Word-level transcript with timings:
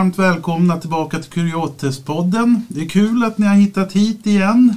Varmt 0.00 0.18
välkomna 0.18 0.76
tillbaka 0.76 1.18
till 1.18 1.30
Kuriotespodden. 1.30 2.66
Det 2.68 2.80
är 2.80 2.88
kul 2.88 3.24
att 3.24 3.38
ni 3.38 3.46
har 3.46 3.54
hittat 3.54 3.92
hit 3.92 4.26
igen. 4.26 4.74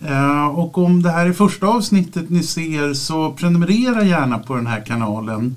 Eh, 0.00 0.46
och 0.46 0.78
om 0.78 1.02
det 1.02 1.10
här 1.10 1.26
är 1.26 1.32
första 1.32 1.66
avsnittet 1.66 2.30
ni 2.30 2.42
ser 2.42 2.94
så 2.94 3.32
prenumerera 3.32 4.04
gärna 4.04 4.38
på 4.38 4.56
den 4.56 4.66
här 4.66 4.84
kanalen. 4.86 5.56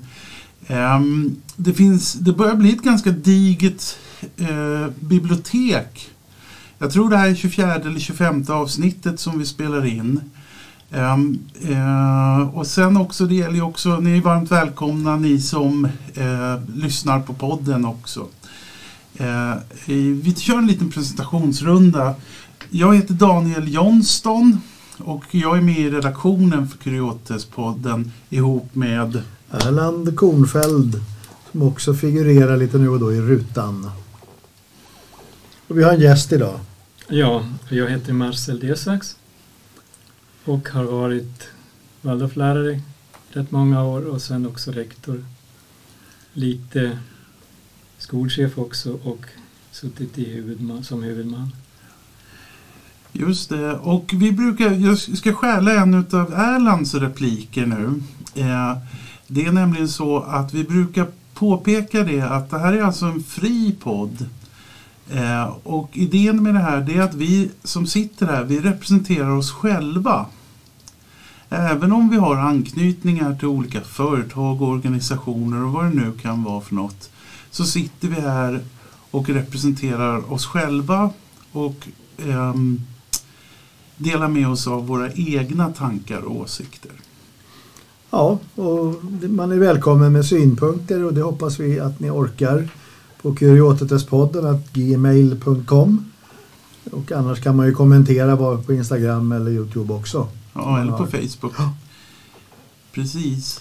Ehm, 0.66 1.36
det, 1.56 1.74
finns, 1.74 2.12
det 2.12 2.32
börjar 2.32 2.54
bli 2.54 2.72
ett 2.72 2.82
ganska 2.82 3.10
digert 3.10 3.82
eh, 4.36 4.86
bibliotek. 5.00 6.10
Jag 6.78 6.92
tror 6.92 7.10
det 7.10 7.16
här 7.16 7.28
är 7.28 7.34
24 7.34 7.74
eller 7.74 8.00
25 8.00 8.44
avsnittet 8.48 9.20
som 9.20 9.38
vi 9.38 9.46
spelar 9.46 9.86
in. 9.86 10.20
Um, 10.90 11.38
uh, 11.70 12.56
och 12.58 12.66
sen 12.66 12.96
också, 12.96 13.26
det 13.26 13.34
gäller 13.34 13.54
ju 13.54 13.62
också, 13.62 14.00
ni 14.00 14.18
är 14.18 14.22
varmt 14.22 14.52
välkomna 14.52 15.16
ni 15.16 15.40
som 15.40 15.84
uh, 16.18 16.76
lyssnar 16.76 17.20
på 17.20 17.34
podden 17.34 17.84
också. 17.84 18.26
Uh, 19.20 19.54
vi 20.12 20.34
kör 20.38 20.58
en 20.58 20.66
liten 20.66 20.90
presentationsrunda. 20.90 22.14
Jag 22.70 22.96
heter 22.96 23.14
Daniel 23.14 23.72
Johnston 23.74 24.60
och 24.98 25.24
jag 25.30 25.56
är 25.58 25.62
med 25.62 25.78
i 25.78 25.90
redaktionen 25.90 26.68
för 26.68 26.78
Kuriotespodden 26.78 28.12
ihop 28.30 28.74
med 28.74 29.22
Erland 29.50 30.16
Kornfeld 30.16 31.00
som 31.52 31.62
också 31.62 31.94
figurerar 31.94 32.56
lite 32.56 32.78
nu 32.78 32.88
och 32.88 33.00
då 33.00 33.12
i 33.12 33.20
rutan. 33.20 33.90
Och 35.68 35.78
vi 35.78 35.82
har 35.82 35.92
en 35.92 36.00
gäst 36.00 36.32
idag. 36.32 36.60
Ja, 37.08 37.44
jag 37.68 37.90
heter 37.90 38.12
Marcel 38.12 38.60
Desax 38.60 39.16
och 40.44 40.68
har 40.68 40.84
varit 40.84 41.48
Waldorflärare 42.02 42.80
rätt 43.30 43.50
många 43.50 43.84
år 43.84 44.06
och 44.06 44.22
sen 44.22 44.46
också 44.46 44.72
rektor. 44.72 45.24
Lite 46.32 46.98
skolchef 47.98 48.58
också 48.58 48.98
och 49.02 49.26
suttit 49.72 50.18
i 50.18 50.34
huvudman, 50.34 50.84
som 50.84 51.02
huvudman. 51.02 51.52
Just 53.12 53.48
det, 53.48 53.72
och 53.72 54.12
vi 54.14 54.32
brukar, 54.32 54.70
jag 54.70 54.98
ska 54.98 55.32
stjäla 55.32 55.72
en 55.72 55.94
av 55.94 56.32
Erlands 56.32 56.94
repliker 56.94 57.66
nu. 57.66 58.02
Eh, 58.34 58.76
det 59.26 59.44
är 59.44 59.52
nämligen 59.52 59.88
så 59.88 60.20
att 60.20 60.54
vi 60.54 60.64
brukar 60.64 61.06
påpeka 61.34 62.02
det 62.02 62.20
att 62.20 62.50
det 62.50 62.58
här 62.58 62.72
är 62.72 62.82
alltså 62.82 63.06
en 63.06 63.22
fri 63.22 63.76
podd. 63.80 64.26
Eh, 65.10 65.44
och 65.62 65.90
idén 65.92 66.42
med 66.42 66.54
det 66.54 66.60
här 66.60 66.80
det 66.80 66.96
är 66.96 67.02
att 67.02 67.14
vi 67.14 67.50
som 67.64 67.86
sitter 67.86 68.26
här, 68.26 68.44
vi 68.44 68.60
representerar 68.60 69.30
oss 69.30 69.52
själva. 69.52 70.26
Även 71.50 71.92
om 71.92 72.08
vi 72.08 72.16
har 72.16 72.36
anknytningar 72.36 73.34
till 73.34 73.48
olika 73.48 73.80
företag, 73.80 74.62
och 74.62 74.68
organisationer 74.68 75.64
och 75.64 75.72
vad 75.72 75.84
det 75.84 75.94
nu 75.94 76.12
kan 76.22 76.42
vara 76.42 76.60
för 76.60 76.74
något. 76.74 77.10
Så 77.50 77.64
sitter 77.64 78.08
vi 78.08 78.20
här 78.20 78.60
och 79.10 79.28
representerar 79.28 80.32
oss 80.32 80.46
själva 80.46 81.10
och 81.52 81.88
eh, 82.16 82.54
delar 83.96 84.28
med 84.28 84.48
oss 84.48 84.66
av 84.66 84.86
våra 84.86 85.12
egna 85.12 85.72
tankar 85.72 86.20
och 86.20 86.36
åsikter. 86.36 86.92
Ja, 88.10 88.38
och 88.54 89.04
man 89.28 89.52
är 89.52 89.58
välkommen 89.58 90.12
med 90.12 90.24
synpunkter 90.26 91.04
och 91.04 91.14
det 91.14 91.22
hoppas 91.22 91.60
vi 91.60 91.80
att 91.80 92.00
ni 92.00 92.10
orkar 92.10 92.68
på 93.22 93.34
kuriotetespodden 93.34 94.62
gmail.com 94.72 96.10
och 96.90 97.12
annars 97.12 97.42
kan 97.42 97.56
man 97.56 97.66
ju 97.66 97.72
kommentera 97.72 98.36
på 98.36 98.72
Instagram 98.72 99.32
eller 99.32 99.50
Youtube 99.50 99.94
också. 99.94 100.28
Ja, 100.54 100.80
eller 100.80 100.92
på 100.92 101.06
Facebook. 101.06 101.54
Ja. 101.58 101.74
Precis. 102.92 103.60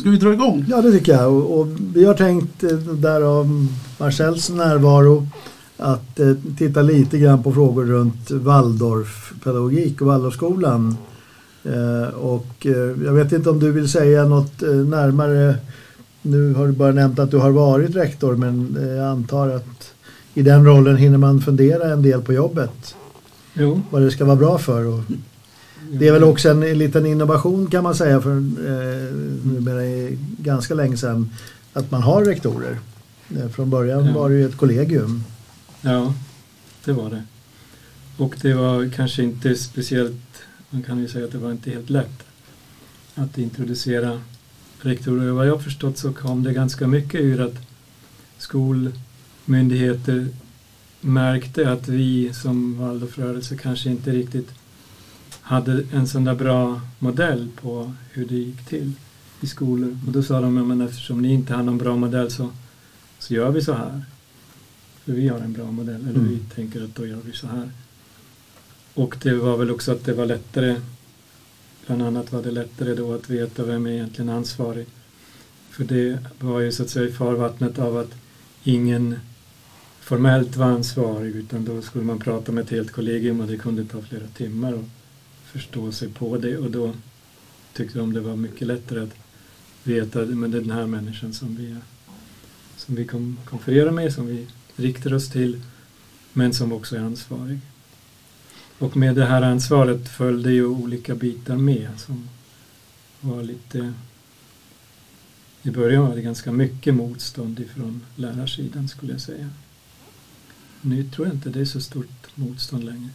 Ska 0.00 0.10
vi 0.10 0.16
dra 0.16 0.32
igång? 0.32 0.64
Ja, 0.68 0.82
det 0.82 0.92
tycker 0.92 1.12
jag. 1.12 1.32
Och, 1.32 1.60
och 1.60 1.66
vi 1.94 2.04
har 2.04 2.14
tänkt, 2.14 2.64
eh, 2.64 2.78
därav 2.78 3.66
Marcells 3.98 4.50
närvaro, 4.50 5.26
att 5.76 6.20
eh, 6.20 6.32
titta 6.58 6.82
lite 6.82 7.18
grann 7.18 7.42
på 7.42 7.52
frågor 7.52 7.84
runt 7.84 8.30
Waldorfpedagogik 8.30 10.00
och 10.00 10.06
Waldorfskolan. 10.06 10.96
Eh, 11.64 12.14
och 12.14 12.66
eh, 12.66 13.04
jag 13.04 13.12
vet 13.12 13.32
inte 13.32 13.50
om 13.50 13.58
du 13.58 13.72
vill 13.72 13.88
säga 13.88 14.24
något 14.24 14.62
eh, 14.62 14.70
närmare. 14.70 15.56
Nu 16.22 16.54
har 16.54 16.66
du 16.66 16.72
bara 16.72 16.92
nämnt 16.92 17.18
att 17.18 17.30
du 17.30 17.38
har 17.38 17.50
varit 17.50 17.96
rektor 17.96 18.36
men 18.36 18.76
eh, 18.80 18.88
jag 18.88 19.06
antar 19.06 19.48
att 19.48 19.92
i 20.34 20.42
den 20.42 20.64
rollen 20.64 20.96
hinner 20.96 21.18
man 21.18 21.40
fundera 21.40 21.92
en 21.92 22.02
del 22.02 22.22
på 22.22 22.32
jobbet. 22.32 22.94
Jo. 23.54 23.80
Vad 23.90 24.02
det 24.02 24.10
ska 24.10 24.24
vara 24.24 24.36
bra 24.36 24.58
för. 24.58 24.86
Och 24.86 25.00
det 25.90 26.08
är 26.08 26.12
väl 26.12 26.24
också 26.24 26.50
en, 26.50 26.62
en 26.62 26.78
liten 26.78 27.06
innovation 27.06 27.66
kan 27.70 27.84
man 27.84 27.94
säga 27.94 28.20
för 28.20 28.36
eh, 28.36 29.14
numera 29.44 30.10
ganska 30.38 30.74
länge 30.74 30.96
sedan 30.96 31.30
att 31.72 31.90
man 31.90 32.02
har 32.02 32.24
rektorer. 32.24 32.78
Eh, 33.36 33.48
från 33.48 33.70
början 33.70 34.06
ja. 34.06 34.12
var 34.12 34.30
det 34.30 34.36
ju 34.36 34.46
ett 34.46 34.56
kollegium. 34.56 35.24
Ja, 35.80 36.14
det 36.84 36.92
var 36.92 37.10
det. 37.10 37.22
Och 38.16 38.36
det 38.42 38.54
var 38.54 38.90
kanske 38.90 39.22
inte 39.22 39.56
speciellt, 39.56 40.42
man 40.70 40.82
kan 40.82 40.98
ju 40.98 41.08
säga 41.08 41.24
att 41.24 41.32
det 41.32 41.38
var 41.38 41.50
inte 41.50 41.70
helt 41.70 41.90
lätt 41.90 42.22
att 43.14 43.38
introducera 43.38 44.20
rektorer. 44.80 45.30
Vad 45.30 45.46
jag 45.46 45.62
förstått 45.62 45.98
så 45.98 46.12
kom 46.12 46.42
det 46.42 46.52
ganska 46.52 46.86
mycket 46.86 47.20
ur 47.20 47.40
att 47.40 47.54
skolmyndigheter 48.38 50.28
märkte 51.00 51.72
att 51.72 51.88
vi 51.88 52.32
som 52.32 52.78
Waldorfrörelse 52.78 53.56
kanske 53.56 53.90
inte 53.90 54.10
riktigt 54.10 54.48
hade 55.46 55.84
en 55.92 56.08
sån 56.08 56.24
där 56.24 56.34
bra 56.34 56.80
modell 56.98 57.48
på 57.60 57.92
hur 58.12 58.26
det 58.26 58.34
gick 58.34 58.64
till 58.64 58.92
i 59.40 59.46
skolor. 59.46 59.98
Och 60.06 60.12
då 60.12 60.22
sa 60.22 60.40
de, 60.40 60.68
men 60.68 60.80
eftersom 60.80 61.22
ni 61.22 61.32
inte 61.32 61.54
har 61.54 61.62
någon 61.62 61.78
bra 61.78 61.96
modell 61.96 62.30
så, 62.30 62.50
så 63.18 63.34
gör 63.34 63.50
vi 63.50 63.62
så 63.62 63.72
här. 63.72 64.04
För 65.04 65.12
vi 65.12 65.28
har 65.28 65.38
en 65.38 65.52
bra 65.52 65.70
modell, 65.70 66.00
eller 66.08 66.20
mm. 66.20 66.28
vi 66.28 66.54
tänker 66.54 66.84
att 66.84 66.94
då 66.94 67.06
gör 67.06 67.20
vi 67.24 67.32
så 67.32 67.46
här. 67.46 67.70
Och 68.94 69.16
det 69.22 69.34
var 69.34 69.56
väl 69.56 69.70
också 69.70 69.92
att 69.92 70.04
det 70.04 70.12
var 70.12 70.26
lättare, 70.26 70.80
bland 71.86 72.02
annat 72.02 72.32
var 72.32 72.42
det 72.42 72.50
lättare 72.50 72.94
då 72.94 73.14
att 73.14 73.30
veta 73.30 73.64
vem 73.64 73.86
är 73.86 73.90
egentligen 73.90 74.28
ansvarig. 74.28 74.86
För 75.70 75.84
det 75.84 76.18
var 76.38 76.60
ju 76.60 76.72
så 76.72 76.82
att 76.82 76.90
säga 76.90 77.08
i 77.08 77.12
farvattnet 77.12 77.78
av 77.78 77.96
att 77.96 78.14
ingen 78.64 79.18
formellt 80.00 80.56
var 80.56 80.66
ansvarig 80.66 81.36
utan 81.36 81.64
då 81.64 81.82
skulle 81.82 82.04
man 82.04 82.18
prata 82.18 82.52
med 82.52 82.64
ett 82.64 82.70
helt 82.70 82.92
kollegium 82.92 83.40
och 83.40 83.46
det 83.46 83.56
kunde 83.56 83.84
ta 83.84 84.02
flera 84.02 84.26
timmar. 84.26 84.72
Och 84.72 84.84
förstå 85.56 85.92
sig 85.92 86.08
på 86.08 86.36
det 86.36 86.58
och 86.58 86.70
då 86.70 86.94
tyckte 87.72 87.98
de 87.98 88.12
det 88.12 88.20
var 88.20 88.36
mycket 88.36 88.66
lättare 88.66 89.00
att 89.00 89.14
veta 89.82 90.18
men 90.18 90.50
det 90.50 90.58
är 90.58 90.62
den 90.62 90.70
här 90.70 90.86
människan 90.86 91.32
som 91.32 91.56
vi, 91.56 91.76
som 92.76 92.94
vi 92.94 93.04
konfererar 93.44 93.90
med, 93.90 94.12
som 94.12 94.26
vi 94.26 94.46
riktar 94.76 95.14
oss 95.14 95.30
till 95.30 95.62
men 96.32 96.54
som 96.54 96.72
också 96.72 96.96
är 96.96 97.00
ansvarig. 97.00 97.58
Och 98.78 98.96
med 98.96 99.14
det 99.14 99.26
här 99.26 99.42
ansvaret 99.42 100.08
följde 100.08 100.52
ju 100.52 100.66
olika 100.66 101.14
bitar 101.14 101.56
med 101.56 101.90
som 101.96 102.28
var 103.20 103.42
lite 103.42 103.92
i 105.62 105.70
början 105.70 106.08
var 106.08 106.14
det 106.14 106.22
ganska 106.22 106.52
mycket 106.52 106.94
motstånd 106.94 107.60
ifrån 107.60 108.04
lärarsidan 108.16 108.88
skulle 108.88 109.12
jag 109.12 109.20
säga. 109.20 109.50
Nu 110.80 111.10
tror 111.10 111.26
jag 111.26 111.36
inte 111.36 111.50
det 111.50 111.60
är 111.60 111.64
så 111.64 111.80
stort 111.80 112.26
motstånd 112.34 112.84
längre. 112.84 113.10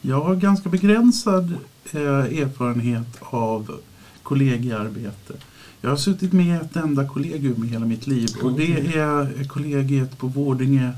Jag 0.00 0.20
har 0.20 0.36
ganska 0.36 0.68
begränsad 0.68 1.56
eh, 1.92 2.40
erfarenhet 2.40 3.18
av 3.20 3.80
kollegiearbete. 4.22 5.34
Jag 5.80 5.90
har 5.90 5.96
suttit 5.96 6.32
med 6.32 6.46
i 6.46 6.64
ett 6.64 6.76
enda 6.76 7.08
kollegium 7.08 7.64
i 7.64 7.66
hela 7.66 7.86
mitt 7.86 8.06
liv 8.06 8.28
och 8.42 8.52
det 8.52 8.96
är 8.96 9.44
kollegiet 9.44 10.18
på 10.18 10.26
Vårdinge, 10.26 10.92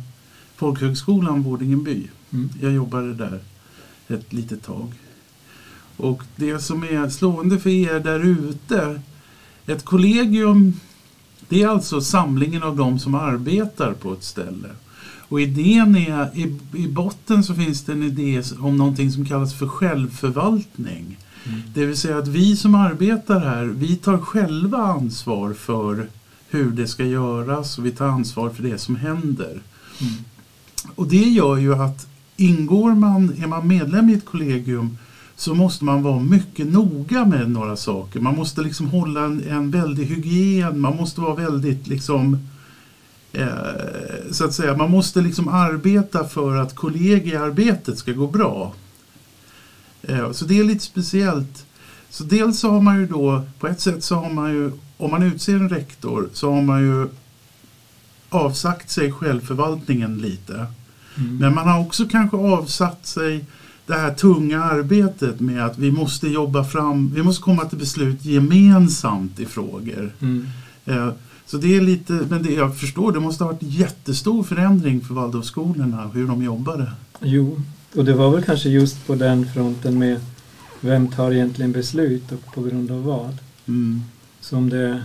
Folkhögskolan 0.57 1.43
Vårdingeby. 1.43 2.09
Mm. 2.31 2.49
Jag 2.61 2.73
jobbade 2.73 3.15
där 3.15 3.41
ett 4.09 4.33
litet 4.33 4.63
tag. 4.63 4.93
Och 5.97 6.23
det 6.37 6.59
som 6.59 6.83
är 6.83 7.09
slående 7.09 7.59
för 7.59 7.71
er 7.71 8.01
där 8.01 8.21
ute, 8.21 9.01
ett 9.67 9.85
kollegium 9.85 10.75
det 11.51 11.63
är 11.63 11.69
alltså 11.69 12.01
samlingen 12.01 12.63
av 12.63 12.77
de 12.77 12.99
som 12.99 13.15
arbetar 13.15 13.93
på 13.93 14.13
ett 14.13 14.25
ställe. 14.25 14.69
Och 15.31 15.41
idén 15.41 15.97
är, 15.97 16.39
i, 16.39 16.59
i 16.75 16.89
botten 16.89 17.45
så 17.45 17.55
finns 17.55 17.83
det 17.83 17.93
en 17.93 18.03
idé 18.03 18.43
om 18.61 18.77
någonting 18.77 19.13
som 19.13 19.25
kallas 19.25 19.55
för 19.55 19.67
självförvaltning. 19.67 21.19
Mm. 21.45 21.61
Det 21.75 21.87
vill 21.87 21.97
säga 21.97 22.19
att 22.19 22.29
vi 22.29 22.57
som 22.57 22.75
arbetar 22.75 23.41
här, 23.41 23.65
vi 23.65 23.97
tar 23.97 24.19
själva 24.19 24.79
ansvar 24.79 25.53
för 25.53 26.07
hur 26.49 26.71
det 26.71 26.87
ska 26.87 27.05
göras 27.05 27.79
och 27.79 27.87
vi 27.87 27.91
tar 27.91 28.07
ansvar 28.07 28.51
för 28.51 28.63
det 28.63 28.79
som 28.79 28.97
händer. 28.97 29.61
Mm. 30.01 30.13
Och 30.95 31.07
det 31.07 31.29
gör 31.29 31.57
ju 31.57 31.75
att 31.75 32.07
ingår 32.37 32.95
man, 32.95 33.33
är 33.43 33.47
man 33.47 33.69
medlem 33.69 34.11
i 34.11 34.13
ett 34.13 34.25
kollegium 34.25 34.99
så 35.37 35.55
måste 35.55 35.85
man 35.85 36.03
vara 36.03 36.21
mycket 36.21 36.73
noga 36.73 37.25
med 37.25 37.51
några 37.51 37.77
saker. 37.77 38.21
Man 38.21 38.37
måste 38.37 38.61
liksom 38.61 38.87
hålla 38.87 39.25
en, 39.25 39.49
en 39.49 39.71
väldig 39.71 40.05
hygien, 40.05 40.81
man 40.81 40.97
måste 40.97 41.21
vara 41.21 41.35
väldigt 41.35 41.87
liksom 41.87 42.39
så 44.31 44.45
att 44.45 44.55
säga, 44.55 44.77
man 44.77 44.91
måste 44.91 45.21
liksom 45.21 45.49
arbeta 45.49 46.29
för 46.29 46.57
att 46.57 46.75
kollegiearbetet 46.75 47.99
ska 47.99 48.13
gå 48.13 48.27
bra. 48.27 48.75
Eh, 50.03 50.33
så 50.33 50.45
det 50.45 50.59
är 50.59 50.65
lite 50.65 50.85
speciellt. 50.85 51.67
Så 52.11 52.25
dels 52.25 52.61
så 52.61 52.71
har 52.71 52.81
man 52.81 53.01
ju 53.01 53.07
då, 53.07 53.43
på 53.59 53.69
ett 53.69 53.81
sätt 53.81 54.05
så 54.05 54.15
har 54.15 54.31
man 54.31 54.53
ju, 54.53 54.73
om 54.97 55.11
man 55.11 55.23
utser 55.23 55.55
en 55.55 55.69
rektor 55.69 56.29
så 56.33 56.53
har 56.53 56.63
man 56.63 56.81
ju 56.83 57.09
avsagt 58.29 58.91
sig 58.91 59.13
självförvaltningen 59.13 60.19
lite. 60.19 60.67
Mm. 61.17 61.37
Men 61.37 61.55
man 61.55 61.69
har 61.69 61.81
också 61.81 62.09
kanske 62.09 62.37
avsatt 62.37 63.07
sig 63.07 63.45
det 63.87 63.95
här 63.95 64.15
tunga 64.15 64.65
arbetet 64.65 65.41
med 65.41 65.65
att 65.65 65.79
vi 65.79 65.91
måste 65.91 66.29
jobba 66.29 66.65
fram, 66.65 67.15
vi 67.15 67.23
måste 67.23 67.43
komma 67.43 67.65
till 67.65 67.79
beslut 67.79 68.25
gemensamt 68.25 69.41
i 69.41 69.47
frågor. 69.47 70.13
Mm. 70.21 70.47
Så 71.51 71.57
det 71.57 71.77
är 71.77 71.81
lite, 71.81 72.13
men 72.13 72.43
det, 72.43 72.53
jag 72.53 72.79
förstår, 72.79 73.13
det 73.13 73.21
måste 73.21 73.45
ha 73.45 73.53
varit 73.53 73.63
jättestor 73.63 74.43
förändring 74.43 75.01
för 75.01 75.15
Waldorfskolorna, 75.15 76.09
hur 76.15 76.27
de 76.27 76.43
jobbade. 76.43 76.93
Jo, 77.21 77.63
och 77.95 78.05
det 78.05 78.13
var 78.13 78.31
väl 78.31 78.43
kanske 78.45 78.69
just 78.69 79.07
på 79.07 79.15
den 79.15 79.47
fronten 79.53 79.99
med 79.99 80.21
vem 80.81 81.09
tar 81.09 81.33
egentligen 81.33 81.73
beslut 81.73 82.33
och 82.33 82.55
på 82.55 82.63
grund 82.63 82.91
av 82.91 83.03
vad 83.03 83.39
Mm. 83.67 84.03
som 84.41 84.69
det 84.71 85.03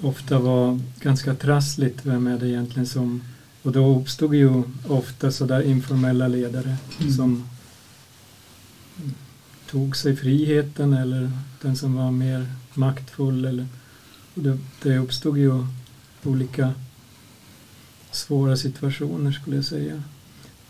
ofta 0.00 0.38
var 0.38 0.80
ganska 1.00 1.34
trassligt. 1.34 2.00
Vem 2.06 2.26
är 2.26 2.38
det 2.38 2.48
egentligen 2.48 2.86
som... 2.86 3.22
Och 3.62 3.72
då 3.72 3.98
uppstod 4.00 4.34
ju 4.34 4.62
ofta 4.88 5.32
sådär 5.32 5.62
informella 5.62 6.28
ledare 6.28 6.76
Mm. 7.00 7.12
som 7.12 7.44
tog 9.70 9.96
sig 9.96 10.16
friheten 10.16 10.92
eller 10.92 11.30
den 11.62 11.76
som 11.76 11.94
var 11.94 12.10
mer 12.10 12.46
maktfull. 12.74 13.44
Eller, 13.44 13.66
det, 14.34 14.58
det 14.82 14.98
uppstod 14.98 15.38
ju 15.38 15.66
olika 16.22 16.72
svåra 18.10 18.56
situationer 18.56 19.32
skulle 19.32 19.56
jag 19.56 19.64
säga. 19.64 20.02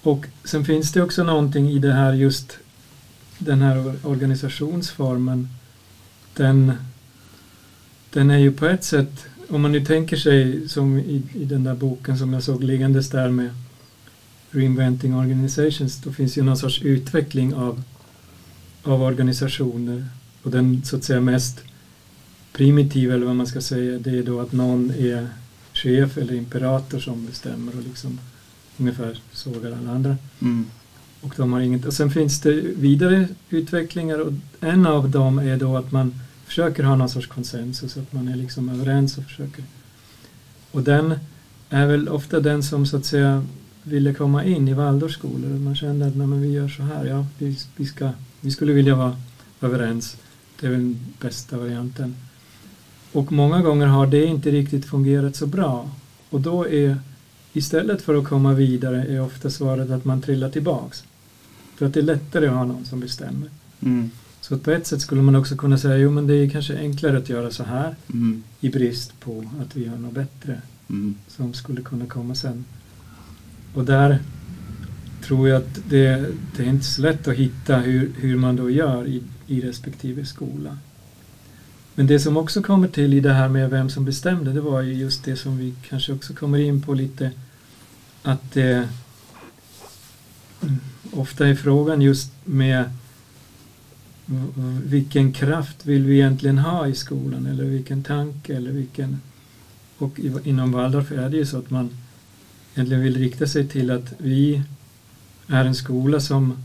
Och 0.03 0.27
sen 0.45 0.65
finns 0.65 0.93
det 0.93 1.03
också 1.03 1.25
någonting 1.25 1.71
i 1.71 1.79
det 1.79 1.93
här 1.93 2.13
just 2.13 2.59
den 3.39 3.63
här 3.63 3.95
organisationsformen. 4.03 5.49
Den, 6.35 6.73
den 8.11 8.31
är 8.31 8.39
ju 8.39 8.53
på 8.53 8.67
ett 8.67 8.85
sätt, 8.85 9.27
om 9.49 9.63
man 9.63 9.73
nu 9.73 9.85
tänker 9.85 10.17
sig 10.17 10.69
som 10.69 10.99
i, 10.99 11.23
i 11.35 11.45
den 11.45 11.65
där 11.65 11.75
boken 11.75 12.19
som 12.19 12.33
jag 12.33 12.43
såg 12.43 12.65
liggandes 12.65 13.11
där 13.11 13.31
med 13.31 13.51
Reinventing 14.51 15.17
Organizations, 15.17 15.97
då 15.97 16.13
finns 16.13 16.39
ju 16.39 16.43
någon 16.43 16.57
sorts 16.57 16.83
utveckling 16.83 17.55
av, 17.55 17.83
av 18.83 19.03
organisationer. 19.03 20.09
Och 20.43 20.51
den 20.51 20.83
så 20.85 20.97
att 20.97 21.05
säga 21.05 21.21
mest 21.21 21.61
primitiva, 22.56 23.15
eller 23.15 23.27
vad 23.27 23.37
man 23.37 23.47
ska 23.47 23.61
säga, 23.61 23.99
det 23.99 24.19
är 24.19 24.23
då 24.23 24.41
att 24.41 24.53
någon 24.53 24.91
är 24.91 25.29
chef 25.73 26.19
eller 26.19 26.35
imperator 26.35 26.99
som 26.99 27.27
bestämmer 27.27 27.77
och 27.77 27.83
liksom 27.83 28.21
ungefär 28.79 29.21
sågar 29.33 29.73
alla 29.73 29.91
andra. 29.91 30.17
Mm. 30.43 30.67
Och, 31.21 31.35
de 31.37 31.53
har 31.53 31.61
inget. 31.61 31.85
och 31.85 31.95
sen 31.95 32.11
finns 32.11 32.41
det 32.41 32.53
vidare 32.77 33.29
utvecklingar 33.51 34.19
och 34.19 34.33
en 34.61 34.87
av 34.87 35.11
dem 35.11 35.39
är 35.39 35.56
då 35.56 35.77
att 35.77 35.93
man 35.93 36.15
försöker 36.47 36.83
ha 36.83 36.97
någon 36.97 37.09
sorts 37.09 37.27
konsensus, 37.27 37.97
att 37.97 38.12
man 38.12 38.29
är 38.29 38.37
liksom 38.37 38.69
överens 38.69 39.19
och 39.19 39.25
försöker. 39.25 39.65
Och 40.71 40.83
den 40.83 41.15
är 41.69 41.87
väl 41.87 42.09
ofta 42.09 42.41
den 42.41 42.62
som 42.62 42.87
så 42.87 42.97
att 42.97 43.05
säga 43.05 43.47
ville 43.83 44.15
komma 44.15 44.45
in 44.45 44.69
i 44.69 44.73
Waldorfskolor. 44.73 45.49
Man 45.49 45.77
kände 45.77 46.06
att 46.06 46.17
nej, 46.17 46.27
men 46.27 46.43
vi 46.43 46.53
gör 46.53 46.69
så 46.69 46.83
här, 46.83 47.05
ja, 47.05 47.27
vi, 47.39 47.59
vi, 47.77 47.87
ska, 47.87 48.11
vi 48.41 48.51
skulle 48.51 48.73
vilja 48.73 48.95
vara 48.95 49.17
överens. 49.61 50.17
Det 50.61 50.67
är 50.67 50.71
väl 50.71 50.81
den 50.81 51.01
bästa 51.21 51.59
varianten. 51.59 52.15
Och 53.15 53.33
många 53.33 53.63
gånger 53.63 53.87
har 53.87 54.07
det 54.07 54.25
inte 54.25 54.51
riktigt 54.51 54.85
fungerat 54.85 55.37
så 55.37 55.47
bra. 55.47 55.91
Och 56.31 56.41
då 56.41 56.69
är 56.69 56.99
Istället 57.57 58.03
för 58.03 58.15
att 58.15 58.25
komma 58.25 58.53
vidare 58.53 59.05
är 59.05 59.21
ofta 59.21 59.51
svaret 59.51 59.91
att 59.91 60.05
man 60.05 60.23
trillar 60.23 60.51
tillbaks. 60.51 61.05
För 61.77 61.87
att 61.87 61.95
det 61.95 62.01
är 62.01 62.05
lättare 62.05 62.47
att 62.47 62.55
ha 62.55 62.65
någon 62.65 62.85
som 62.85 63.01
bestämmer. 63.01 63.49
Mm. 63.81 64.11
Så 64.41 64.59
på 64.59 64.71
ett 64.71 64.87
sätt 64.87 65.01
skulle 65.01 65.23
man 65.23 65.37
också 65.37 65.57
kunna 65.57 65.79
säga 65.79 65.97
jo 65.99 66.11
men 66.11 66.27
det 66.27 66.35
är 66.35 66.51
kanske 66.51 66.79
enklare 66.79 67.19
att 67.19 67.29
göra 67.29 67.51
så 67.51 67.65
här 67.65 67.95
Mm. 68.13 68.43
i 68.61 68.69
brist 68.69 69.21
på 69.21 69.45
att 69.61 69.77
vi 69.77 69.89
har 69.89 69.97
något 69.97 70.13
bättre 70.13 70.61
Mm. 70.91 71.15
som 71.29 71.55
skulle 71.55 71.83
kunna 71.83 72.07
komma 72.07 72.35
sen. 72.35 72.65
Och 73.75 73.85
där 73.85 74.19
tror 75.23 75.49
jag 75.49 75.57
att 75.63 75.79
det, 75.89 76.27
det 76.57 76.63
är 76.63 76.69
inte 76.69 76.85
så 76.87 77.03
lätt 77.03 77.29
att 77.29 77.35
hitta 77.35 77.77
hur, 77.77 78.13
hur 78.17 78.37
man 78.37 78.57
då 78.57 78.71
gör 78.71 79.07
i, 79.07 79.23
i 79.47 79.61
respektive 79.61 80.25
skola. 80.25 80.79
Men 81.94 82.06
det 82.06 82.20
som 82.20 82.37
också 82.37 82.62
kommer 82.62 82.88
till 82.88 83.14
i 83.14 83.20
det 83.20 83.32
här 83.32 83.49
med 83.49 83.70
vem 83.70 83.91
som 83.91 84.05
bestämde, 84.05 84.52
det 84.52 84.61
var 84.61 84.82
ju 84.82 84.94
just 84.94 85.25
det 85.25 85.37
som 85.37 85.58
vi 85.58 85.75
kanske 85.88 86.12
också 86.12 86.35
kommer 86.35 86.58
in 86.58 86.82
på 86.82 86.94
lite, 86.94 87.31
att 88.23 88.52
det 88.52 88.88
ofta 91.12 91.49
är 91.49 91.55
frågan 91.55 92.02
just 92.02 92.32
med 92.44 92.91
vilken 94.85 95.32
kraft 95.32 95.87
vill 95.87 96.05
vi 96.05 96.14
egentligen 96.14 96.58
ha 96.58 96.87
i 96.88 96.94
skolan? 96.94 97.46
Eller 97.46 97.64
vilken 97.64 98.02
tanke? 98.02 98.56
Eller 98.56 98.70
vilken 98.73 99.20
och 99.99 100.20
inom 100.44 100.73
Waldorf 100.73 101.12
är 101.12 101.29
det 101.29 101.37
ju 101.37 101.46
så 101.46 101.58
att 101.58 101.70
man 101.70 101.91
egentligen 102.75 103.02
vill 103.02 103.17
rikta 103.17 103.46
sig 103.46 103.69
till 103.69 103.91
att 103.91 104.12
vi 104.19 104.62
är 105.46 105.64
en 105.64 105.75
skola 105.75 106.20
som 106.20 106.64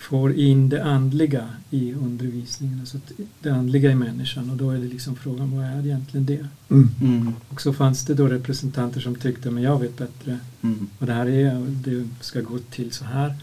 får 0.00 0.32
in 0.32 0.68
det 0.68 0.84
andliga 0.84 1.50
i 1.70 1.94
undervisningen, 1.94 2.80
alltså 2.80 2.98
det 3.40 3.50
andliga 3.50 3.90
i 3.90 3.94
människan 3.94 4.50
och 4.50 4.56
då 4.56 4.70
är 4.70 4.78
det 4.78 4.86
liksom 4.86 5.16
frågan 5.16 5.56
vad 5.56 5.64
är 5.64 5.86
egentligen 5.86 6.26
det? 6.26 6.46
Mm. 6.68 6.88
Mm. 7.00 7.32
Och 7.48 7.60
så 7.60 7.72
fanns 7.72 8.04
det 8.04 8.14
då 8.14 8.26
representanter 8.28 9.00
som 9.00 9.14
tyckte 9.14 9.50
men 9.50 9.62
jag 9.62 9.80
vet 9.80 9.96
bättre 9.96 10.38
Mm. 10.62 10.88
vad 10.98 11.08
det 11.08 11.12
här 11.12 11.26
är 11.26 11.58
och 11.60 11.66
det 11.66 12.08
ska 12.20 12.40
gå 12.40 12.58
till 12.58 12.92
så 12.92 13.04
här. 13.04 13.34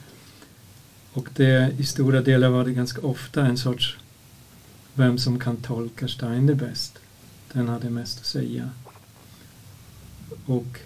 Och 1.13 1.29
det, 1.35 1.73
i 1.77 1.83
stora 1.85 2.21
delar 2.21 2.49
var 2.49 2.65
det 2.65 2.73
ganska 2.73 3.01
ofta 3.01 3.45
en 3.45 3.57
sorts 3.57 3.97
vem 4.93 5.17
som 5.17 5.39
kan 5.39 5.57
tolka 5.57 6.07
Steiner 6.07 6.53
bäst. 6.53 6.99
Den 7.53 7.67
hade 7.69 7.89
mest 7.89 8.19
att 8.19 8.25
säga. 8.25 8.69
Och 10.45 10.79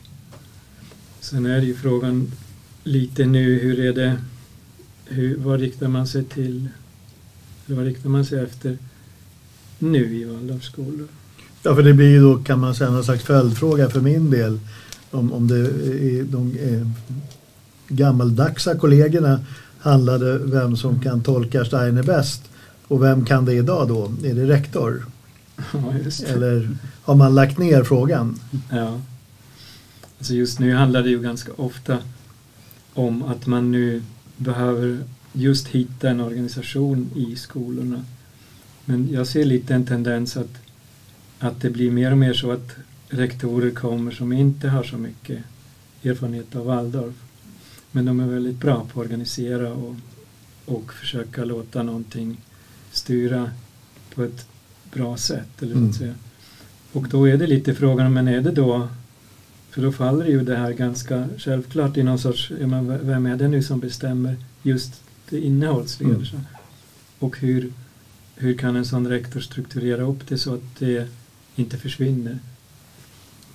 sen 1.19 1.45
är 1.45 1.59
det 1.59 1.66
ju 1.66 1.75
frågan 1.75 2.31
lite 2.83 3.25
nu, 3.25 3.59
hur 3.59 3.80
är 3.80 3.94
det, 3.94 4.18
hur, 5.11 5.37
vad 5.37 5.59
riktar 5.59 5.87
man 5.87 6.07
sig 6.07 6.23
till, 6.23 6.69
vad 7.65 7.85
riktar 7.85 8.09
man 8.09 8.25
sig 8.25 8.39
efter 8.39 8.77
nu 9.80 10.15
i 10.15 10.23
Waldorfskolor? 10.23 11.07
Ja, 11.63 11.75
för 11.75 11.83
det 11.83 11.94
blir 11.94 12.09
ju 12.09 12.21
då 12.21 12.37
kan 12.37 12.59
man 12.59 12.75
säga 12.75 12.89
någon 12.89 13.03
slags 13.03 13.23
följdfråga 13.23 13.89
för 13.89 14.01
min 14.01 14.30
del. 14.30 14.59
Om, 15.11 15.33
om 15.33 15.47
det 15.47 15.59
är 15.59 16.23
de 16.23 16.57
eh, 16.57 16.87
gammaldagsa 17.87 18.77
kollegorna 18.77 19.39
handlade 19.80 20.37
vem 20.37 20.77
som 20.77 21.01
kan 21.01 21.23
tolka 21.23 21.65
Steiner 21.65 22.03
bäst. 22.03 22.41
Och 22.87 23.03
vem 23.03 23.25
kan 23.25 23.45
det 23.45 23.53
idag 23.53 23.87
då? 23.87 24.11
Är 24.23 24.33
det 24.33 24.47
rektor? 24.47 25.06
Ja, 25.73 25.94
det. 26.03 26.30
Eller 26.30 26.69
har 27.01 27.15
man 27.15 27.35
lagt 27.35 27.57
ner 27.57 27.83
frågan? 27.83 28.39
Ja. 28.69 29.01
Alltså 30.18 30.33
just 30.33 30.59
nu 30.59 30.75
handlar 30.75 31.03
det 31.03 31.09
ju 31.09 31.21
ganska 31.21 31.51
ofta 31.56 31.97
om 32.94 33.23
att 33.23 33.47
man 33.47 33.71
nu 33.71 34.03
behöver 34.42 35.04
just 35.33 35.68
hitta 35.68 36.10
en 36.10 36.19
organisation 36.19 37.10
i 37.16 37.36
skolorna. 37.36 38.06
Men 38.86 39.10
jag 39.12 39.28
ser 39.28 39.45
lite 39.45 39.76
en 39.76 39.86
tendens 39.86 40.38
att, 40.38 40.57
att 41.40 41.62
det 41.62 41.69
blir 41.69 41.92
mer 41.92 42.12
och 42.12 42.18
mer 42.18 42.33
så 42.33 42.52
att 42.52 42.76
rektorer 43.10 43.71
kommer 43.71 44.12
som 44.12 44.33
inte 44.33 44.69
har 44.69 44.83
så 44.83 44.98
mycket 44.98 45.40
erfarenhet 46.04 46.56
av 46.56 46.66
Waldorf. 46.66 47.16
Men 47.92 48.06
de 48.06 48.19
är 48.19 48.28
väldigt 48.28 48.60
bra 48.60 48.76
på 48.76 49.02
att 49.02 49.06
organisera 49.06 49.74
och, 49.74 49.95
och 50.66 50.94
försöka 50.94 51.45
låta 51.45 51.83
någonting 51.83 52.38
styra 52.92 53.52
på 54.16 54.24
ett 54.24 54.48
bra 54.94 55.18
sätt. 55.18 55.62
Eller 55.62 55.76
Mm. 55.76 55.94
säga. 55.94 56.14
Och 56.92 57.07
då 57.10 57.28
är 57.28 57.38
det 57.38 57.48
lite 57.48 57.74
frågan, 57.74 58.14
men 58.14 58.28
är 58.28 58.42
det 58.42 58.52
då 58.52 58.88
för 59.71 59.81
då 59.81 59.92
faller 59.92 60.25
ju 60.25 60.44
det 60.44 60.56
här 60.56 60.71
ganska 60.71 61.28
självklart 61.37 61.97
i 61.97 62.04
någon 62.04 62.19
sorts, 62.19 62.51
ja, 62.59 62.68
men 62.68 63.07
vem 63.07 63.25
är 63.25 63.35
det 63.35 63.47
nu 63.47 63.63
som 63.63 63.80
bestämmer 63.80 64.35
just 64.63 65.01
det 65.30 65.40
innehållsliga? 65.40 66.09
Mm. 66.09 66.25
Och 67.19 67.37
hur, 67.37 67.73
hur 68.35 68.54
kan 68.57 68.75
en 68.75 68.85
sån 68.85 69.07
rektor 69.07 69.40
strukturera 69.40 70.01
upp 70.01 70.28
det 70.28 70.37
så 70.37 70.54
att 70.54 70.80
det 70.80 71.07
inte 71.56 71.78
försvinner? 71.78 72.40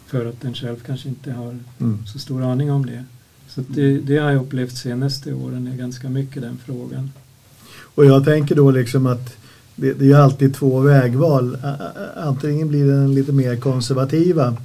För 0.06 0.26
att 0.26 0.40
den 0.40 0.54
själv 0.54 0.76
kanske 0.86 1.08
inte 1.08 1.32
har 1.32 1.58
Mm. 1.78 2.06
så 2.06 2.18
stor 2.18 2.42
aning 2.42 2.72
om 2.72 2.86
det. 2.86 3.04
Så 3.48 3.62
det, 3.68 3.98
det 3.98 4.18
har 4.18 4.30
jag 4.30 4.42
upplevt 4.42 4.76
senaste 4.76 5.34
åren 5.34 5.66
är 5.66 5.76
ganska 5.76 6.08
mycket 6.08 6.42
den 6.42 6.58
frågan. 6.64 7.10
Och 7.94 8.04
jag 8.04 8.24
tänker 8.24 8.54
då 8.54 8.70
liksom 8.70 9.06
att 9.06 9.36
det, 9.76 9.92
det 9.92 10.04
är 10.04 10.08
ju 10.08 10.14
alltid 10.14 10.54
två 10.54 10.80
vägval. 10.80 11.58
Antingen 12.16 12.68
blir 12.68 12.86
den 12.86 13.14
lite 13.14 13.32
mer 13.32 13.56
konservativa, 13.56 14.56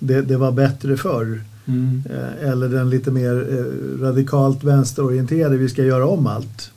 det, 0.00 0.22
det 0.22 0.36
var 0.36 0.52
bättre 0.52 0.96
förr. 0.96 1.42
Mm. 1.66 2.02
Eh, 2.10 2.48
Eller 2.50 2.68
den 2.68 2.90
lite 2.90 3.10
mer 3.10 3.46
eh, 3.58 4.02
radikalt 4.02 4.64
vänsterorienterade, 4.64 5.56
vi 5.56 5.68
ska 5.68 5.84
göra 5.84 6.06
om 6.06 6.26
allt. 6.26 6.70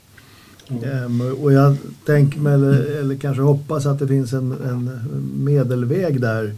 Ja. 0.68 0.76
Ehm, 0.90 1.22
Och 1.42 1.54
jag 1.54 1.76
tänker 2.06 2.40
mig, 2.40 2.54
eller, 2.54 3.00
eller 3.00 3.16
kanske 3.16 3.42
hoppas 3.44 3.86
att 3.86 4.00
det 4.00 4.08
finns 4.08 4.34
en, 4.34 4.52
en 4.66 4.90
medelväg 5.44 6.22
där. 6.22 6.54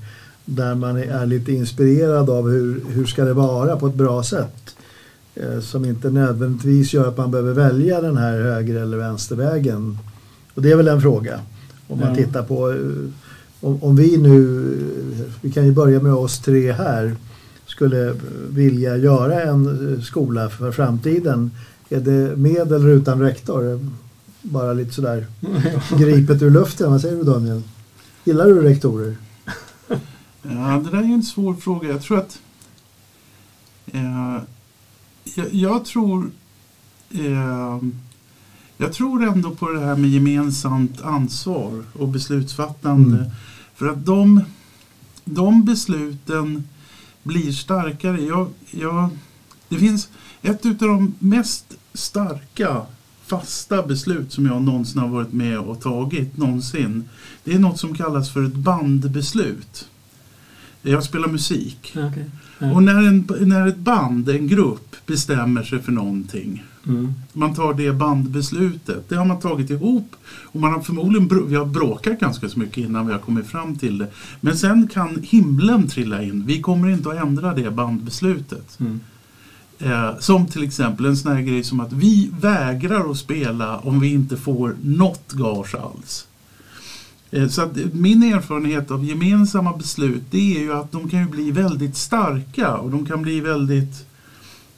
Där 0.46 0.76
man 0.76 0.98
är 0.98 1.26
lite 1.26 1.52
inspirerad 1.52 2.30
av 2.30 2.50
hur, 2.50 2.82
hur 2.90 3.06
ska 3.06 3.26
det 3.26 3.34
vara 3.34 3.76
på 3.76 3.88
ett 3.88 3.96
bra 3.96 4.24
sätt. 4.24 4.76
Eh, 5.36 5.60
Som 5.60 5.86
inte 5.86 6.10
nödvändigtvis 6.10 6.94
gör 6.94 7.08
att 7.08 7.18
man 7.18 7.32
behöver 7.32 7.54
välja 7.54 8.02
den 8.02 8.18
här 8.18 8.42
höger 8.42 8.76
eller 8.82 8.98
vänstervägen. 8.98 9.98
Och 10.54 10.62
det 10.62 10.72
är 10.72 10.76
väl 10.76 10.88
en 10.88 11.02
fråga. 11.02 11.40
Om 11.88 12.00
man 12.00 12.10
Ja. 12.10 12.16
tittar 12.16 12.44
på 12.44 12.74
om, 13.66 13.84
om 13.84 13.96
vi 13.96 14.18
nu, 14.18 14.44
vi 15.42 15.52
kan 15.52 15.66
ju 15.66 15.72
börja 15.72 16.00
med 16.00 16.14
oss 16.14 16.40
tre 16.40 16.72
här, 16.72 17.16
skulle 17.66 18.16
vilja 18.50 18.98
göra 18.98 19.42
en 19.42 19.94
eh, 19.94 20.02
skola 20.02 20.50
för 20.50 20.72
framtiden. 20.72 21.52
Är 21.90 22.00
det 22.00 22.36
med 22.36 22.72
eller 22.72 22.88
utan 22.88 23.22
rektor? 23.22 23.90
Bara 24.42 24.74
lite 24.74 24.94
sådär 24.94 25.28
gripet 25.98 26.42
ur 26.42 26.50
luften. 26.50 26.92
Vad 26.92 27.02
säger 27.02 27.16
du 27.16 27.24
Daniel? 27.24 27.62
Gillar 28.24 28.46
du 28.46 28.62
rektorer? 28.62 29.16
Ja, 30.42 30.82
det 30.84 30.92
där 30.92 30.98
är 30.98 31.14
en 31.14 31.24
svår 31.24 31.54
fråga. 31.54 31.90
Jag 31.90 32.02
tror 32.02 32.18
att... 32.18 32.40
Eh, 33.86 34.38
jag, 35.36 35.54
jag, 35.54 35.86
tror... 35.86 36.32
Eh, 37.12 37.80
jag 38.78 38.94
tror 38.94 39.24
ändå 39.24 39.52
på 39.52 39.70
det 39.70 39.80
här 39.80 39.96
med 39.96 40.10
gemensamt 40.10 41.02
ansvar 41.02 41.84
och 41.94 42.08
beslutsfattande. 42.08 43.18
Mm. 43.18 43.32
För 43.76 43.88
att 43.88 44.06
de, 44.06 44.42
de 45.26 45.66
besluten 45.66 46.64
blir 47.24 47.52
starkare. 47.52 48.22
Jag, 48.22 48.50
jag, 48.72 49.10
det 49.70 49.76
finns 49.76 50.10
ett 50.42 50.66
av 50.66 50.74
de 50.78 51.14
mest 51.20 51.74
starka 51.94 52.82
fasta 53.26 53.84
beslut 53.84 54.32
som 54.34 54.46
jag 54.46 54.62
någonsin 54.62 55.02
har 55.02 55.08
varit 55.08 55.34
med 55.34 55.60
och 55.60 55.82
tagit 55.82 56.38
någonsin. 56.38 57.10
Det 57.44 57.54
är 57.54 57.60
något 57.60 57.80
som 57.80 57.96
kallas 57.96 58.34
för 58.34 58.44
ett 58.44 58.56
bandbeslut. 58.56 59.90
Jag 60.82 61.04
spelar 61.04 61.28
musik. 61.28 61.96
Okay. 61.96 62.24
Ja. 62.60 62.74
Och 62.74 62.84
när, 62.84 63.08
en, 63.08 63.28
när 63.40 63.68
ett 63.68 63.78
band, 63.78 64.30
en 64.30 64.48
grupp, 64.48 64.96
bestämmer 65.06 65.64
sig 65.64 65.82
för 65.82 65.92
någonting. 65.92 66.64
Mm. 66.88 67.14
Man 67.34 67.56
tar 67.56 67.74
det 67.74 67.92
bandbeslutet. 67.92 69.10
Det 69.10 69.16
har 69.16 69.26
man 69.26 69.40
tagit 69.40 69.70
ihop. 69.70 70.16
Och 70.26 70.60
man 70.60 70.74
har 70.74 70.82
förmodligen 70.82 71.48
vi 71.48 71.56
har 71.56 71.66
bråkat 71.66 72.20
ganska 72.20 72.50
så 72.50 72.60
mycket 72.60 72.78
innan 72.78 73.08
vi 73.08 73.14
har 73.14 73.20
kommit 73.20 73.48
fram 73.48 73.76
till 73.76 73.98
det. 73.98 74.08
Men 74.42 74.58
sen 74.58 74.88
kan 74.88 75.20
himlen 75.24 75.88
trilla 75.88 76.24
in. 76.24 76.46
Vi 76.46 76.62
kommer 76.62 76.90
inte 76.90 77.10
att 77.10 77.16
ändra 77.16 77.54
det 77.54 77.72
bandbeslutet. 77.72 78.80
Mm. 78.80 79.00
Eh, 79.80 80.20
som 80.20 80.48
till 80.48 80.64
exempel 80.64 81.06
en 81.06 81.18
sån 81.18 81.32
här 81.32 81.42
grej 81.42 81.64
som 81.64 81.80
att 81.80 81.94
vi 81.94 82.32
vägrar 82.40 83.12
att 83.12 83.18
spela 83.18 83.78
om 83.78 84.00
vi 84.00 84.14
inte 84.14 84.38
får 84.38 84.76
något 84.82 85.34
gage 85.34 85.76
alls. 85.76 86.28
Eh, 87.32 87.48
så 87.48 87.62
att 87.62 87.78
min 87.94 88.24
erfarenhet 88.24 88.92
av 88.92 89.06
gemensamma 89.06 89.78
beslut 89.78 90.24
det 90.32 90.58
är 90.58 90.60
ju 90.60 90.74
att 90.74 90.92
de 90.92 91.10
kan 91.10 91.20
ju 91.20 91.30
bli 91.30 91.52
väldigt 91.52 91.98
starka 91.98 92.78
och 92.78 92.92
de 92.92 93.06
kan 93.06 93.22
bli 93.22 93.40
väldigt 93.40 94.06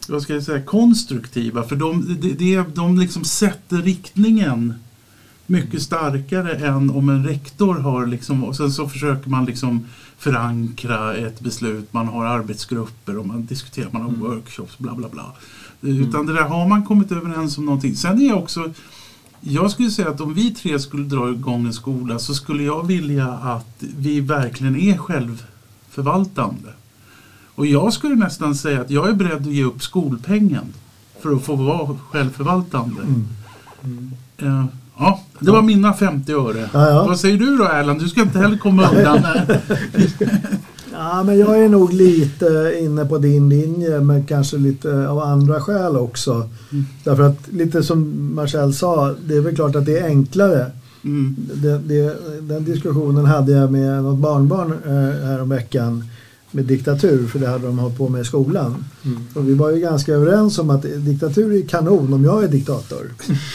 vad 0.10 0.22
ska 0.22 0.34
jag 0.34 0.44
säga, 0.44 0.62
konstruktiva 0.62 1.64
för 1.64 1.76
de, 1.76 2.18
de, 2.22 2.34
de, 2.34 2.64
de 2.74 3.00
liksom 3.00 3.24
sätter 3.24 3.78
riktningen 3.78 4.74
mycket 5.46 5.82
starkare 5.82 6.68
än 6.68 6.90
om 6.90 7.10
en 7.10 7.26
rektor 7.26 7.76
har 7.76 8.06
liksom, 8.06 8.44
och 8.44 8.56
sen 8.56 8.72
så 8.72 8.90
försöker 8.90 9.30
man 9.30 9.46
liksom 9.46 9.86
förankra 10.18 11.16
ett 11.16 11.40
beslut, 11.40 11.94
man 11.94 12.08
har 12.08 12.26
arbetsgrupper 12.26 13.18
och 13.18 13.26
man 13.26 13.46
diskuterar, 13.46 13.90
man 13.92 14.02
har 14.02 14.10
mm. 14.10 14.22
workshops, 14.22 14.78
bla 14.78 14.96
bla 14.96 15.10
bla. 15.10 15.32
Mm. 15.84 16.04
Utan 16.04 16.26
det 16.26 16.34
där 16.34 16.44
har 16.44 16.68
man 16.68 16.86
kommit 16.86 17.12
överens 17.12 17.58
om 17.58 17.66
någonting. 17.66 17.96
Sen 17.96 18.22
är 18.22 18.28
jag 18.28 18.38
också 18.38 18.74
jag 19.42 19.72
skulle 19.72 19.92
säga 19.92 20.10
att 20.10 20.22
om 20.22 20.34
vi 20.34 20.52
tre 20.52 20.80
skulle 20.80 21.04
dra 21.04 21.30
igång 21.30 21.66
en 21.66 21.74
skola 21.74 22.20
så 22.20 22.36
skulle 22.36 22.64
jag 22.64 22.88
vilja 22.88 23.28
att 23.28 23.84
vi 23.98 24.20
verkligen 24.20 24.76
är 24.76 24.98
självförvaltande. 24.98 26.70
Och 27.58 27.66
jag 27.66 27.94
skulle 27.94 28.16
nästan 28.16 28.56
säga 28.56 28.82
att 28.82 28.90
jag 28.90 29.10
är 29.10 29.14
beredd 29.14 29.42
att 29.42 29.46
ge 29.46 29.64
upp 29.64 29.84
skolpengen 29.84 30.74
för 31.22 31.36
att 31.36 31.44
få 31.44 31.56
vara 31.56 31.98
självförvaltande. 32.10 33.02
Mm. 33.02 33.28
Mm. 33.84 34.12
Uh, 34.42 34.66
ja, 34.98 35.22
det 35.40 35.52
var 35.52 35.62
mina 35.62 35.94
50 35.94 36.32
öre. 36.32 36.70
Ja, 36.74 36.90
ja. 36.90 37.08
Vad 37.08 37.20
säger 37.20 37.38
du 37.38 37.58
då 37.58 37.64
Erland? 37.64 38.00
Du 38.00 38.10
ska 38.10 38.22
inte 38.22 38.40
heller 38.40 38.58
komma 38.58 38.90
undan. 38.90 39.24
Ja, 41.00 41.24
men 41.24 41.40
jag 41.40 41.64
är 41.64 41.70
nog 41.70 41.94
lite 41.94 42.78
inne 42.82 43.06
på 43.06 43.18
din 43.18 43.50
linje 43.50 44.00
men 44.00 44.26
kanske 44.26 44.58
lite 44.58 45.08
av 45.08 45.20
andra 45.20 45.62
skäl 45.62 45.98
också. 45.98 46.32
Mm. 46.72 46.86
Därför 47.04 47.24
att 47.24 47.48
lite 47.52 47.84
som 47.84 48.30
Marcel 48.36 48.74
sa, 48.74 49.16
det 49.28 49.36
är 49.36 49.42
väl 49.42 49.56
klart 49.56 49.76
att 49.76 49.86
det 49.86 50.00
är 50.00 50.06
enklare. 50.06 50.72
Mm. 51.04 51.36
Det, 51.54 51.78
det, 51.78 52.16
den 52.42 52.66
diskussionen 52.66 53.26
hade 53.26 53.52
jag 53.52 53.72
med 53.72 54.04
något 54.04 54.20
barnbarn 54.20 54.74
eh, 54.86 55.28
häromveckan 55.28 56.04
med 56.52 56.66
diktatur, 56.66 57.28
för 57.28 57.40
det 57.40 57.48
hade 57.48 57.66
de 57.66 57.80
hållit 57.80 57.98
på 57.98 58.10
med 58.10 58.22
i 58.22 58.26
skolan. 58.26 58.86
Mm. 59.06 59.22
Och 59.34 59.50
vi 59.50 59.54
var 59.54 59.72
ju 59.72 59.80
ganska 59.80 60.14
överens 60.14 60.60
om 60.60 60.70
att 60.70 60.82
diktatur 60.82 61.64
är 61.64 61.68
kanon 61.68 62.14
om 62.14 62.24
jag 62.24 62.44
är 62.44 62.48
diktator. 62.48 63.14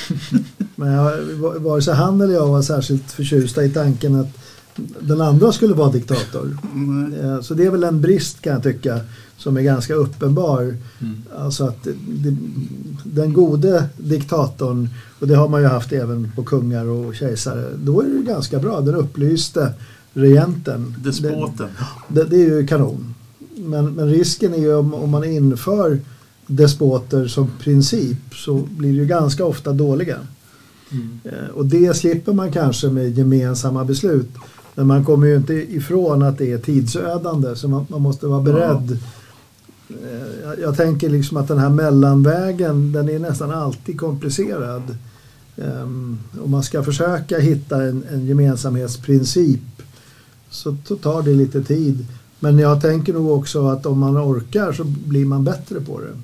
Men 0.77 0.93
jag, 0.93 1.23
vare 1.59 1.83
sig 1.83 1.95
han 1.95 2.21
eller 2.21 2.35
jag 2.35 2.47
var 2.47 2.63
särskilt 2.63 3.13
förtjusta 3.13 3.65
i 3.65 3.71
tanken 3.71 4.15
att 4.15 4.39
den 5.01 5.21
andra 5.21 5.53
skulle 5.53 5.75
vara 5.75 5.93
diktator. 5.93 6.59
Mm. 6.75 7.43
Så 7.43 7.55
det 7.55 7.67
är 7.67 7.71
väl 7.71 7.85
en 7.85 8.01
brist 8.01 8.41
kan 8.41 8.53
jag 8.53 8.63
tycka 8.63 9.01
som 9.37 9.57
är 9.57 9.63
ganska 9.63 9.95
uppenbar. 9.95 10.63
Mm. 10.63 11.23
Alltså 11.39 11.65
att 11.65 11.85
det, 12.09 12.37
den 13.05 13.33
gode 13.33 13.85
diktatorn, 13.97 14.89
och 15.19 15.29
det 15.29 15.35
har 15.35 15.49
man 15.49 15.63
ju 15.63 15.67
haft 15.67 15.93
även 15.93 16.33
på 16.37 16.45
kungar 16.45 16.87
och 16.87 17.15
kejsare, 17.15 17.65
då 17.77 18.01
är 18.01 18.07
det 18.07 18.23
ganska 18.23 18.59
bra. 18.59 18.81
Den 18.81 18.95
upplyste 18.95 19.73
regenten. 20.15 20.95
Despoten. 20.99 21.69
Det, 22.09 22.25
det, 22.25 22.37
är 22.37 22.47
ju 22.47 22.67
kanon. 22.67 23.15
Men, 23.57 23.95
men 23.95 24.09
risken 24.09 24.55
är 24.55 24.59
ju 24.59 24.75
om, 24.75 24.95
om 24.95 25.11
man 25.11 25.25
inför 25.25 26.01
despoter 26.47 27.27
som 27.27 27.51
princip 27.61 28.35
så 28.35 28.55
blir 28.55 28.93
det 28.93 28.99
ju 28.99 29.07
ganska 29.07 29.45
ofta 29.45 29.73
dåliga. 29.73 30.19
Mm. 30.91 31.21
Eh, 31.25 31.49
och 31.55 31.67
det 31.67 31.97
slipper 31.97 32.33
man 32.33 32.53
kanske 32.53 32.89
med 32.89 33.19
gemensamma 33.19 33.85
beslut. 33.85 34.31
Men 34.75 34.87
man 34.87 35.05
kommer 35.05 35.27
ju 35.27 35.37
inte 35.37 35.55
ifrån 35.55 36.23
att 36.23 36.39
det 36.39 36.53
är 36.53 36.59
tidsödande 36.59 37.57
så 37.57 37.69
man, 37.69 37.87
man 37.89 38.03
måste 38.03 38.27
vara 38.27 38.41
beredd. 38.41 38.99
Ja. 39.89 39.97
Eh, 39.97 40.43
jag, 40.45 40.61
jag, 40.61 40.77
tänker 40.77 41.09
liksom 41.11 41.37
att 41.37 41.49
den 41.49 41.59
här 41.59 41.71
mellanvägen 41.71 42.93
den 42.93 43.09
är 43.09 43.19
nästan 43.19 43.51
alltid 43.51 44.01
komplicerad. 44.01 44.97
Um, 45.57 46.19
om 46.45 46.51
man 46.51 46.63
ska 46.63 46.83
försöka 46.83 47.39
hitta 47.39 47.83
en, 47.83 48.05
en 48.13 48.27
gemensamhetsprincip 48.27 49.61
så, 50.53 50.77
så 50.85 50.97
tar 50.97 51.23
det 51.23 51.31
lite 51.31 51.63
tid. 51.63 52.07
Men 52.41 52.59
jag 52.59 52.81
tänker 52.81 53.13
nog 53.13 53.31
också 53.31 53.67
att 53.67 53.87
om 53.87 53.99
man 53.99 54.19
orkar 54.19 54.73
så 54.73 54.85
blir 54.85 55.25
man 55.25 55.45
bättre 55.45 55.81
på 55.81 56.01
det. 56.01 56.19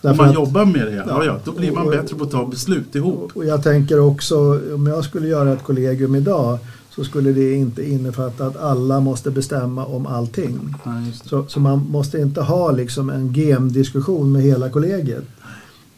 Därför 0.00 0.10
om 0.10 0.16
man 0.16 0.28
att, 0.28 0.34
jobbar 0.34 0.64
med 0.64 0.86
det, 0.86 1.04
ja, 1.08 1.24
ja, 1.24 1.38
då 1.44 1.52
blir 1.52 1.72
man 1.72 1.86
och, 1.86 1.90
bättre 1.90 2.16
på 2.16 2.24
att 2.24 2.30
ta 2.30 2.46
beslut 2.46 2.94
ihop. 2.94 3.30
Och 3.34 3.44
jag 3.44 3.62
tänker 3.62 4.00
också, 4.00 4.60
om 4.74 4.86
jag 4.86 5.04
skulle 5.04 5.28
göra 5.28 5.52
ett 5.52 5.62
kollegium 5.62 6.14
idag 6.14 6.58
så 6.90 7.04
skulle 7.04 7.32
det 7.32 7.54
inte 7.54 7.90
innefatta 7.90 8.46
att 8.46 8.56
alla 8.56 9.00
måste 9.00 9.30
bestämma 9.30 9.84
om 9.84 10.06
allting. 10.06 10.74
Ja, 10.84 10.90
så, 11.24 11.44
så, 11.48 11.60
man 11.60 11.86
måste 11.90 12.18
inte 12.18 12.40
ha 12.40 12.70
liksom 12.70 13.10
en 13.10 13.32
GEM-diskussion 13.32 14.32
med 14.32 14.42
hela 14.42 14.70
kollegiet. 14.70 15.24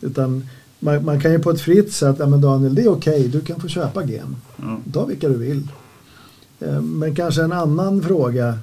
Utan 0.00 0.48
man, 0.78 1.04
man, 1.04 1.20
kan 1.20 1.32
ju 1.32 1.38
på 1.38 1.50
ett 1.50 1.60
fritt 1.60 1.92
sätt, 1.92 2.16
ja 2.18 2.26
men 2.26 2.40
Daniel 2.40 2.74
det 2.74 2.82
är 2.82 2.88
okej, 2.88 3.18
okay, 3.18 3.28
du 3.28 3.40
kan 3.40 3.60
få 3.60 3.68
köpa 3.68 4.04
GEM. 4.04 4.36
Ta 4.92 5.04
vilka 5.04 5.28
du 5.28 5.36
vill. 5.36 5.68
Eh, 6.60 6.80
men 6.80 7.14
kanske 7.14 7.42
en 7.42 7.52
annan 7.52 8.02
fråga, 8.02 8.58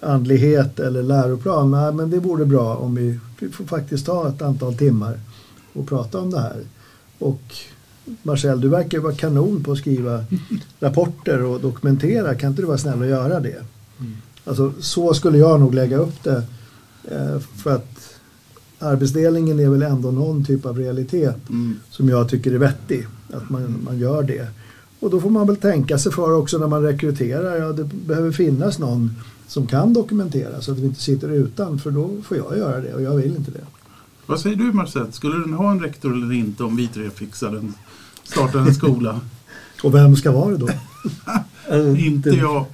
andlighet 0.00 0.80
eller 0.80 1.02
läroplan, 1.02 1.70
nej 1.70 1.92
men 1.92 2.10
det 2.10 2.18
vore 2.18 2.44
bra 2.44 2.76
om 2.76 2.94
vi, 2.94 3.18
vi 3.40 3.48
får 3.48 3.64
faktiskt 3.64 4.06
ta 4.06 4.28
ett 4.28 4.42
antal 4.42 4.74
timmar 4.74 5.20
och 5.72 5.88
prata 5.88 6.18
om 6.20 6.30
det 6.30 6.40
här. 6.40 6.60
Och 7.18 7.42
Marcel, 8.22 8.60
du 8.60 8.68
verkar 8.68 8.98
vara 8.98 9.14
kanon 9.14 9.64
på 9.64 9.72
att 9.72 9.78
skriva 9.78 10.24
rapporter 10.80 11.42
och 11.42 11.60
dokumentera. 11.60 12.34
Kan 12.34 12.50
inte 12.50 12.62
du 12.62 12.66
vara 12.66 12.78
snäll 12.78 13.00
och 13.00 13.06
göra 13.06 13.40
det? 13.40 13.64
Mm. 14.00 14.12
Alltså, 14.44 14.72
så 14.80 15.14
skulle 15.14 15.38
jag 15.38 15.60
nog 15.60 15.74
lägga 15.74 15.96
upp 15.96 16.22
det. 16.22 16.42
Eh, 17.10 17.38
för 17.38 17.74
att 17.74 18.14
arbetsdelningen 18.78 19.60
är 19.60 19.68
väl 19.68 19.82
ändå 19.82 20.10
någon 20.10 20.44
typ 20.44 20.66
av 20.66 20.78
realitet 20.78 21.48
mm. 21.48 21.80
som 21.90 22.08
jag 22.08 22.28
tycker 22.28 22.52
är 22.52 22.58
vettig. 22.58 23.06
Att 23.32 23.50
man, 23.50 23.78
man 23.84 23.98
gör 23.98 24.22
det. 24.22 24.48
Och 25.02 25.10
då 25.10 25.20
får 25.20 25.30
man 25.30 25.46
väl 25.46 25.56
tänka 25.56 25.98
sig 25.98 26.12
för 26.12 26.32
också 26.32 26.58
när 26.58 26.66
man 26.66 26.82
rekryterar. 26.82 27.56
Ja, 27.56 27.72
det 27.72 27.84
behöver 27.84 28.32
finnas 28.32 28.78
någon 28.78 29.10
som 29.46 29.66
kan 29.66 29.92
dokumentera 29.92 30.60
så 30.60 30.72
att 30.72 30.78
vi 30.78 30.86
inte 30.86 31.00
sitter 31.00 31.28
utan. 31.28 31.78
För 31.78 31.90
då 31.90 32.10
får 32.24 32.36
jag 32.36 32.58
göra 32.58 32.80
det 32.80 32.94
och 32.94 33.02
jag 33.02 33.16
vill 33.16 33.36
inte 33.36 33.50
det. 33.50 33.64
Vad 34.26 34.40
säger 34.40 34.56
du 34.56 34.72
Marcel? 34.72 35.12
Skulle 35.12 35.38
den 35.38 35.52
ha 35.52 35.70
en 35.70 35.80
rektor 35.80 36.12
eller 36.12 36.32
inte 36.32 36.64
om 36.64 36.76
vi 36.76 36.88
tre 36.88 37.10
fixar 37.10 37.50
den? 37.50 37.74
Startar 38.22 38.58
en 38.58 38.74
skola? 38.74 39.20
och 39.82 39.94
vem 39.94 40.16
ska 40.16 40.32
vara 40.32 40.50
det 40.50 40.56
då? 40.56 40.68
inte 41.98 42.30
jag. 42.30 42.64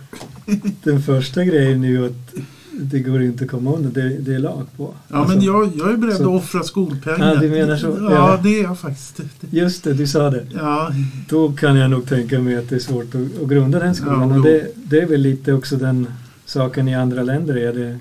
den 0.85 1.03
första 1.03 1.45
grejen 1.45 1.85
är 1.85 1.89
ju 1.89 2.07
att 2.07 2.35
det 2.81 3.01
går 3.01 3.23
inte 3.23 3.45
att 3.45 3.51
komma 3.51 3.73
undan. 3.73 3.93
Det, 3.93 4.09
det 4.09 4.35
är 4.35 4.39
lag 4.39 4.67
på. 4.77 4.95
Ja, 5.09 5.17
alltså, 5.17 5.35
men 5.35 5.45
jag, 5.45 5.77
jag 5.77 5.93
är 5.93 5.97
beredd 5.97 6.17
så, 6.17 6.23
att 6.23 6.43
offra 6.43 6.63
skolpengen. 6.63 7.29
Ja, 7.29 7.35
du 7.35 7.49
menar 7.49 7.77
så? 7.77 7.87
Ja, 7.87 8.13
ja, 8.13 8.41
det 8.43 8.61
är 8.61 8.63
jag 8.63 8.79
faktiskt. 8.79 9.21
Just 9.51 9.85
det, 9.85 9.95
du 9.95 10.07
sa 10.07 10.31
det. 10.31 10.47
Ja. 10.55 10.93
Då 11.29 11.53
kan 11.53 11.77
jag 11.77 11.91
nog 11.91 12.09
tänka 12.09 12.41
mig 12.41 12.57
att 12.57 12.69
det 12.69 12.75
är 12.75 12.81
svårt 12.81 13.15
att, 13.15 13.43
att 13.43 13.49
grunda 13.49 13.79
den 13.79 13.95
skolan. 13.95 14.31
Ja, 14.31 14.37
och 14.37 14.43
det, 14.43 14.69
det 14.75 15.01
är 15.01 15.07
väl 15.07 15.21
lite 15.21 15.53
också 15.53 15.77
den 15.77 16.07
saken 16.45 16.89
i 16.89 16.95
andra 16.95 17.23
länder 17.23 17.57
är 17.57 17.73
det 17.73 17.99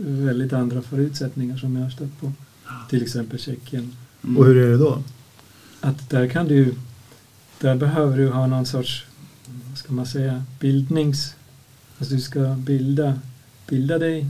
väldigt 0.00 0.52
andra 0.52 0.82
förutsättningar 0.82 1.56
som 1.56 1.76
jag 1.76 1.82
har 1.82 1.90
stött 1.90 2.20
på. 2.20 2.32
Till 2.90 3.02
exempel 3.02 3.38
Tjeckien. 3.38 3.92
Mm. 4.24 4.36
Och 4.36 4.44
hur 4.44 4.56
är 4.56 4.70
det 4.70 4.76
då? 4.76 5.02
Att 5.80 6.10
där 6.10 6.28
kan 6.28 6.48
du, 6.48 6.74
där 7.60 7.76
behöver 7.76 8.16
du 8.16 8.28
ha 8.28 8.46
någon 8.46 8.66
sorts, 8.66 9.04
vad 9.68 9.78
ska 9.78 9.92
man 9.92 10.06
säga, 10.06 10.42
bildnings 10.60 11.34
Alltså 11.98 12.14
du 12.14 12.20
ska 12.20 12.54
bilda, 12.58 13.14
bilda 13.68 13.98
dig, 13.98 14.26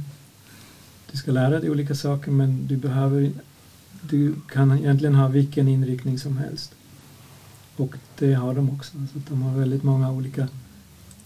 du 1.12 1.18
ska 1.18 1.32
lära 1.32 1.60
dig 1.60 1.70
olika 1.70 1.94
saker 1.94 2.30
men 2.30 2.66
du 2.66 2.76
behöver, 2.76 3.32
du 4.00 4.34
kan 4.52 4.78
egentligen 4.78 5.14
ha 5.14 5.28
vilken 5.28 5.68
inriktning 5.68 6.18
som 6.18 6.36
helst. 6.36 6.72
Och 7.76 7.94
det 8.18 8.34
har 8.34 8.54
de 8.54 8.70
också. 8.70 8.92
Så 8.92 9.20
de 9.28 9.42
har 9.42 9.58
väldigt 9.58 9.82
många 9.82 10.12
olika 10.12 10.48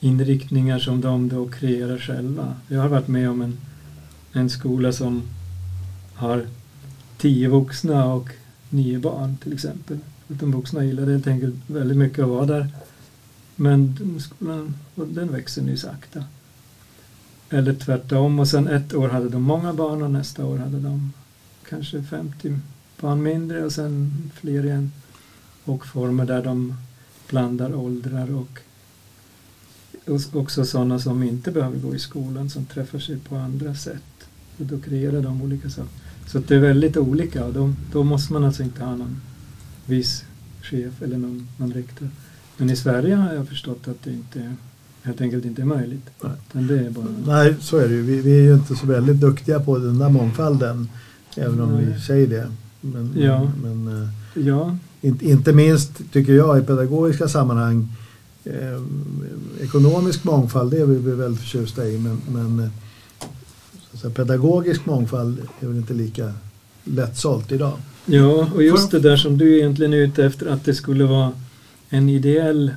inriktningar 0.00 0.78
som 0.78 1.00
de 1.00 1.28
då 1.28 1.48
kreerar 1.48 1.98
själva. 1.98 2.54
Jag 2.68 2.80
har 2.80 2.88
varit 2.88 3.08
med 3.08 3.30
om 3.30 3.42
en, 3.42 3.58
en 4.32 4.50
skola 4.50 4.92
som 4.92 5.22
har 6.14 6.46
tio 7.18 7.48
vuxna 7.48 8.04
och 8.04 8.28
nio 8.68 8.98
barn 8.98 9.36
till 9.36 9.52
exempel. 9.52 9.98
De 10.28 10.52
vuxna 10.52 10.84
gillade 10.84 11.12
helt 11.12 11.26
enkelt 11.26 11.54
väldigt 11.66 11.96
mycket 11.96 12.18
att 12.18 12.28
vara 12.28 12.46
där. 12.46 12.68
Men 13.56 13.96
skolan 14.20 14.74
den 14.94 15.32
växer 15.32 15.62
nu 15.62 15.76
sakta. 15.76 16.24
Eller 17.50 17.74
tvärtom. 17.74 18.38
Och 18.38 18.48
sen 18.48 18.68
ett 18.68 18.94
år 18.94 19.08
hade 19.08 19.28
de 19.28 19.42
många 19.42 19.72
barn 19.72 20.02
och 20.02 20.10
nästa 20.10 20.46
år 20.46 20.58
hade 20.58 20.80
de 20.80 21.12
kanske 21.68 22.02
50 22.02 22.58
barn 23.00 23.22
mindre 23.22 23.64
och 23.64 23.72
sen 23.72 24.12
fler 24.34 24.64
igen. 24.64 24.92
Och 25.64 25.86
former 25.86 26.26
där 26.26 26.44
de 26.44 26.74
blandar 27.28 27.74
åldrar 27.74 28.34
och 28.34 28.60
också 30.32 30.64
sådana 30.64 30.98
som 30.98 31.22
inte 31.22 31.50
behöver 31.50 31.78
gå 31.78 31.94
i 31.94 31.98
skolan 31.98 32.50
som 32.50 32.66
träffar 32.66 32.98
sig 32.98 33.18
på 33.18 33.36
andra 33.36 33.74
sätt. 33.74 34.28
Och 34.58 34.66
då 34.66 34.80
kreerar 34.80 35.22
de 35.22 35.42
olika 35.42 35.70
saker. 35.70 35.90
Så 36.26 36.38
det 36.38 36.54
är 36.54 36.58
väldigt 36.58 36.96
olika 36.96 37.44
och 37.44 37.52
då, 37.52 37.72
då 37.92 38.04
måste 38.04 38.32
man 38.32 38.44
alltså 38.44 38.62
inte 38.62 38.84
ha 38.84 38.96
någon 38.96 39.20
viss 39.86 40.24
chef 40.62 41.02
eller 41.02 41.18
någon, 41.18 41.48
någon 41.56 41.72
rektor. 41.72 42.08
Men 42.56 42.70
i 42.70 42.76
Sverige 42.76 43.14
har 43.14 43.34
jag 43.34 43.48
förstått 43.48 43.88
att 43.88 44.02
det 44.02 44.12
inte 44.12 44.56
helt 45.02 45.20
enkelt 45.20 45.44
inte 45.44 45.62
är 45.62 45.66
möjligt. 45.66 46.10
Nej, 46.22 46.64
det 46.64 46.78
är 46.78 46.90
bara... 46.90 47.04
Nej 47.26 47.54
så 47.60 47.76
är 47.76 47.88
det 47.88 47.94
ju. 47.94 48.02
Vi, 48.02 48.20
vi, 48.20 48.38
är 48.38 48.42
ju 48.42 48.54
inte 48.54 48.74
så 48.74 48.86
väldigt 48.86 49.20
duktiga 49.20 49.60
på 49.60 49.78
den 49.78 49.98
där 49.98 50.08
mångfalden. 50.08 50.88
Även 51.36 51.60
om 51.60 51.72
Nej. 51.72 51.84
vi 51.84 52.00
säger 52.00 52.26
det. 52.26 52.52
Men, 52.80 53.12
ja. 53.16 53.50
men, 53.62 54.02
eh, 54.02 54.46
ja. 54.46 54.76
Inte, 55.00 55.28
inte 55.30 55.52
minst 55.52 56.12
tycker 56.12 56.32
jag 56.32 56.58
i 56.58 56.62
pedagogiska 56.62 57.28
sammanhang 57.28 57.88
eh, 58.44 58.82
ekonomisk 59.60 60.24
mångfald 60.24 60.70
det 60.70 60.80
är 60.80 60.86
vi 60.86 61.10
väldigt 61.10 61.40
förtjusta 61.40 61.88
i 61.88 61.98
men, 61.98 62.20
men 62.28 62.64
eh, 62.64 62.70
så 63.94 64.10
pedagogisk 64.10 64.86
mångfald 64.86 65.38
är 65.60 65.66
väl 65.66 65.76
inte 65.76 65.94
lika 65.94 66.32
lättsålt 66.84 67.52
idag. 67.52 67.78
Ja, 68.06 68.48
och 68.54 68.62
just 68.62 68.90
det 68.90 69.00
där 69.00 69.16
som 69.16 69.38
du 69.38 69.58
egentligen 69.58 69.92
är 69.92 69.96
ute 69.96 70.24
efter 70.24 70.46
att 70.46 70.64
det 70.64 70.74
skulle 70.74 71.04
vara 71.04 71.32
en 71.88 72.08
ideell 72.08 72.74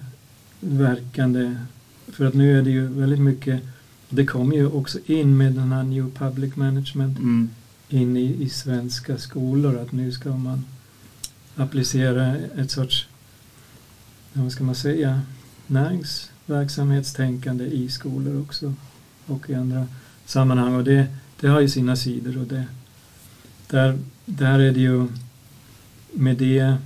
verkande 0.59 1.55
för 2.13 2.25
att 2.25 2.33
nu 2.33 2.59
är 2.59 2.61
det 2.61 2.69
ju 2.69 2.87
väldigt 2.87 3.19
mycket 3.19 3.61
det 4.15 4.25
kommer 4.25 4.55
ju 4.55 4.67
också 4.67 4.99
in 5.05 5.37
med 5.37 5.53
den 5.53 5.71
här 5.71 5.83
New 5.83 6.11
Public 6.11 6.55
Management 6.55 7.17
mm. 7.17 7.49
in 7.89 8.17
i, 8.17 8.43
i 8.43 8.49
svenska 8.49 9.17
skolor 9.17 9.79
att 9.79 9.91
nu 9.91 10.11
ska 10.11 10.37
man 10.37 10.65
applicera 11.55 12.35
ett 12.35 12.71
sorts, 12.71 13.07
vad 14.33 14.51
ska 14.51 14.63
man 14.63 14.75
säga, 14.75 15.21
näringsverksamhetstänkande 15.67 17.65
i 17.65 17.89
skolor 17.89 18.41
också 18.41 18.73
och 19.25 19.49
i 19.49 19.53
andra 19.53 19.87
sammanhang 20.25 20.75
och 20.75 20.83
det, 20.83 21.07
det 21.39 21.47
har 21.47 21.59
ju 21.59 21.69
sina 21.69 21.95
sidor 21.95 22.37
och 22.37 22.47
det 22.47 22.65
där, 23.67 23.99
där 24.25 24.59
är 24.59 24.71
det 24.71 24.79
ju 24.79 25.07
med 26.13 26.37
det 26.37 26.77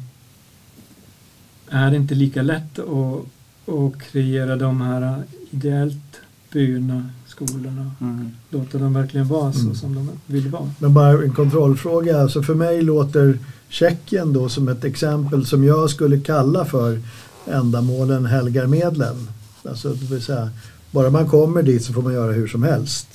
är 1.69 1.91
det 1.91 1.97
inte 1.97 2.15
lika 2.15 2.41
lätt 2.41 2.79
att, 2.79 3.25
att 3.67 4.01
kreera 4.01 4.55
de 4.55 4.81
här 4.81 5.23
ideellt 5.51 6.21
burna 6.51 7.09
skolorna. 7.27 7.91
Mm. 8.01 8.31
Låta 8.49 8.77
dem 8.77 8.93
verkligen 8.93 9.27
vara 9.27 9.53
så 9.53 9.59
mm. 9.59 9.75
som 9.75 9.95
de 9.95 10.09
vill 10.25 10.49
vara. 10.49 10.71
Men 10.79 10.93
bara 10.93 11.23
en 11.23 11.33
kontrollfråga. 11.33 12.21
Alltså 12.21 12.43
för 12.43 12.55
mig 12.55 12.81
låter 12.81 13.39
Tjeckien 13.69 14.33
då 14.33 14.49
som 14.49 14.67
ett 14.67 14.83
exempel 14.83 15.45
som 15.45 15.63
jag 15.63 15.89
skulle 15.89 16.19
kalla 16.19 16.65
för 16.65 17.01
ändamålen 17.45 18.25
helgar 18.25 18.67
medlen. 18.67 19.27
Alltså 19.63 19.89
det 19.89 20.05
vill 20.05 20.21
säga, 20.21 20.49
bara 20.91 21.09
man 21.09 21.27
kommer 21.27 21.63
dit 21.63 21.83
så 21.83 21.93
får 21.93 22.01
man 22.01 22.13
göra 22.13 22.31
hur 22.31 22.47
som 22.47 22.63
helst. 22.63 23.07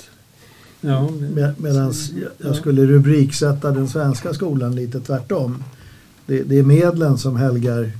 Ja, 0.81 1.09
Med, 1.09 1.53
Medan 1.57 1.93
jag 2.37 2.55
skulle 2.55 2.85
rubriksätta 2.85 3.71
den 3.71 3.87
svenska 3.87 4.33
skolan 4.33 4.75
lite 4.75 4.99
tvärtom. 4.99 5.63
Det, 6.25 6.43
det 6.43 6.59
är 6.59 6.63
medlen 6.63 7.17
som 7.17 7.35
helgar 7.35 7.91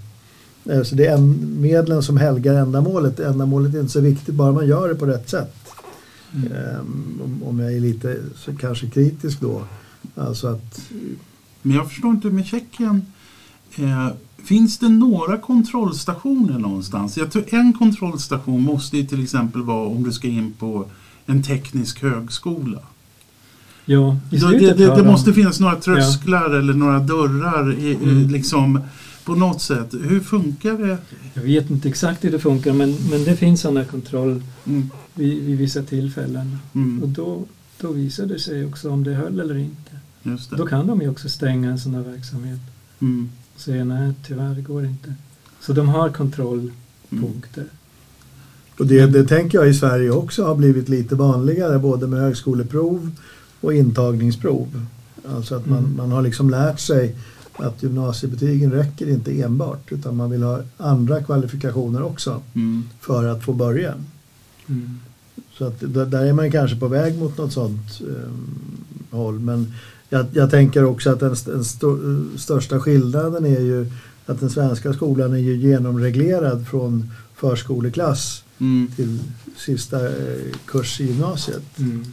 alltså 0.70 0.96
det 0.96 1.06
är 1.06 1.18
medlen 1.60 2.04
som 2.04 2.18
helgar 2.18 2.54
ändamålet. 2.54 3.20
Ändamålet 3.20 3.76
är 3.76 3.80
inte 3.80 3.92
så 3.92 4.02
viktigt 4.02 4.36
bara 4.36 4.52
man 4.52 4.68
gör 4.68 4.90
det 4.90 4.96
på 4.96 5.06
rätt 5.06 5.30
sätt. 5.30 5.56
Mm. 6.36 6.52
Um, 6.80 7.44
om 7.46 7.60
jag 7.60 7.74
är 7.74 7.80
lite 7.80 8.18
så 8.36 8.56
kanske 8.56 8.90
kritisk 8.90 9.42
då. 9.42 9.62
Alltså 10.16 10.48
att, 10.48 10.82
Men 11.62 11.76
jag 11.76 11.90
förstår 11.90 12.12
inte 12.12 12.28
med 12.28 12.46
Tjeckien. 12.46 13.06
Eh, 13.76 14.08
finns 14.44 14.78
det 14.78 14.90
några 14.90 15.38
kontrollstationer 15.38 16.60
någonstans? 16.60 17.18
Jag 17.18 17.32
tror 17.32 17.54
en 17.54 17.74
kontrollstation 17.74 18.62
måste 18.62 18.98
ju 18.98 19.06
till 19.06 19.24
exempel 19.24 19.62
vara 19.62 19.88
om 19.88 20.04
du 20.04 20.12
ska 20.12 20.28
in 20.28 20.54
på 20.60 20.86
en 21.26 21.44
teknisk 21.44 22.02
högskola. 22.02 22.80
Ja, 23.86 24.18
det, 24.30 24.74
det, 24.74 24.96
det 24.96 25.04
måste 25.04 25.34
finnas 25.34 25.60
några 25.60 25.76
trösklar 25.76 26.50
ja. 26.50 26.60
eller 26.60 26.74
några 26.74 27.00
dörrar 27.00 27.74
i, 27.74 27.96
mm. 27.96 28.30
liksom, 28.30 28.82
på 29.26 29.36
något 29.36 29.62
sätt. 29.62 29.94
Hur 29.94 30.20
funkar 30.20 30.78
det? 30.78 30.98
Jag 31.34 31.44
vet 31.44 31.70
inte 31.70 31.90
exakt 31.90 32.24
hur 32.24 32.32
det 32.32 32.40
funkar 32.40 32.74
men, 32.74 32.96
men 33.10 33.24
det 33.24 33.36
finns 33.36 33.62
sådana 33.62 33.86
kontroll 33.86 34.44
mm. 34.66 34.90
vid, 35.14 35.44
vid 35.44 35.58
vissa 35.58 35.84
tillfällen. 35.84 36.58
Mm. 36.74 37.04
Och 37.04 37.10
då, 37.10 37.46
då 37.82 37.92
visar 37.92 38.26
det 38.26 38.40
sig 38.40 38.66
också 38.66 38.90
om 38.90 39.04
det 39.04 39.14
höll 39.14 39.40
eller 39.40 39.58
inte. 39.58 39.92
Då 40.50 40.66
kan 40.66 40.88
de 40.88 41.02
ju 41.02 41.10
också 41.10 41.30
stänga 41.30 41.70
en 41.70 41.80
sån 41.80 41.96
här 41.96 42.02
verksamhet. 42.02 42.60
Mm. 43.00 43.30
Och 43.56 43.62
säga 43.62 43.84
nej, 43.84 44.14
tyvärr 44.28 44.56
det 44.56 44.62
går 44.62 44.86
inte. 44.86 45.14
Så 45.62 45.74
de 45.74 45.90
har 45.90 46.10
kontrollpunkter. 46.10 47.62
Mm. 47.62 47.70
Och 48.80 48.88
det, 48.88 49.06
det 49.06 49.24
tänker 49.24 49.58
jag 49.58 49.70
i 49.70 49.74
Sverige 49.74 50.12
också 50.12 50.46
har 50.46 50.56
blivit 50.56 50.90
lite 50.90 51.16
vanligare 51.16 51.80
både 51.80 52.08
med 52.08 52.20
högskoleprov 52.20 53.12
och 53.62 53.74
intagningsprov. 53.74 54.86
Alltså 55.30 55.56
att 55.56 55.66
man, 55.66 55.80
mm. 55.80 55.98
man 55.98 56.12
har 56.12 56.22
liksom 56.22 56.50
lärt 56.50 56.80
sig 56.80 57.16
att 57.58 57.84
gymnasiebetygen 57.84 58.72
räcker 58.72 59.10
inte 59.10 59.42
enbart 59.42 59.92
utan 59.92 60.16
man 60.16 60.32
vill 60.32 60.44
ha 60.44 60.62
andra 60.78 61.24
kvalifikationer 61.24 62.04
också 62.04 62.42
mm. 62.54 62.84
för 63.02 63.26
att 63.26 63.44
få 63.44 63.54
börja. 63.54 63.94
Mm. 64.68 65.00
Så 65.54 65.66
att 65.66 65.80
där 65.80 66.26
är 66.26 66.34
man 66.34 66.52
kanske 66.52 66.78
på 66.78 66.88
väg 66.88 67.18
mot 67.18 67.38
något 67.38 67.54
sånt 67.54 68.02
eh, 68.02 69.18
håll. 69.18 69.40
Men 69.40 69.74
jag, 70.10 70.26
jag, 70.34 70.52
tänker 70.52 70.84
också 70.84 71.10
att 71.10 71.20
den, 71.20 71.36
den 71.46 71.62
st 71.62 71.88
största 72.38 72.80
skillnaden 72.80 73.46
är 73.46 73.60
ju 73.60 73.92
att 74.26 74.40
den 74.40 74.50
svenska 74.50 74.94
skolan 74.94 75.34
är 75.34 75.38
ju 75.38 75.56
genomreglerad 75.56 76.68
från 76.68 77.12
förskoleklass 77.36 78.44
mm. 78.60 78.92
till 78.96 79.20
sista 79.58 80.06
eh, 80.08 80.56
kurs 80.66 81.02
i 81.02 81.06
gymnasiet. 81.06 81.80
Mm. 81.80 82.06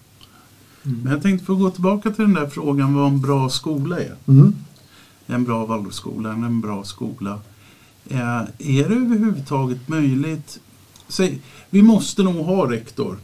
Men 0.82 1.12
jag 1.12 1.22
tänkte 1.22 1.46
få 1.46 1.54
gå 1.54 1.70
tillbaka 1.70 2.10
till 2.10 2.24
den 2.24 2.34
där 2.34 2.46
frågan 2.46 2.94
vad 2.94 3.06
en 3.06 3.20
bra 3.20 3.48
skola 3.48 4.00
är. 4.00 4.14
Mm. 4.28 4.54
En 5.26 5.44
bra 5.44 5.66
Waldorfskola, 5.66 6.32
en 6.32 6.60
bra 6.60 6.84
skola. 6.84 7.38
Eh, 8.08 8.40
är 8.58 8.88
det 8.88 8.94
överhuvudtaget 8.94 9.88
möjligt? 9.88 10.60
Säg, 11.08 11.40
vi 11.70 11.82
måste 11.82 12.22
nog 12.22 12.36
ha 12.36 12.70
rektor. 12.70 13.18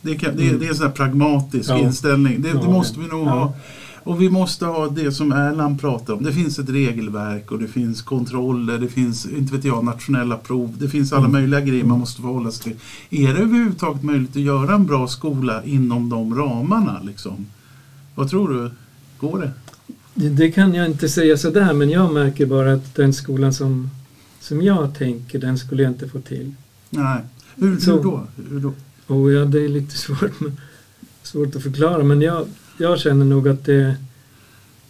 Det, 0.00 0.14
kan, 0.16 0.36
det, 0.36 0.48
mm. 0.48 0.60
det 0.60 0.66
är 0.66 0.70
en 0.70 0.76
sån 0.76 0.92
pragmatisk 0.92 1.70
ja. 1.70 1.78
inställning. 1.78 2.42
Det, 2.42 2.48
ja, 2.48 2.54
det 2.54 2.68
måste 2.68 3.00
vi 3.00 3.06
nog 3.06 3.26
ja. 3.26 3.30
ha. 3.30 3.54
Och 4.02 4.22
vi 4.22 4.30
måste 4.30 4.66
ha 4.66 4.88
det 4.88 5.12
som 5.12 5.32
Erland 5.32 5.80
pratar 5.80 6.14
om. 6.14 6.22
Det 6.22 6.32
finns 6.32 6.58
ett 6.58 6.68
regelverk 6.68 7.52
och 7.52 7.58
det 7.58 7.68
finns 7.68 8.02
kontroller, 8.02 8.78
det 8.78 8.88
finns 8.88 9.26
inte 9.26 9.54
vet 9.54 9.64
jag, 9.64 9.84
nationella 9.84 10.36
prov. 10.36 10.74
Det 10.78 10.88
finns 10.88 11.12
alla 11.12 11.26
mm. 11.26 11.32
möjliga 11.32 11.60
grejer 11.60 11.84
man 11.84 11.98
måste 11.98 12.22
förhålla 12.22 12.50
sig 12.50 12.62
till. 12.62 12.76
Är 13.28 13.34
det 13.34 13.40
överhuvudtaget 13.40 14.02
möjligt 14.02 14.30
att 14.30 14.42
göra 14.42 14.74
en 14.74 14.86
bra 14.86 15.08
skola 15.08 15.64
inom 15.64 16.08
de 16.08 16.34
ramarna? 16.34 17.00
Liksom? 17.02 17.46
Vad 18.14 18.30
tror 18.30 18.48
du? 18.48 18.70
Går 19.18 19.38
det? 19.38 19.52
Det 20.28 20.50
kan 20.50 20.74
jag 20.74 20.86
inte 20.86 21.08
säga 21.08 21.36
sådär 21.36 21.72
men 21.72 21.90
jag 21.90 22.12
märker 22.12 22.46
bara 22.46 22.72
att 22.72 22.94
den 22.94 23.12
skolan 23.12 23.54
som, 23.54 23.90
som 24.40 24.62
jag 24.62 24.94
tänker 24.94 25.38
den 25.38 25.58
skulle 25.58 25.82
jag 25.82 25.92
inte 25.92 26.08
få 26.08 26.20
till. 26.20 26.54
Nej, 26.90 27.20
hur, 27.56 27.70
hur 27.86 28.02
då? 28.02 28.26
Hur 28.50 28.60
då? 28.60 28.72
Oh 29.08 29.32
ja, 29.32 29.44
det 29.44 29.64
är 29.64 29.68
lite 29.68 29.98
svårt. 29.98 30.40
Men, 30.40 30.56
svårt 31.22 31.56
att 31.56 31.62
förklara 31.62 32.04
men 32.04 32.20
jag, 32.20 32.46
jag 32.78 32.98
känner 33.00 33.24
nog 33.24 33.48
att 33.48 33.64
det, 33.64 33.96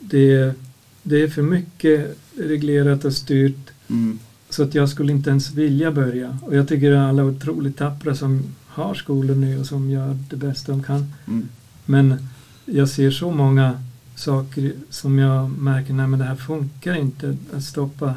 det, 0.00 0.54
det 1.02 1.22
är 1.22 1.28
för 1.28 1.42
mycket 1.42 2.16
reglerat 2.36 3.04
och 3.04 3.12
styrt 3.12 3.70
Mm. 3.90 4.18
så 4.50 4.62
att 4.62 4.74
jag 4.74 4.88
skulle 4.88 5.12
inte 5.12 5.30
ens 5.30 5.54
vilja 5.54 5.92
börja. 5.92 6.38
Och 6.42 6.56
jag 6.56 6.68
tycker 6.68 6.92
alla 6.92 7.22
är 7.22 7.26
otroligt 7.26 7.76
tappra 7.76 8.14
som 8.14 8.42
har 8.66 8.94
skolor 8.94 9.34
nu 9.34 9.58
och 9.60 9.66
som 9.66 9.90
gör 9.90 10.18
det 10.30 10.36
bästa 10.36 10.72
de 10.72 10.82
kan. 10.82 11.14
Mm. 11.26 11.48
Men 11.84 12.28
jag 12.64 12.88
ser 12.88 13.10
så 13.10 13.30
många 13.30 13.82
saker 14.16 14.72
som 14.90 15.18
jag 15.18 15.50
märker, 15.50 15.92
nej 15.92 16.06
men 16.06 16.18
det 16.18 16.24
här 16.24 16.36
funkar 16.36 16.94
inte. 16.94 17.36
Att 17.56 17.64
stoppa 17.64 18.14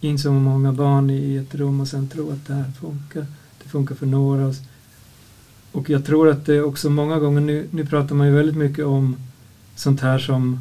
in 0.00 0.18
så 0.18 0.32
många 0.32 0.72
barn 0.72 1.10
i 1.10 1.36
ett 1.36 1.54
rum 1.54 1.80
och 1.80 1.88
sen 1.88 2.08
tro 2.08 2.30
att 2.30 2.46
det 2.46 2.54
här 2.54 2.72
funkar. 2.80 3.26
Det 3.62 3.68
funkar 3.68 3.94
för 3.94 4.06
några. 4.06 4.46
Och 4.46 4.54
jag 5.86 6.04
tror 6.04 6.28
att 6.28 6.46
det 6.46 6.62
också 6.62 6.90
många 6.90 7.18
gånger, 7.18 7.40
nu, 7.40 7.68
nu 7.70 7.86
pratar 7.86 8.14
man 8.14 8.26
ju 8.26 8.32
väldigt 8.32 8.56
mycket 8.56 8.84
om 8.84 9.16
sånt 9.74 10.00
här 10.00 10.18
som 10.18 10.58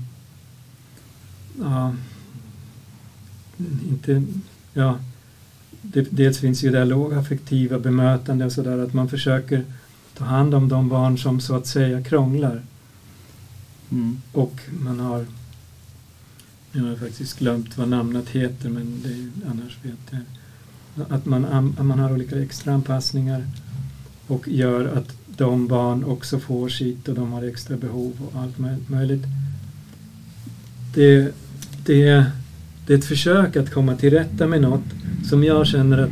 ja, 1.60 1.96
inte, 3.90 4.24
ja, 4.74 5.00
det, 5.82 6.08
dels 6.12 6.40
finns 6.40 6.64
ju 6.64 6.70
det 6.70 6.86
lågaffektiva 6.86 7.80
bemötande 7.80 8.46
och 8.46 8.52
sådär 8.52 8.78
att 8.78 8.94
man 8.94 9.10
försöker 9.10 9.66
ta 10.18 10.26
hand 10.26 10.54
om 10.54 10.70
de 10.70 10.90
barn 10.90 11.18
som 11.18 11.42
så 11.42 11.56
att 11.56 11.68
säga 11.68 12.04
krånglar. 12.04 12.62
Mm. 13.92 14.22
Och 14.32 14.62
man 14.80 15.00
har, 15.00 15.26
jag 16.72 16.84
har 16.84 16.96
faktiskt 16.96 17.40
glömt 17.40 17.78
vad 17.78 17.88
namnet 17.88 18.30
heter 18.30 18.70
men 18.70 19.02
det 19.04 19.10
är, 19.10 19.52
annars 19.52 19.78
vet 19.84 20.00
jag. 20.10 20.22
Att 21.10 21.26
man, 21.26 21.46
att 21.46 21.86
man 21.86 22.00
har 22.00 22.14
olika 22.14 22.42
extra 22.42 22.74
anpassningar 22.74 23.48
och 24.32 24.48
gör 24.48 24.86
att 24.86 25.16
de 25.38 25.68
barn 25.68 26.04
också 26.04 26.40
får 26.40 26.70
sitt 26.70 27.08
och 27.08 27.16
de 27.16 27.32
har 27.32 27.44
extra 27.44 27.78
behov 27.78 28.14
och 28.26 28.42
allt 28.42 28.90
möjligt. 28.90 29.24
Det, 30.94 31.34
det, 31.86 32.26
det 32.88 32.94
är 32.94 32.98
ett 32.98 33.06
försök 33.06 33.56
att 33.56 33.74
komma 33.74 33.96
till 33.96 34.10
rätta 34.10 34.48
med 34.48 34.62
något 34.62 34.84
som 35.30 35.44
jag 35.44 35.68
känner 35.68 35.98
att 35.98 36.12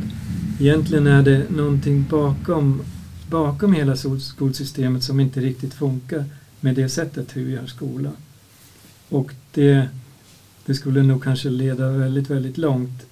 egentligen 0.60 1.06
är 1.06 1.22
det 1.22 1.50
någonting 1.50 2.06
bakom, 2.10 2.82
bakom 3.30 3.72
hela 3.72 3.96
skolsystemet 4.20 5.02
som 5.02 5.20
inte 5.20 5.40
riktigt 5.40 5.74
funkar 5.74 6.24
med 6.60 6.74
det 6.74 6.88
sättet 6.88 7.36
hur 7.36 7.44
vi 7.44 7.52
gör 7.52 7.66
skola. 7.66 8.10
Och 9.08 9.32
det, 9.54 9.88
det 10.66 10.74
skulle 10.74 11.02
nog 11.02 11.24
kanske 11.24 11.50
leda 11.50 11.88
väldigt, 11.88 12.30
väldigt 12.30 12.58
långt 12.58 13.06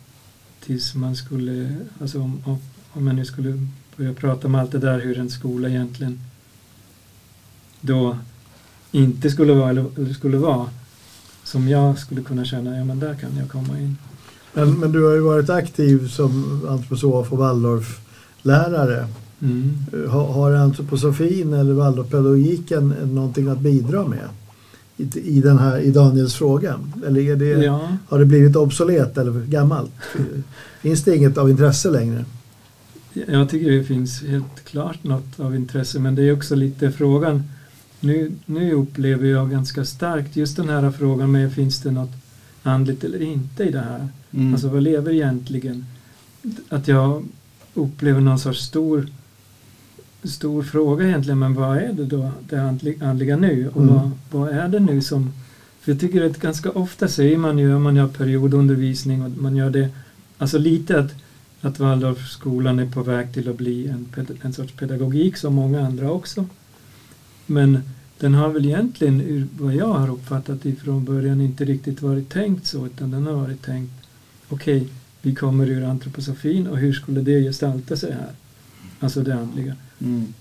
tills 0.65 0.95
man 0.95 1.17
skulle, 1.17 1.77
alltså 2.01 2.21
om, 2.21 2.43
om, 2.45 2.59
om 2.93 3.05
man 3.05 3.17
nu 3.17 3.25
skulle 3.25 3.67
börja 3.99 4.15
prata 4.15 4.47
om 4.47 4.55
allt 4.55 4.73
det 4.73 4.79
där 4.79 5.01
hur 5.01 5.19
en 5.19 5.31
skola 5.31 5.69
egentligen 5.69 6.21
då 7.81 8.19
inte 8.93 9.31
skulle 9.31 9.53
vara, 9.53 9.71
eller 9.71 10.15
skulle 10.15 10.39
vara, 10.39 10.67
som 11.45 11.69
jag 11.69 11.99
skulle 11.99 12.23
kunna 12.23 12.45
känna, 12.45 12.77
ja 12.77 12.85
men 12.85 12.99
där 12.99 13.15
kan 13.15 13.37
jag 13.39 13.49
komma 13.51 13.79
in. 13.79 13.97
Men, 14.55 14.81
men 14.81 14.93
du 14.93 15.05
har 15.05 15.13
ju 15.15 15.21
varit 15.21 15.51
aktiv 15.51 16.09
som 16.09 16.61
antroposof 16.69 17.33
och 17.33 17.39
Waldorflärare. 17.39 19.09
Mm. 19.43 19.77
Har, 20.09 20.33
har 20.33 20.53
antroposofin 20.53 21.53
eller 21.53 21.73
Waldorfpedagogiken 21.73 22.89
någonting 22.89 23.49
att 23.49 23.59
bidra 23.61 24.05
med 24.09 24.29
i, 24.97 25.19
i, 25.19 25.41
den 25.41 25.59
här, 25.59 25.79
i 25.79 25.91
Daniels 25.91 26.35
fråga? 26.35 26.81
Eller 27.07 27.21
är 27.21 27.37
det, 27.37 27.45
Ja. 27.65 27.89
har 28.09 28.19
det 28.19 28.25
blivit 28.25 28.57
obsolet 28.57 29.19
eller 29.19 29.33
gammalt? 29.47 29.91
Finns 30.81 31.05
det 31.05 31.17
inget 31.17 31.39
av 31.39 31.51
intresse 31.51 31.91
längre? 31.91 32.25
Jag 33.27 33.51
tycker 33.51 33.71
det 33.71 33.85
finns 33.85 34.23
helt 34.23 34.65
klart 34.65 35.05
något 35.05 35.41
av 35.41 35.57
intresse 35.57 35.99
men 35.99 36.15
det 36.15 36.23
är 36.23 36.33
också 36.33 36.55
lite 36.55 36.91
frågan 36.91 37.43
nu, 38.01 38.33
nu 38.47 38.73
upplever 38.73 39.27
jag 39.27 39.51
ganska 39.51 39.85
starkt 39.85 40.37
just 40.37 40.57
den 40.57 40.69
här 40.69 40.91
frågan 40.91 41.33
med 41.33 41.53
finns 41.53 41.83
det 41.83 41.91
något 41.91 42.13
andligt 42.63 43.05
eller 43.05 43.23
inte 43.23 43.65
i 43.65 43.71
det 43.71 43.81
här? 43.81 44.09
Mm. 44.31 44.53
Alltså 44.53 44.69
vad 44.69 44.83
lever 44.83 45.13
egentligen? 45.13 45.87
Att 46.69 46.89
jag 46.89 47.25
upplever 47.75 48.21
någon 48.21 48.39
sorts 48.39 48.61
stor 48.61 49.07
stor 50.25 50.63
fråga 50.63 51.07
egentligen, 51.07 51.39
men 51.39 51.55
vad 51.55 51.77
är 51.77 51.93
det 51.93 52.05
då, 52.05 52.31
det 52.49 52.79
andliga 53.01 53.37
nu? 53.37 53.69
Och 53.75 53.83
Mm. 53.83 53.95
vad, 53.95 54.11
vad 54.31 54.49
är 54.49 54.69
det 54.69 54.81
nu 54.81 55.01
som... 55.01 55.33
För 55.81 55.93
jag 55.93 56.01
tycker 56.01 56.27
att 56.27 56.41
ganska 56.41 56.71
ofta 56.71 57.09
säger 57.09 57.39
man 57.39 57.59
ju, 57.59 57.75
om 57.75 57.83
man 57.83 57.97
gör 57.97 58.09
periodundervisning 58.09 59.23
och 59.23 59.31
man 59.31 59.57
gör 59.57 59.71
det, 59.71 59.89
alltså 60.39 60.59
lite 60.59 60.99
att, 60.99 61.15
att 61.61 61.79
Waldorfskolan 61.79 62.79
är 62.79 62.87
på 62.87 63.03
väg 63.03 63.33
till 63.33 63.49
att 63.49 63.57
bli 63.57 63.89
en, 63.89 64.09
en 64.43 64.53
sorts 64.53 64.73
pedagogik 64.73 65.37
som 65.37 65.55
många 65.55 65.87
andra 65.87 66.11
också. 66.11 66.47
Men 67.47 67.83
den 68.19 68.35
har 68.35 68.49
väl 68.49 68.67
egentligen, 68.67 69.21
ur 69.21 69.47
vad 69.59 69.75
jag 69.75 69.95
har 69.95 70.11
uppfattat 70.11 70.67
ifrån 70.67 71.05
början, 71.05 71.41
inte 71.41 71.65
riktigt 71.65 72.03
varit 72.03 72.29
tänkt 72.29 72.67
så, 72.67 72.87
utan 72.87 73.11
den 73.11 73.27
har 73.27 73.33
varit 73.33 73.63
tänkt, 73.63 73.93
okej, 74.49 74.89
vi 75.23 75.35
kommer 75.35 75.67
ur 75.67 75.85
antroposofin 75.85 76.67
och 76.67 76.79
hur 76.79 76.93
skulle 76.93 77.21
det 77.21 77.41
gestalta 77.41 77.97
sig 77.97 78.13
här? 78.13 78.33
Alltså 79.01 79.23
det 79.23 79.35
andliga. 79.35 79.77
Mm. 80.01 80.35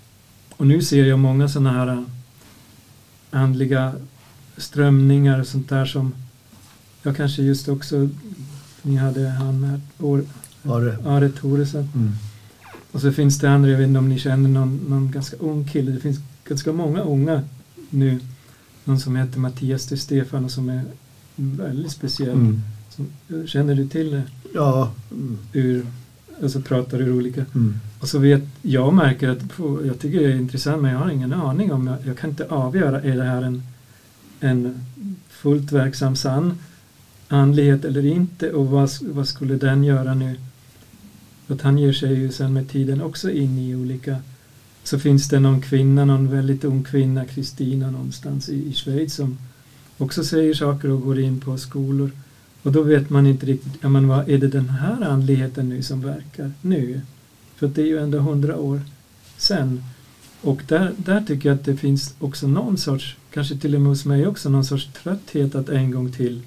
Och 0.57 0.67
nu 0.67 0.81
ser 0.81 1.05
jag 1.05 1.19
många 1.19 1.49
sådana 1.49 1.71
här 1.71 1.87
äh, 1.87 2.03
andliga 3.31 3.93
strömningar 4.57 5.39
och 5.39 5.47
sånt 5.47 5.69
där 5.69 5.85
som 5.85 6.15
jag 7.03 7.17
kanske 7.17 7.41
just 7.41 7.69
också, 7.69 8.09
ni 8.81 8.95
hade 8.95 9.29
han 9.29 9.63
här, 9.63 9.81
Are. 10.69 10.97
Are 11.05 11.29
Thoresen. 11.29 11.89
Mm. 11.95 12.11
Och 12.91 13.01
så 13.01 13.11
finns 13.11 13.39
det 13.39 13.49
andra, 13.49 13.69
jag 13.69 13.77
vet 13.77 13.87
inte 13.87 13.99
om 13.99 14.09
ni 14.09 14.19
känner 14.19 14.49
någon, 14.49 14.77
någon 14.89 15.11
ganska 15.11 15.37
ung 15.37 15.67
kille, 15.67 15.91
det 15.91 15.99
finns 15.99 16.19
ganska 16.47 16.73
många 16.73 17.01
unga 17.01 17.41
nu. 17.89 18.19
Någon 18.83 18.99
som 18.99 19.15
heter 19.15 19.39
Mattias 19.39 19.85
de 19.85 19.97
Stefano 19.97 20.49
som 20.49 20.69
är 20.69 20.83
väldigt 21.35 21.91
speciell. 21.91 22.29
Mm. 22.29 22.61
Som, 22.89 23.07
känner 23.47 23.75
du 23.75 23.87
till 23.87 24.11
det? 24.11 24.23
Ja. 24.53 24.91
Mm. 25.11 25.37
Ur, 25.53 25.85
alltså 26.43 26.61
pratar 26.61 27.01
ur 27.01 27.13
olika 27.13 27.45
Mm. 27.55 27.75
Och 27.99 28.07
så 28.07 28.19
vet 28.19 28.43
jag 28.61 28.93
märker 28.93 29.29
att 29.29 29.49
på, 29.49 29.85
jag 29.85 29.99
tycker 29.99 30.19
det 30.19 30.25
är 30.25 30.35
intressant 30.35 30.81
men 30.81 30.91
jag 30.91 30.99
har 30.99 31.09
ingen 31.09 31.33
aning 31.33 31.71
om, 31.71 31.87
jag, 31.87 31.97
jag 32.05 32.17
kan 32.17 32.29
inte 32.29 32.45
avgöra, 32.45 33.01
är 33.01 33.17
det 33.17 33.23
här 33.23 33.41
en, 33.41 33.63
en 34.39 34.85
fullt 35.29 35.71
verksam 35.71 36.15
sann 36.15 36.57
andlighet 37.27 37.85
eller 37.85 38.05
inte 38.05 38.51
och 38.51 38.67
vad, 38.67 38.89
vad 39.01 39.27
skulle 39.27 39.55
den 39.55 39.83
göra 39.83 40.13
nu? 40.13 40.35
Att 41.47 41.61
han 41.61 41.77
ger 41.77 41.93
sig 41.93 42.13
ju 42.13 42.31
sen 42.31 42.53
med 42.53 42.69
tiden 42.69 43.01
också 43.01 43.31
in 43.31 43.59
i 43.59 43.75
olika 43.75 44.17
så 44.83 44.99
finns 44.99 45.29
det 45.29 45.39
någon 45.39 45.61
kvinna, 45.61 46.05
någon 46.05 46.31
väldigt 46.31 46.63
ung 46.63 46.83
kvinna, 46.83 47.25
Kristina 47.25 47.91
någonstans 47.91 48.49
i, 48.49 48.69
i 48.69 48.73
Schweiz 48.73 49.15
som 49.15 49.37
också 49.97 50.23
säger 50.23 50.53
saker 50.53 50.89
och 50.89 51.01
går 51.01 51.19
in 51.19 51.39
på 51.39 51.57
skolor. 51.57 52.11
Och 52.63 52.71
då 52.71 52.81
vet 52.81 53.09
man 53.09 53.27
inte 53.27 53.45
riktigt, 53.45 53.73
ja 53.81 53.89
men 53.89 54.07
vad 54.07 54.29
är 54.29 54.37
det 54.37 54.47
den 54.47 54.69
här 54.69 55.01
andligheten 55.01 55.69
nu 55.69 55.83
som 55.83 56.01
verkar 56.01 56.51
nu? 56.61 57.01
För 57.55 57.67
det 57.67 57.81
är 57.81 57.85
ju 57.85 57.97
ändå 57.97 58.19
hundra 58.19 58.57
år 58.57 58.81
sen. 59.37 59.83
Och 60.41 60.61
där, 60.67 60.91
där 60.97 61.21
tycker 61.21 61.49
jag 61.49 61.55
att 61.55 61.65
det 61.65 61.77
finns 61.77 62.15
också 62.19 62.47
någon 62.47 62.77
sorts, 62.77 63.15
kanske 63.31 63.57
till 63.57 63.75
och 63.75 63.81
med 63.81 63.89
hos 63.89 64.05
mig 64.05 64.27
också, 64.27 64.49
någon 64.49 64.65
sorts 64.65 64.89
trötthet 65.03 65.55
att 65.55 65.69
en 65.69 65.91
gång 65.91 66.11
till 66.11 66.41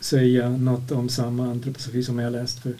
säga 0.00 0.48
något 0.48 0.90
om 0.90 1.08
samma 1.08 1.50
antroposofi 1.50 2.02
som 2.02 2.18
jag 2.18 2.32
läst 2.32 2.58
för 2.58 2.74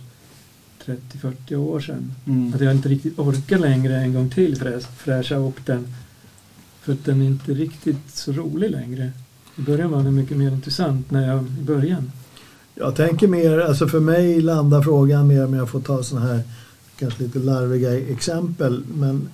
30-40 0.86 1.56
år 1.56 1.80
sedan. 1.80 2.12
Mm. 2.26 2.54
Att 2.54 2.60
jag 2.60 2.72
inte 2.72 2.88
riktigt 2.88 3.18
orkar 3.18 3.58
längre 3.58 3.96
en 3.96 4.14
gång 4.14 4.30
till 4.30 4.56
fräs, 4.56 4.86
fräscha 4.86 5.36
upp 5.36 5.66
den. 5.66 5.94
För 6.80 6.92
att 6.92 7.04
den 7.04 7.22
är 7.22 7.26
inte 7.26 7.52
riktigt 7.52 8.10
så 8.14 8.32
rolig 8.32 8.70
längre. 8.70 9.10
I 9.58 9.60
början 9.60 9.90
var 9.90 10.02
den 10.02 10.14
mycket 10.14 10.36
mer 10.36 10.50
intressant 10.50 11.10
när 11.10 11.28
jag, 11.28 11.44
i 11.60 11.62
början. 11.62 12.12
Jag 12.74 12.96
tänker 12.96 13.28
mer, 13.28 13.58
alltså 13.58 13.88
för 13.88 14.00
mig 14.00 14.40
landar 14.40 14.82
frågan 14.82 15.26
mer 15.26 15.44
om 15.44 15.54
jag 15.54 15.70
får 15.70 15.80
ta 15.80 16.02
sådana 16.02 16.26
här 16.26 16.42
kanske 16.98 17.22
lite 17.22 17.38
larviga 17.38 17.98
exempel. 17.98 18.82
Men 18.94 19.28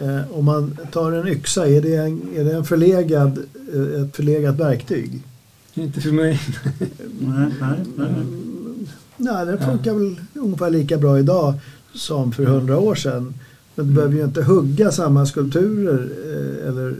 eh, 0.00 0.32
om 0.32 0.44
man 0.44 0.78
tar 0.92 1.12
en 1.12 1.28
yxa, 1.28 1.68
är 1.68 1.82
det, 1.82 1.96
en, 1.96 2.22
är 2.36 2.44
det 2.44 2.52
en 2.56 2.64
förlegad, 2.64 3.38
eh, 3.74 4.02
ett 4.02 4.16
förlegat 4.16 4.56
verktyg? 4.60 5.22
Inte 5.74 6.00
för 6.00 6.12
mig. 6.12 6.40
Nej, 7.20 7.50
nej, 7.60 7.78
nej. 7.96 8.43
Nej, 9.16 9.46
den 9.46 9.58
funkar 9.58 9.94
väl 9.94 10.16
ungefär 10.34 10.70
lika 10.70 10.98
bra 10.98 11.18
idag 11.18 11.54
som 11.94 12.32
för 12.32 12.44
hundra 12.44 12.78
år 12.78 12.94
sedan. 12.94 13.34
Men 13.74 13.86
du 13.86 13.92
Mm. 13.92 13.94
behöver 13.94 14.14
ju 14.16 14.24
inte 14.24 14.42
hugga 14.42 14.90
samma 14.90 15.26
skulpturer 15.26 16.08
eh, 16.26 16.68
eller 16.68 16.94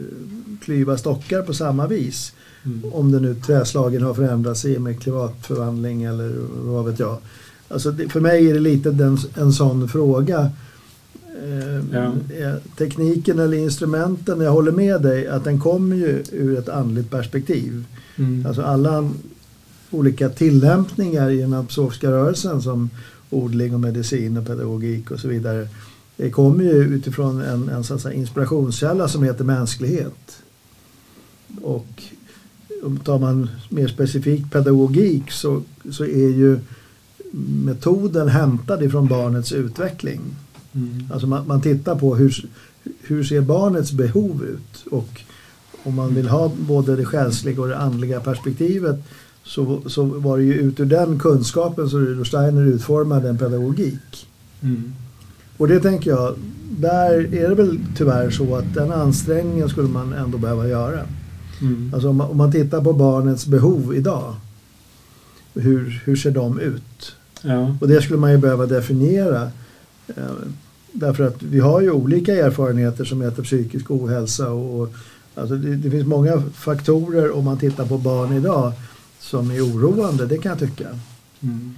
klyva 0.64 0.96
stockar 0.98 1.42
på 1.42 1.55
samma 1.55 1.87
vis. 1.87 2.33
Mm. 2.64 2.81
Om 2.92 3.12
det 3.12 3.20
nu 3.20 3.35
träslagen 3.35 4.03
har 4.03 4.14
förändrats 4.14 4.64
i 4.64 4.77
och 4.77 4.83
med 4.83 5.00
klimatförvandling 5.00 6.03
eller 6.03 6.35
vad 6.64 6.85
vet 6.85 6.98
jag. 6.98 7.16
Alltså 7.68 7.90
det, 7.90 8.09
för 8.09 8.20
mig 8.20 8.50
är 8.50 8.55
det 8.55 8.61
lite 8.61 8.90
den, 8.90 9.18
en 9.35 9.53
sån 9.53 9.88
fråga. 9.88 10.50
Eh, 11.42 11.85
Ja. 11.92 12.12
Tekniken 12.79 13.38
eller 13.38 13.57
instrumenten, 13.57 14.40
jag 14.40 14.53
håller 14.53 14.72
med 14.72 15.03
dig 15.03 15.27
att 15.29 15.44
den 15.44 15.61
kommer 15.61 15.96
ju 15.96 16.22
ur 16.33 16.59
ett 16.59 16.68
andligt 16.68 17.11
perspektiv. 17.11 17.85
Mm. 18.16 18.46
Alltså 18.46 18.62
alla 18.62 19.11
olika 19.90 20.29
tillämpningar 20.29 21.31
i 21.31 21.40
den 21.40 21.55
absorpska 21.55 22.11
rörelsen 22.11 22.62
som 22.62 22.90
odling 23.31 23.75
och 23.75 23.81
medicin 23.81 24.37
och 24.37 24.47
pedagogik 24.47 25.11
och 25.11 25.20
så 25.20 25.29
vidare. 25.29 25.68
Det 26.16 26.31
kommer 26.31 26.64
ju 26.64 26.70
utifrån 26.70 27.40
en, 27.40 27.68
en 27.68 27.85
så 27.85 27.99
säga, 27.99 28.14
inspirationskälla 28.14 29.09
som 29.09 29.23
heter 29.23 29.44
mänsklighet. 29.44 30.42
Och 31.62 32.03
tar 33.05 33.18
man 33.18 33.51
mer 33.68 33.88
specifikt 33.88 34.53
pedagogik 34.53 35.31
så, 35.31 35.62
så 35.90 36.05
är 36.05 36.29
ju 36.29 36.59
metoden 37.64 38.29
hämtad 38.29 38.83
ifrån 38.83 39.09
barnets 39.09 39.53
utveckling. 39.53 40.20
Mm. 40.73 41.09
Alltså 41.12 41.27
man, 41.27 41.47
man, 41.47 41.61
tittar 41.61 41.94
på 41.94 42.16
hur, 42.16 42.47
hur 43.01 43.25
ser 43.25 43.40
barnets 43.40 43.92
behov 43.92 44.44
ut 44.44 44.87
och 44.90 45.20
om 45.83 45.94
man 45.94 46.14
vill 46.14 46.29
ha 46.29 46.53
både 46.59 46.97
det 46.97 47.05
själsliga 47.05 47.61
och 47.61 47.68
det 47.68 47.79
andliga 47.79 48.20
perspektivet 48.20 48.97
så, 49.44 49.83
så 49.87 50.04
var 50.04 50.38
det 50.38 50.44
ju 50.44 50.54
ut 50.54 50.80
ur 50.80 50.85
den 50.85 51.18
kunskapen 51.18 51.88
som 51.88 52.00
Rudolf 52.00 52.28
Steiner 52.28 52.66
utformade 52.66 53.28
en 53.28 53.38
pedagogik. 53.38 54.26
Mm. 54.61 54.92
Och 55.57 55.68
det 55.68 55.80
tänker 55.80 56.11
jag, 56.11 56.35
där 56.70 57.35
är 57.35 57.48
det 57.48 57.54
väl 57.54 57.78
tyvärr 57.96 58.30
så 58.30 58.57
att 58.57 58.74
den 58.74 58.92
ansträngningen 58.92 59.68
skulle 59.68 59.88
man 59.88 60.12
ändå 60.12 60.38
behöva 60.38 60.68
göra. 60.68 61.00
Mm. 61.61 61.90
Alltså 61.94 62.09
om 62.09 62.16
man, 62.16 62.30
om 62.30 62.37
man, 62.37 62.52
tittar 62.52 62.80
på 62.80 62.92
barnets 62.92 63.46
behov 63.46 63.94
idag. 63.96 64.35
Hur, 65.54 66.02
hur 66.04 66.16
ser 66.16 66.30
de 66.30 66.61
ut? 66.61 67.16
Ja. 67.42 67.76
Och 67.80 67.88
det 67.88 68.02
skulle 68.02 68.18
man 68.18 68.33
ju 68.33 68.38
behöva 68.38 68.66
definiera. 68.66 69.42
Eh, 70.09 70.24
därför 70.92 71.24
att 71.24 71.42
vi 71.42 71.61
har 71.61 71.80
ju 71.80 71.90
olika 71.90 72.35
erfarenheter 72.35 73.04
som 73.04 73.22
heter 73.22 73.42
psykisk 73.42 73.90
ohälsa. 73.90 74.50
Och, 74.50 74.80
och 74.80 74.94
alltså 75.35 75.57
det, 75.57 75.76
det, 75.76 75.90
finns 75.90 76.07
många 76.07 76.42
faktorer 76.54 77.37
om 77.37 77.44
man 77.44 77.59
tittar 77.59 77.87
på 77.87 77.98
barn 77.98 78.33
idag 78.33 78.72
som 79.30 79.50
är 79.50 79.60
oroande, 79.60 80.26
det 80.26 80.38
kan 80.38 80.50
jag 80.50 80.58
tycka. 80.58 80.88
Mm. 81.40 81.74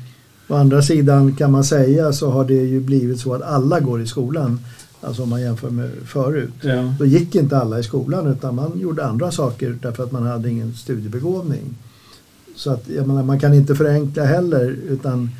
Å 0.49 0.55
andra 0.55 0.83
sidan 0.83 1.37
kan 1.37 1.53
man 1.53 1.65
säga 1.65 2.13
så 2.13 2.31
har 2.31 2.45
det 2.45 2.55
ju 2.55 2.81
blivit 2.81 3.21
så 3.21 3.35
att 3.35 3.43
alla 3.43 3.81
går 3.81 4.03
i 4.03 4.07
skolan. 4.07 4.61
Alltså 5.01 5.23
om 5.23 5.29
man 5.29 5.41
jämför 5.41 5.71
med 5.71 5.91
förut. 6.07 6.53
Ja. 6.61 6.95
Då 6.99 7.07
gick 7.07 7.35
inte 7.35 7.59
alla 7.59 7.79
i 7.79 7.83
skolan 7.83 8.27
utan 8.27 8.55
man 8.55 8.79
gjorde 8.81 9.07
andra 9.07 9.31
saker 9.33 9.79
därför 9.83 10.05
att 10.05 10.13
man 10.13 10.27
hade 10.27 10.51
ingen 10.51 10.75
studiebegåvning. 10.75 11.77
Så 12.57 12.71
att 12.71 12.89
jag 12.89 13.07
menar, 13.07 13.23
man 13.23 13.41
kan 13.41 13.55
inte 13.55 13.75
förenkla 13.75 14.25
heller 14.25 14.77
utan 14.89 15.31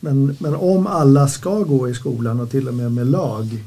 men, 0.00 0.36
men 0.38 0.54
om 0.54 0.86
alla 0.86 1.28
ska 1.28 1.62
gå 1.62 1.88
i 1.88 1.94
skolan 1.94 2.40
och 2.40 2.50
till 2.50 2.68
och 2.68 2.74
med 2.74 2.92
med 2.92 3.06
lag 3.06 3.64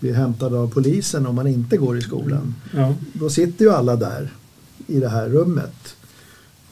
blir 0.00 0.14
hämtade 0.14 0.58
av 0.58 0.70
polisen 0.70 1.26
om 1.26 1.34
man 1.34 1.46
inte 1.46 1.76
går 1.76 1.98
i 1.98 2.00
skolan. 2.00 2.54
Ja. 2.74 2.94
Då 3.12 3.30
sitter 3.30 3.64
ju 3.64 3.70
alla 3.70 3.96
där 3.96 4.32
i 4.86 5.00
det 5.00 5.08
här 5.08 5.28
rummet. 5.28 5.96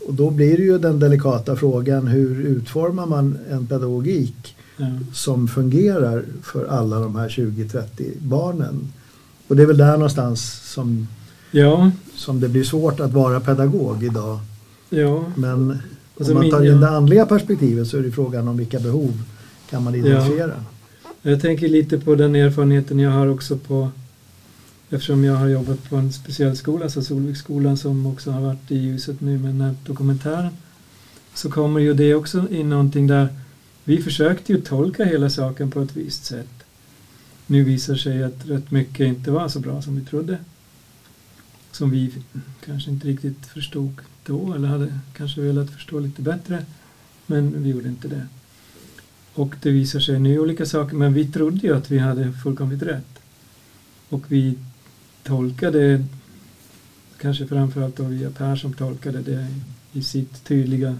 Och 0.06 0.14
då 0.14 0.30
blir 0.30 0.56
det 0.56 0.62
ju 0.62 0.78
den 0.78 0.98
delikata 0.98 1.56
frågan 1.56 2.06
hur 2.06 2.40
utformar 2.40 3.06
man 3.06 3.38
en 3.50 3.66
pedagogik 3.66 4.56
ja. 4.76 4.86
som 5.12 5.48
fungerar 5.48 6.24
för 6.42 6.66
alla 6.66 7.00
de 7.00 7.16
här 7.16 7.28
20-30 7.28 7.84
barnen. 8.18 8.92
Och 9.48 9.56
det 9.56 9.62
är 9.62 9.66
väl 9.66 9.76
där 9.76 9.92
någonstans 9.92 10.72
som, 10.72 11.08
ja. 11.50 11.90
som 12.14 12.40
det 12.40 12.48
blir 12.48 12.64
svårt 12.64 13.00
att 13.00 13.12
vara 13.12 13.40
pedagog 13.40 14.04
idag. 14.04 14.38
Ja. 14.90 15.24
Men 15.36 15.78
om 16.14 16.34
man 16.34 16.50
tar 16.50 16.64
in 16.64 16.80
det 16.80 16.88
andliga 16.88 17.26
perspektivet 17.26 17.88
så 17.88 17.96
är 17.96 18.02
det 18.02 18.10
frågan 18.10 18.48
om 18.48 18.56
vilka 18.56 18.78
behov 18.78 19.22
kan 19.70 19.84
man 19.84 19.94
identifiera. 19.94 20.52
Ja. 21.22 21.30
Jag 21.30 21.40
tänker 21.40 21.68
lite 21.68 21.98
på 21.98 22.14
den 22.14 22.34
erfarenheten 22.34 22.98
jag 22.98 23.10
har 23.10 23.26
också 23.26 23.56
på 23.56 23.90
eftersom 24.90 25.24
jag 25.24 25.34
har 25.34 25.48
jobbat 25.48 25.88
på 25.88 25.96
en 25.96 26.12
speciell 26.12 26.56
skola, 26.56 26.84
alltså 26.84 27.02
Solviksskolan 27.02 27.76
som 27.76 28.06
också 28.06 28.30
har 28.30 28.40
varit 28.40 28.70
i 28.70 28.76
ljuset 28.76 29.20
nu 29.20 29.38
med 29.38 29.50
den 29.50 29.60
här 29.60 29.74
dokumentären. 29.86 30.52
Så 31.34 31.50
kommer 31.50 31.80
ju 31.80 31.94
det 31.94 32.14
också 32.14 32.48
in 32.50 32.70
någonting 32.70 33.06
där 33.06 33.28
vi 33.84 34.02
försökte 34.02 34.52
ju 34.52 34.60
tolka 34.60 35.04
hela 35.04 35.30
saken 35.30 35.70
på 35.70 35.80
ett 35.80 35.96
visst 35.96 36.24
sätt. 36.24 36.64
Nu 37.46 37.64
visar 37.64 37.94
sig 37.94 38.24
att 38.24 38.46
rätt 38.46 38.70
mycket 38.70 39.06
inte 39.06 39.30
var 39.30 39.48
så 39.48 39.60
bra 39.60 39.82
som 39.82 39.96
vi 39.96 40.04
trodde. 40.04 40.38
Som 41.72 41.90
vi 41.90 42.12
kanske 42.64 42.90
inte 42.90 43.08
riktigt 43.08 43.46
förstod 43.46 44.00
då 44.24 44.54
eller 44.54 44.68
hade 44.68 44.98
kanske 45.16 45.40
velat 45.40 45.70
förstå 45.70 45.98
lite 45.98 46.22
bättre. 46.22 46.64
Men 47.26 47.62
vi 47.62 47.70
gjorde 47.70 47.88
inte 47.88 48.08
det. 48.08 48.26
Och 49.34 49.54
det 49.62 49.70
visar 49.70 50.00
sig 50.00 50.18
nu 50.18 50.38
olika 50.38 50.66
saker, 50.66 50.96
men 50.96 51.14
vi 51.14 51.26
trodde 51.32 51.66
ju 51.66 51.76
att 51.76 51.90
vi 51.90 51.98
hade 51.98 52.32
fullkomligt 52.32 52.82
rätt. 52.82 53.20
Och 54.08 54.24
vi 54.28 54.58
tolkade, 55.26 56.04
kanske 57.18 57.46
framförallt 57.46 57.96
då 57.96 58.02
via 58.02 58.30
Per 58.30 58.56
som 58.56 58.72
tolkade 58.72 59.22
det 59.22 59.46
i 59.92 60.02
sitt 60.02 60.44
tydliga, 60.44 60.96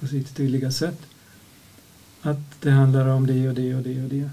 på 0.00 0.06
sitt 0.06 0.36
tydliga 0.36 0.70
sätt. 0.70 0.98
Att 2.22 2.60
det 2.60 2.70
handlar 2.70 3.06
om 3.06 3.26
det 3.26 3.48
och 3.48 3.54
det 3.54 3.74
och 3.74 3.82
det 3.82 4.02
och 4.02 4.08
det. 4.08 4.30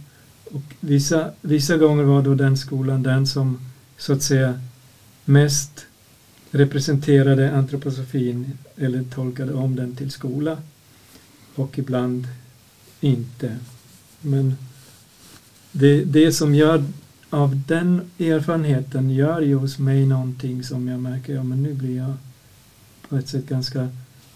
Och 0.52 0.76
vissa, 0.80 1.32
vissa 1.42 1.78
gånger 1.78 2.04
var 2.04 2.22
då 2.22 2.36
den 2.36 2.58
skolan 2.58 3.04
den 3.04 3.28
som 3.28 3.60
så 3.98 4.14
att 4.14 4.24
säga 4.24 4.62
mest 5.26 5.86
representerade 6.52 7.52
antroposofin 7.52 8.58
eller 8.76 9.04
tolkade 9.04 9.54
om 9.54 9.76
den 9.76 9.96
till 9.96 10.12
skola 10.12 10.58
och 11.56 11.80
ibland 11.80 12.28
inte. 13.02 13.58
Men 14.22 14.58
det, 15.72 16.04
det 16.04 16.32
som 16.32 16.56
gör 16.56 16.84
av 17.30 17.62
den 17.68 18.02
erfarenheten 18.20 19.10
gör 19.10 19.42
ju 19.42 19.56
hos 19.56 19.80
mig 19.80 20.06
någonting 20.06 20.64
som 20.64 20.88
jag 20.88 21.00
märker, 21.00 21.34
ja 21.34 21.44
men 21.44 21.64
nu 21.64 21.74
blir 21.74 21.98
jag 21.98 22.14
på 23.10 23.16
ett 23.16 23.30
sätt 23.30 23.50
ganska 23.50 23.90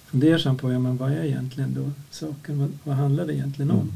fundersam 0.06 0.58
på, 0.58 0.72
ja 0.72 0.80
men 0.80 0.98
vad 0.98 1.12
är 1.12 1.24
egentligen 1.24 1.74
då 1.74 1.92
saken, 2.12 2.60
vad, 2.60 2.70
vad 2.84 2.96
handlar 2.96 3.26
det 3.26 3.34
egentligen 3.34 3.72
om? 3.72 3.80
Mm. 3.80 3.94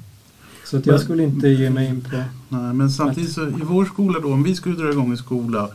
Så 0.66 0.78
att 0.78 0.86
jag 0.86 1.00
skulle 1.00 1.24
inte 1.24 1.48
ge 1.48 1.70
mig 1.70 1.88
in 1.88 2.02
på... 2.02 2.24
Nej, 2.50 2.74
men 2.74 2.90
samtidigt 2.90 3.32
så 3.32 3.48
i 3.48 3.62
vår 3.64 3.86
skola 3.86 4.20
då, 4.20 4.34
om 4.34 4.44
vi 4.44 4.56
skulle 4.56 4.76
dra 4.76 4.92
igång 4.92 5.12
en 5.12 5.18
skola, 5.18 5.70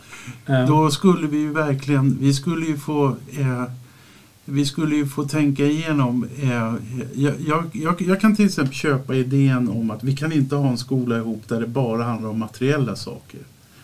ja. 0.46 0.66
då 0.66 0.90
skulle 0.90 1.26
vi 1.26 1.38
ju 1.38 1.52
verkligen, 1.52 2.18
vi 2.20 2.34
skulle 2.34 2.66
ju 2.66 2.76
få 2.76 3.16
eh, 3.30 3.64
vi 4.50 4.66
skulle 4.66 4.96
ju 4.96 5.06
få 5.06 5.24
tänka 5.24 5.66
igenom. 5.66 6.26
Eh, 6.42 6.74
jag, 7.14 7.34
jag, 7.72 7.94
jag, 8.00 8.20
kan 8.20 8.36
till 8.36 8.46
exempel 8.46 8.74
köpa 8.74 9.14
idén 9.14 9.68
om 9.68 9.90
att 9.90 10.04
vi 10.04 10.16
kan 10.16 10.32
inte 10.32 10.56
ha 10.56 10.70
en 10.70 10.78
skola 10.78 11.16
ihop 11.16 11.42
där 11.48 11.60
det 11.60 11.66
bara 11.66 12.04
handlar 12.04 12.28
om 12.28 12.38
materiella 12.38 12.96
saker. 12.96 13.40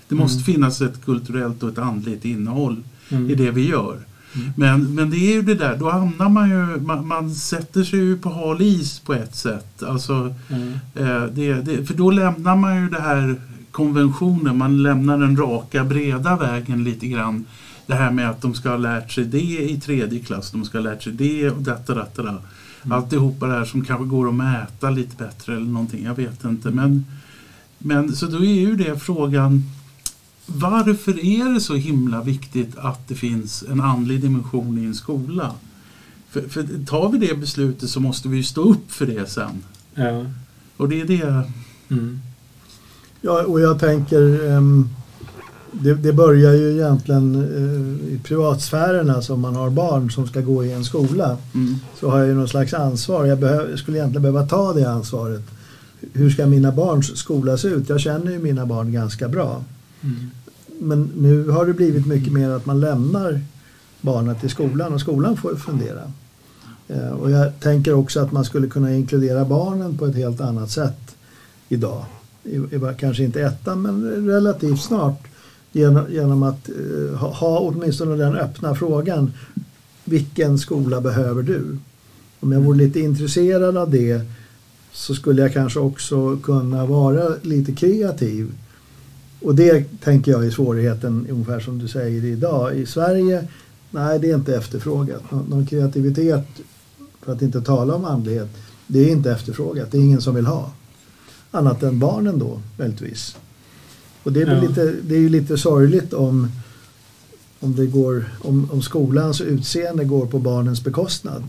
Det 0.08 0.14
måste 0.14 0.36
mm. 0.36 0.44
finnas 0.44 0.80
ett 0.80 1.04
kulturellt 1.04 1.62
och 1.62 1.68
ett 1.68 1.78
andligt 1.78 2.24
innehåll 2.24 2.82
mm. 3.08 3.30
i 3.30 3.34
det 3.34 3.50
vi 3.50 3.68
gör. 3.68 3.98
Mm. 4.34 4.52
Men, 4.56 4.94
men 4.94 5.10
det 5.10 5.16
är 5.16 5.32
ju 5.32 5.42
det 5.42 5.54
där, 5.54 5.76
då 5.76 5.90
hamnar 5.90 6.28
man 6.28 6.50
ju, 6.50 6.80
man, 6.80 7.06
man 7.06 7.34
sätter 7.34 7.84
sig 7.84 7.98
ju 7.98 8.18
på 8.18 8.30
hal 8.30 8.62
is 8.62 8.98
på 8.98 9.14
ett 9.14 9.36
sätt. 9.36 9.82
Alltså, 9.82 10.34
mm. 10.48 10.72
eh, 10.94 11.24
det, 11.24 11.54
det, 11.54 11.86
för 11.86 11.94
då 11.94 12.10
lämnar 12.10 12.56
man 12.56 12.82
ju 12.82 12.88
det 12.88 13.00
här 13.00 13.40
konventionen, 13.70 14.58
man 14.58 14.82
lämnar 14.82 15.18
den 15.18 15.36
raka 15.36 15.84
breda 15.84 16.36
vägen 16.36 16.84
lite 16.84 17.06
grann 17.06 17.44
det 17.86 17.94
här 17.94 18.10
med 18.10 18.30
att 18.30 18.42
de 18.42 18.54
ska 18.54 18.70
ha 18.70 18.76
lärt 18.76 19.12
sig 19.12 19.24
det 19.24 19.70
i 19.70 19.80
tredje 19.80 20.20
klass, 20.20 20.50
de 20.50 20.64
ska 20.64 20.78
ha 20.78 20.82
lärt 20.82 21.02
sig 21.02 21.12
det 21.12 21.50
och 21.50 21.62
detta, 21.62 21.94
detta, 21.94 22.22
detta. 22.22 22.42
Mm. 22.82 22.98
Alltihopa 22.98 23.46
det 23.46 23.52
här 23.52 23.64
som 23.64 23.84
kanske 23.84 24.04
går 24.04 24.28
att 24.28 24.34
mäta 24.34 24.90
lite 24.90 25.16
bättre 25.16 25.56
eller 25.56 25.66
någonting, 25.66 26.04
jag 26.04 26.14
vet 26.14 26.44
inte. 26.44 26.70
Men, 26.70 27.04
men 27.78 28.16
så 28.16 28.26
då 28.26 28.38
är 28.38 28.60
ju 28.60 28.76
det 28.76 28.98
frågan, 28.98 29.62
varför 30.46 31.24
är 31.24 31.54
det 31.54 31.60
så 31.60 31.74
himla 31.74 32.22
viktigt 32.22 32.76
att 32.76 33.08
det 33.08 33.14
finns 33.14 33.64
en 33.70 33.80
andlig 33.80 34.20
dimension 34.20 34.78
i 34.78 34.84
en 34.84 34.94
skola? 34.94 35.52
För, 36.30 36.48
för 36.48 36.84
tar 36.86 37.08
vi 37.12 37.18
det 37.18 37.34
beslutet 37.34 37.90
så 37.90 38.00
måste 38.00 38.28
vi 38.28 38.36
ju 38.36 38.42
stå 38.42 38.62
upp 38.70 38.92
för 38.92 39.06
det 39.06 39.30
sen. 39.30 39.62
Ja. 39.94 40.24
Och 40.76 40.88
det 40.88 41.00
är 41.00 41.04
det. 41.04 41.50
Mm. 41.88 42.20
Ja, 43.20 43.42
och 43.42 43.60
jag 43.60 43.80
tänker 43.80 44.52
um 44.52 44.90
det, 45.82 45.94
det, 45.94 46.12
börjar 46.12 46.52
ju 46.52 46.72
egentligen 46.72 47.34
eh, 47.34 48.14
i 48.14 48.20
privatsfärerna 48.24 49.22
som 49.22 49.40
man 49.40 49.56
har 49.56 49.70
barn 49.70 50.10
som 50.10 50.26
ska 50.26 50.40
gå 50.40 50.64
i 50.64 50.72
en 50.72 50.84
skola. 50.84 51.36
Mm. 51.54 51.74
Så 52.00 52.10
har 52.10 52.18
jag 52.18 52.28
ju 52.28 52.34
någon 52.34 52.48
slags 52.48 52.74
ansvar. 52.74 53.24
Jag, 53.24 53.38
behöv, 53.38 53.76
skulle 53.76 53.98
egentligen 53.98 54.22
behöva 54.22 54.46
ta 54.46 54.72
det 54.72 54.90
ansvaret. 54.90 55.42
Hur 56.12 56.30
ska 56.30 56.46
mina 56.46 56.72
barns 56.72 57.16
skola 57.16 57.56
se 57.56 57.68
ut? 57.68 57.88
Jag 57.88 58.00
känner 58.00 58.32
ju 58.32 58.38
mina 58.38 58.66
barn 58.66 58.92
ganska 58.92 59.28
bra. 59.28 59.64
Mm. 60.00 60.30
Men 60.80 61.10
nu 61.16 61.48
har 61.48 61.66
det 61.66 61.72
blivit 61.72 62.06
mycket 62.06 62.32
mer 62.32 62.50
att 62.50 62.66
man 62.66 62.80
lämnar 62.80 63.40
barnen 64.00 64.36
till 64.36 64.50
skolan 64.50 64.94
och 64.94 65.00
skolan 65.00 65.36
får 65.36 65.54
fundera. 65.54 66.12
Eh, 66.88 67.08
och 67.08 67.30
jag 67.30 67.60
tänker 67.60 67.94
också 67.94 68.20
att 68.20 68.32
man 68.32 68.44
skulle 68.44 68.68
kunna 68.68 68.94
inkludera 68.94 69.44
barnen 69.44 69.98
på 69.98 70.06
ett 70.06 70.16
helt 70.16 70.40
annat 70.40 70.70
sätt 70.70 71.16
idag. 71.68 72.04
I, 72.42 72.56
i, 72.56 72.80
kanske 72.98 73.24
inte 73.24 73.42
ettan 73.42 73.82
men 73.82 74.26
relativt 74.26 74.80
snart 74.80 75.25
genom, 75.76 76.04
genom 76.10 76.42
att 76.42 76.68
eh, 76.68 77.18
ha, 77.18 77.32
ha 77.32 77.58
åtminstone 77.58 78.16
den 78.16 78.34
öppna 78.34 78.74
frågan 78.74 79.32
vilken 80.04 80.58
skola 80.58 81.00
behöver 81.00 81.42
du? 81.42 81.78
Om 82.40 82.52
jag 82.52 82.60
vore 82.60 82.78
lite 82.78 83.00
intresserad 83.00 83.76
av 83.76 83.90
det 83.90 84.20
så 84.92 85.14
skulle 85.14 85.42
jag 85.42 85.52
kanske 85.52 85.80
också 85.80 86.36
kunna 86.36 86.86
vara 86.86 87.34
lite 87.42 87.72
kreativ. 87.72 88.52
Och 89.42 89.54
det 89.54 90.00
tänker 90.00 90.32
jag 90.32 90.46
är 90.46 90.50
svårigheten, 90.50 91.26
ungefär 91.30 91.60
som 91.60 91.78
du 91.78 91.88
säger 91.88 92.24
idag. 92.24 92.76
I 92.76 92.86
Sverige, 92.86 93.48
nej 93.90 94.18
det 94.18 94.30
är 94.30 94.34
inte 94.34 94.56
efterfrågat. 94.56 95.22
Någon 95.30 95.66
kreativitet, 95.66 96.46
för 97.22 97.32
att 97.32 97.42
inte 97.42 97.60
tala 97.60 97.94
om 97.94 98.04
andlighet, 98.04 98.48
det 98.86 98.98
är 98.98 99.12
inte 99.12 99.30
efterfrågat. 99.30 99.90
Det 99.90 99.98
är 99.98 100.02
ingen 100.02 100.20
som 100.20 100.34
vill 100.34 100.46
ha. 100.46 100.72
annat 101.50 101.82
än 101.82 101.98
barnen 101.98 102.38
då, 102.38 102.60
möjligtvis. 102.78 103.36
Och 104.26 104.32
det 104.32 104.42
är, 104.42 104.54
Ja. 104.54 104.60
lite, 104.68 104.94
det 105.02 105.14
är 105.14 105.18
ju 105.18 105.28
lite 105.28 105.58
sorgligt 105.58 106.12
om, 106.12 106.48
om, 107.60 107.76
det 107.76 107.86
går, 107.86 108.24
om, 108.42 108.68
om 108.72 108.82
skolans 108.82 109.40
utseende 109.40 110.04
går 110.04 110.26
på 110.26 110.38
barnens 110.38 110.84
bekostnad. 110.84 111.42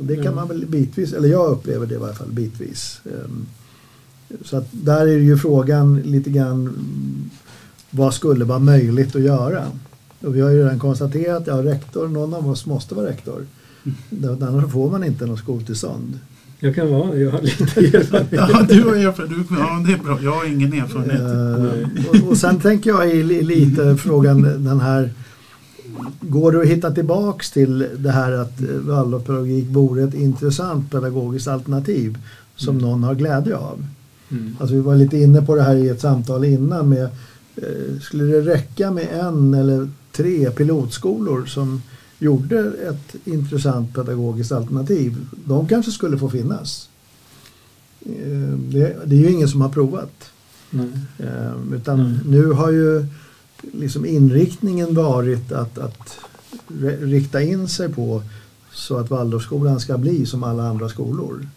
Det 0.00 0.14
kan 0.16 0.24
Ja. 0.24 0.32
man 0.32 0.48
väl 0.48 0.66
bitvis, 0.66 1.12
eller 1.12 1.28
jag 1.28 1.50
upplever 1.50 1.86
det 1.86 1.94
i 1.94 1.98
varje 1.98 2.14
fall 2.14 2.30
bitvis. 2.32 3.00
Ehm, 3.04 3.46
Så 4.44 4.56
att 4.56 4.68
där 4.70 5.00
är 5.06 5.18
ju 5.18 5.36
frågan 5.38 6.00
lite 6.00 6.30
grann 6.30 6.72
vad 7.90 8.14
skulle 8.14 8.44
vara 8.44 8.58
möjligt 8.58 9.16
att 9.16 9.22
göra? 9.22 9.66
Och 10.20 10.36
vi 10.36 10.40
har 10.40 10.50
ju 10.50 10.58
redan 10.58 10.78
konstaterat, 10.78 11.42
ja 11.46 11.62
rektor, 11.64 12.08
någon 12.08 12.34
av 12.34 12.48
oss 12.50 12.66
måste 12.66 12.94
vara 12.94 13.06
rektor. 13.06 13.46
Mm. 14.10 14.42
Annars 14.42 14.72
får 14.72 14.90
man 14.90 15.04
inte 15.04 15.26
något 15.26 15.38
skoltillstånd. 15.38 16.18
Jag 16.64 16.74
kan 16.74 16.90
vara, 16.90 17.16
jag 17.16 17.30
har 17.30 17.40
lite 17.42 17.80
erfarenhet. 17.98 18.28
Ja, 18.32 18.66
du 18.68 18.82
har 18.82 18.94
erfarenhet. 18.96 19.48
Du, 19.48 19.54
ja, 19.56 19.82
det 19.86 19.92
är 19.92 19.98
bra. 19.98 20.18
Jag 20.22 20.30
har 20.32 20.44
ingen 20.46 20.72
erfarenhet. 20.72 21.20
Eh, 21.20 22.08
och, 22.24 22.30
och 22.30 22.36
sen 22.36 22.60
tänker 22.60 22.90
jag 22.90 23.10
i 23.10 23.22
li- 23.22 23.42
lite 23.42 23.96
frågan 23.96 24.42
den 24.42 24.80
här 24.80 25.10
Går 26.20 26.52
det 26.52 26.60
att 26.60 26.66
hitta 26.66 26.90
tillbaks 26.90 27.50
till 27.50 27.86
det 27.98 28.10
här 28.10 28.32
att 28.32 28.60
eh, 28.60 28.66
Waldorfpedagogik 28.68 29.66
vore 29.68 30.02
ett 30.04 30.14
intressant 30.14 30.90
pedagogiskt 30.90 31.48
alternativ 31.48 32.18
som 32.56 32.76
Mm. 32.76 32.88
någon 32.90 33.04
har 33.04 33.14
glädje 33.14 33.56
av? 33.56 33.84
Mm. 34.30 34.56
Alltså 34.60 34.74
vi 34.74 34.80
var 34.80 34.94
lite 34.96 35.16
inne 35.18 35.42
på 35.42 35.54
det 35.54 35.62
här 35.62 35.76
i 35.76 35.88
ett 35.88 36.00
samtal 36.00 36.44
innan 36.44 36.88
med 36.88 37.04
eh, 37.56 38.00
Skulle 38.02 38.24
det 38.24 38.40
räcka 38.40 38.90
med 38.90 39.06
en 39.12 39.54
eller 39.54 39.88
tre 40.12 40.50
pilotskolor 40.50 41.44
som 41.46 41.82
gjorde 42.22 42.58
ett 42.88 43.14
intressant 43.24 43.94
pedagogiskt 43.94 44.52
alternativ? 44.52 45.16
De 45.44 45.68
kanske 45.68 45.92
skulle 45.92 46.18
få 46.18 46.30
finnas. 46.30 46.88
Eh, 48.06 48.58
Det, 48.58 48.96
det 49.06 49.16
är 49.16 49.20
ju 49.20 49.30
ingen 49.30 49.48
som 49.48 49.60
har 49.60 49.68
provat. 49.68 50.30
Eh, 51.18 51.74
Utan 51.74 52.00
Mm. 52.00 52.18
nu 52.26 52.50
har 52.52 52.70
ju 52.70 53.06
liksom 53.72 54.06
inriktningen 54.06 54.94
varit 54.94 55.52
att, 55.52 55.78
att 55.78 56.18
rikta 57.00 57.42
in 57.42 57.68
sig 57.68 57.88
på 57.88 58.22
så 58.72 58.96
att 58.96 59.10
Waldorfskolan 59.10 59.80
ska 59.80 59.98
bli 59.98 60.26
som 60.26 60.44
alla 60.44 60.68
andra 60.68 60.88
skolor. 60.88 61.48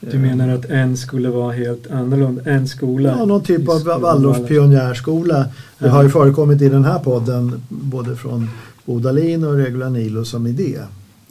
Du 0.00 0.18
menar 0.18 0.48
att 0.48 0.64
en 0.64 0.96
skulle 0.96 1.28
vara 1.28 1.52
helt 1.52 1.90
annorlunda? 1.90 2.42
En 2.44 2.68
skola? 2.68 3.08
Ja, 3.18 3.24
någon 3.24 3.42
typ 3.42 3.68
av 3.68 3.78
skolan, 3.78 4.00
Waldorf 4.02 4.48
pionjärskola. 4.48 5.46
Det 5.78 5.88
har 5.88 6.02
ju 6.02 6.08
förekommit 6.10 6.62
i 6.62 6.68
den 6.68 6.84
här 6.84 6.98
podden 6.98 7.62
både 7.68 8.16
från 8.16 8.48
Bodalin 8.92 9.44
och 9.44 9.54
Regula 9.54 9.88
Nilo 9.88 10.24
som 10.24 10.46
idé. 10.46 10.78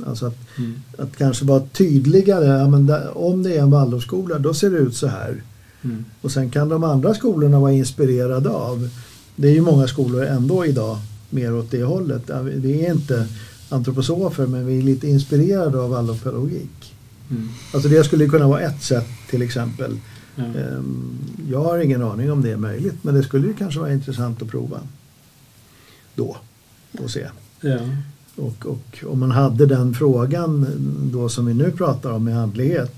Alltså 0.06 0.26
att, 0.26 0.38
Mm. 0.58 0.74
att 0.98 1.18
kanske 1.18 1.46
vara 1.46 1.60
tydligare. 1.74 2.46
Ja, 2.46 2.70
men 2.70 2.86
där, 2.88 3.18
om 3.18 3.44
det 3.44 3.58
är 3.58 3.62
en 3.62 3.72
Waldorfskola 3.72 4.40
då 4.40 4.54
ser 4.54 4.70
det 4.72 4.78
ut 4.78 4.96
så 4.96 5.08
här. 5.08 5.42
Mm. 5.84 6.06
Och 6.22 6.32
sen 6.32 6.50
kan 6.50 6.70
de 6.70 6.84
andra 6.84 7.14
skolorna 7.14 7.60
vara 7.60 7.72
inspirerade 7.72 8.50
av. 8.50 8.90
Det 9.36 9.48
är 9.48 9.52
ju 9.54 9.62
många 9.62 9.88
skolor 9.88 10.24
ändå 10.26 10.66
idag 10.66 10.98
mer 11.30 11.54
åt 11.56 11.72
det 11.72 11.84
hållet. 11.84 12.30
Vi- 12.44 12.86
är 12.86 12.92
inte 12.94 13.28
antroposofer 13.70 14.48
men 14.48 14.66
vi 14.66 14.78
är 14.78 14.82
lite 14.82 15.08
inspirerade 15.08 15.80
av 15.80 15.90
Waldorfpedagogik. 15.90 16.94
Mm. 17.30 17.50
Alltså 17.74 17.90
det 17.90 18.04
skulle 18.04 18.28
kunna 18.28 18.48
vara 18.48 18.62
ett 18.62 18.84
sätt 18.84 19.08
till 19.30 19.42
exempel. 19.42 19.98
Ehm, 20.38 21.18
Jag 21.50 21.64
har 21.64 21.80
ingen 21.80 22.04
aning 22.04 22.32
om 22.32 22.42
det 22.42 22.52
är 22.52 22.58
möjligt 22.58 23.04
men 23.04 23.16
det 23.16 23.24
skulle 23.24 23.48
ju 23.48 23.54
kanske 23.54 23.80
vara 23.80 23.94
intressant 23.94 24.42
att 24.42 24.48
prova. 24.48 24.80
Då 26.16 26.38
och 27.00 27.10
se. 27.12 27.28
Ja. 27.62 27.80
Och, 28.36 28.66
och 28.66 29.04
om 29.06 29.20
man 29.20 29.32
hade 29.32 29.66
den 29.66 29.94
frågan 29.94 30.68
då 31.14 31.30
som 31.30 31.46
vi 31.46 31.54
nu 31.54 31.72
pratar 31.72 32.12
om 32.12 32.24
med 32.24 32.40
andlighet. 32.40 32.96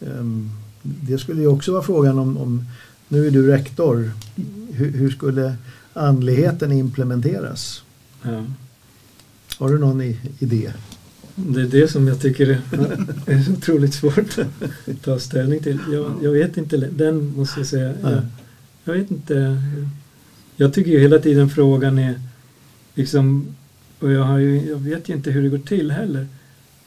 ehm, 0.00 0.50
Det 0.82 1.18
skulle 1.18 1.40
ju 1.40 1.46
också 1.46 1.72
vara 1.72 1.82
frågan 1.82 2.18
om, 2.18 2.36
om 2.36 2.64
nu 3.08 3.26
är 3.26 3.30
du 3.30 3.46
rektor, 3.46 4.10
hur, 4.70 4.90
hur 4.90 5.10
skulle 5.10 5.56
andligheten 5.92 6.72
implementeras? 6.72 7.82
ja. 8.22 8.44
Har 9.58 9.68
du 9.68 9.78
någon 9.78 10.02
idé? 10.38 10.72
Det 11.34 11.60
är 11.60 11.66
det 11.66 11.88
som 11.88 12.08
jag 12.08 12.20
tycker 12.20 12.48
är, 13.26 13.42
så 13.42 13.52
otroligt 13.52 13.94
svårt 13.94 14.38
att 14.38 15.02
ta 15.02 15.18
ställning 15.18 15.62
till. 15.62 15.78
Jag, 15.92 16.12
jag 16.22 16.30
vet 16.30 16.56
inte, 16.56 16.76
den 16.76 17.32
måste 17.36 17.60
jag 17.60 17.66
säga. 17.66 17.94
Jag, 18.02 18.22
jag 18.84 18.92
vet 18.94 19.10
inte. 19.10 19.62
Jag 20.56 20.74
tycker 20.74 20.90
ju 20.90 20.98
hela 21.00 21.18
tiden 21.18 21.50
frågan 21.50 21.98
är 21.98 22.20
liksom, 22.94 23.54
och 24.00 24.12
jag, 24.12 24.22
har 24.24 24.38
ju, 24.38 24.68
jag 24.68 24.76
vet 24.78 25.08
ju 25.08 25.14
inte 25.14 25.30
hur 25.30 25.42
det 25.42 25.48
går 25.48 25.58
till 25.58 25.90
heller. 25.90 26.26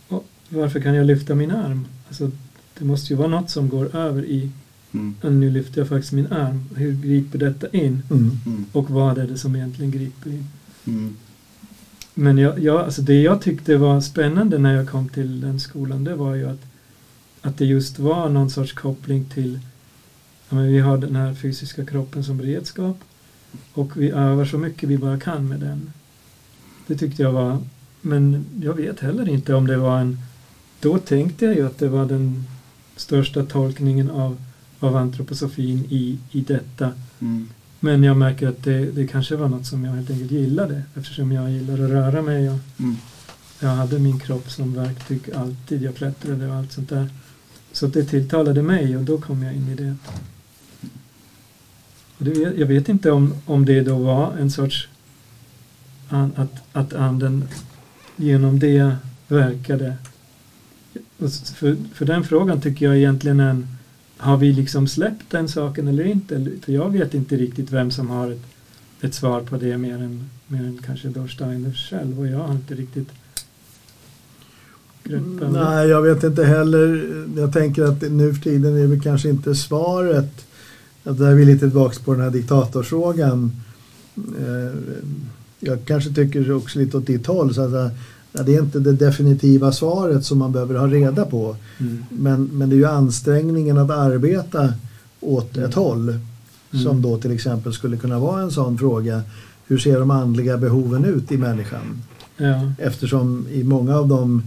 Och 0.07 0.25
varför 0.49 0.79
kan 0.79 0.93
jag 0.95 1.05
lyfta 1.05 1.35
min 1.35 1.51
arm? 1.51 1.87
Alltså, 2.07 2.31
det 2.79 2.85
måste 2.85 3.13
ju 3.13 3.17
vara 3.17 3.27
något 3.27 3.49
som 3.49 3.69
går 3.69 3.95
över 3.95 4.25
i, 4.25 4.49
Mm. 4.91 5.15
"Ja, 5.21 5.29
nu 5.29 5.49
lyfter 5.49 5.81
jag 5.81 5.87
faktiskt 5.87 6.13
min 6.13 6.27
arm. 6.27 6.63
Hur 6.75 6.91
griper 7.01 7.39
detta 7.39 7.67
in? 7.69 8.03
Mm. 8.11 8.37
Mm. 8.45 8.65
Och 8.71 8.89
vad 8.89 9.17
är 9.17 9.27
det 9.27 9.37
som 9.37 9.55
egentligen 9.55 9.91
griper 9.91 10.29
in? 10.29 10.45
Mm. 10.87 11.15
Men 12.13 12.37
jag, 12.37 12.59
jag, 12.59 12.81
alltså 12.81 13.01
det 13.01 13.21
jag 13.21 13.41
tyckte 13.41 13.77
var 13.77 14.01
spännande 14.01 14.57
när 14.57 14.73
jag 14.73 14.89
kom 14.89 15.09
till 15.09 15.41
den 15.41 15.59
skolan 15.59 16.03
det 16.03 16.15
var 16.15 16.35
ju 16.35 16.49
att, 16.49 16.61
att 17.41 17.57
det 17.57 17.65
just 17.65 17.99
var 17.99 18.29
någon 18.29 18.49
sorts 18.49 18.73
koppling 18.73 19.25
till 19.25 19.59
ja, 20.49 20.55
men 20.55 20.67
vi 20.67 20.79
har 20.79 20.97
den 20.97 21.15
här 21.15 21.33
fysiska 21.33 21.85
kroppen 21.85 22.23
som 22.23 22.41
redskap 22.41 22.97
och 23.73 23.97
vi 24.01 24.09
övar 24.09 24.45
så 24.45 24.57
mycket 24.57 24.89
vi 24.89 24.97
bara 24.97 25.19
kan 25.19 25.47
med 25.47 25.59
den. 25.59 25.91
Det 26.89 26.95
tyckte 26.97 27.21
jag 27.21 27.31
var, 27.31 27.57
men 28.01 28.45
jag 28.61 28.73
vet 28.73 28.99
heller 28.99 29.29
inte 29.29 29.53
om 29.53 29.67
det 29.67 29.77
var 29.77 29.99
en, 29.99 30.17
då 30.79 30.97
tänkte 30.97 31.45
jag 31.45 31.55
ju 31.55 31.65
att 31.65 31.77
det 31.77 31.87
var 31.87 32.05
den 32.05 32.43
största 32.95 33.45
tolkningen 33.45 34.09
av, 34.09 34.37
av 34.79 34.95
antroposofin 34.95 35.85
i, 35.89 36.19
i 36.31 36.41
detta. 36.41 36.91
Mm. 37.19 37.49
Men 37.79 38.03
jag 38.03 38.17
märker 38.17 38.47
att 38.47 38.63
det, 38.63 38.91
det 38.91 39.07
kanske 39.07 39.35
var 39.35 39.49
något 39.49 39.65
som 39.65 39.85
jag 39.85 39.91
helt 39.91 40.09
enkelt 40.09 40.31
gillade 40.31 40.83
eftersom 40.95 41.31
jag 41.31 41.51
gillar 41.51 41.73
att 41.73 41.89
röra 41.89 42.21
mig 42.21 42.49
och 42.49 42.59
Mm. 42.79 42.95
jag 43.59 43.69
hade 43.69 43.99
min 43.99 44.19
kropp 44.19 44.51
som 44.51 44.73
verktyg 44.73 45.21
alltid. 45.35 45.81
Jag 45.81 45.95
klättrade 45.95 46.47
och 46.47 46.55
allt 46.55 46.71
sånt 46.71 46.89
där. 46.89 47.09
Så 47.71 47.87
det 47.87 48.03
tilltalade 48.03 48.61
mig 48.63 48.97
och 48.97 49.03
då 49.03 49.21
kom 49.21 49.43
jag 49.43 49.53
in 49.55 49.69
i 49.69 49.75
det. 49.75 49.95
Och 52.17 52.25
det 52.25 52.31
jag 52.57 52.67
vet 52.67 52.89
inte 52.89 53.11
om, 53.11 53.33
om 53.45 53.65
det 53.65 53.81
då 53.81 53.97
var 53.97 54.33
en 54.37 54.51
sorts 54.51 54.87
att, 56.09 56.63
att 56.73 56.93
anden 56.93 57.43
genom 58.15 58.59
det 58.59 58.95
verkade. 59.27 59.93
För, 61.55 61.75
för 61.93 62.05
den 62.05 62.23
frågan 62.23 62.61
tycker 62.61 62.85
jag 62.85 62.97
egentligen 62.97 63.39
är 63.39 63.49
en 63.49 63.67
har 64.19 64.37
vi 64.37 64.53
liksom 64.53 64.87
släppt 64.87 65.29
den 65.29 65.49
saken 65.49 65.87
eller 65.87 66.03
inte? 66.03 66.51
För 66.65 66.71
jag 66.71 66.89
vet 66.89 67.13
inte 67.13 67.35
riktigt 67.35 67.71
vem 67.71 67.91
som 67.91 68.09
har 68.09 68.31
ett, 68.31 68.41
ett 69.01 69.13
svar 69.13 69.41
på 69.41 69.57
det 69.57 69.77
mer 69.77 69.95
än, 69.95 70.29
mer 70.47 70.59
än 70.59 70.79
kanske 70.85 71.07
Dorsteiner 71.07 71.71
Steiner 71.71 71.73
själv 71.73 72.19
och 72.19 72.27
jag 72.27 72.39
har 72.39 72.51
inte 72.51 72.75
riktigt 72.75 73.09
grepp. 75.03 75.21
Nej, 75.51 75.87
jag 75.87 76.01
vet 76.01 76.23
inte 76.23 76.45
heller. 76.45 77.13
Jag 77.37 77.53
tänker 77.53 77.83
att 77.83 78.01
nu 78.11 78.33
för 78.33 78.41
tiden 78.41 78.77
är 78.77 78.87
det 78.87 78.99
kanske 78.99 79.29
inte 79.29 79.55
svaret. 79.55 80.45
Att 81.03 81.17
där 81.17 81.27
är 81.27 81.35
vi 81.35 81.45
lite 81.45 81.59
tillbaka 81.59 81.95
på 82.05 82.13
den 82.13 82.21
här 82.21 82.31
diktatorsfrågan. 82.31 83.51
Eh, 84.15 84.79
jag 85.59 85.79
kanske 85.85 86.09
tycker 86.13 86.51
också 86.51 86.79
lite 86.79 86.97
åt 86.97 87.05
ditt 87.07 87.27
håll. 87.27 87.53
Så 87.53 87.61
att, 87.61 87.73
eh, 87.73 88.45
det 88.45 88.55
är 88.55 88.61
inte 88.61 88.79
det 88.79 88.93
definitiva 88.93 89.71
svaret 89.71 90.25
som 90.25 90.37
man 90.37 90.51
behöver 90.51 90.75
ha 90.75 90.87
reda 90.87 91.25
på. 91.25 91.55
Mm. 91.79 92.03
Men, 92.09 92.43
men 92.53 92.69
det 92.69 92.75
är 92.75 92.77
ju 92.77 92.85
ansträngningen 92.85 93.77
att 93.77 93.89
arbeta 93.91 94.73
åt 95.19 95.57
ett 95.57 95.73
håll. 95.73 96.19
Som 96.71 96.79
Mm. 96.87 97.01
då 97.01 97.17
till 97.17 97.31
exempel 97.31 97.73
skulle 97.73 97.97
kunna 97.97 98.19
vara 98.19 98.41
en 98.41 98.51
sån 98.51 98.77
fråga. 98.77 99.21
Hur 99.67 99.77
ser 99.77 99.99
de 99.99 100.11
andliga 100.11 100.57
behoven 100.57 101.05
ut 101.05 101.31
i 101.31 101.37
människan? 101.37 102.01
Ja, 102.37 102.71
Eftersom 102.77 103.45
i 103.51 103.63
många 103.63 103.95
av 103.97 104.07
de 104.07 104.43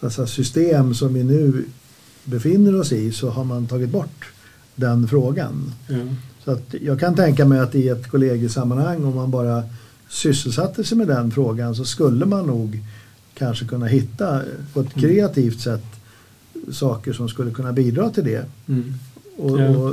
så 0.00 0.06
att 0.06 0.12
säga, 0.12 0.26
system 0.26 0.94
som 0.94 1.14
vi 1.14 1.24
nu 1.24 1.64
befinner 2.24 2.80
oss 2.80 2.92
i 2.92 3.12
så 3.12 3.30
har 3.30 3.44
man 3.44 3.66
tagit 3.66 3.90
bort 3.90 4.24
den 4.74 5.08
frågan. 5.08 5.72
ja, 5.88 5.96
Så 6.44 6.50
att 6.50 6.74
jag 6.82 7.00
kan 7.00 7.14
tänka 7.14 7.44
mig 7.44 7.58
att 7.60 7.74
i 7.74 7.88
ett 7.88 8.10
kollegiesammanhang 8.10 9.04
om 9.04 9.14
man 9.14 9.30
bara 9.30 9.62
sysselsatte 10.12 10.84
sig 10.84 10.98
med 10.98 11.08
den 11.08 11.30
frågan 11.30 11.74
så 11.74 11.84
skulle 11.84 12.26
man 12.26 12.46
nog 12.46 12.80
kanske 13.34 13.64
kunna 13.64 13.86
hitta 13.86 14.40
på 14.72 14.80
ett 14.80 14.96
Mm. 14.96 15.00
kreativt 15.08 15.60
sätt 15.60 15.84
saker 16.72 17.12
som 17.12 17.28
skulle 17.28 17.50
kunna 17.50 17.72
bidra 17.72 18.10
till 18.10 18.24
det. 18.24 18.44
mm. 18.68 18.94
Och, 19.36 19.50
och 19.50 19.86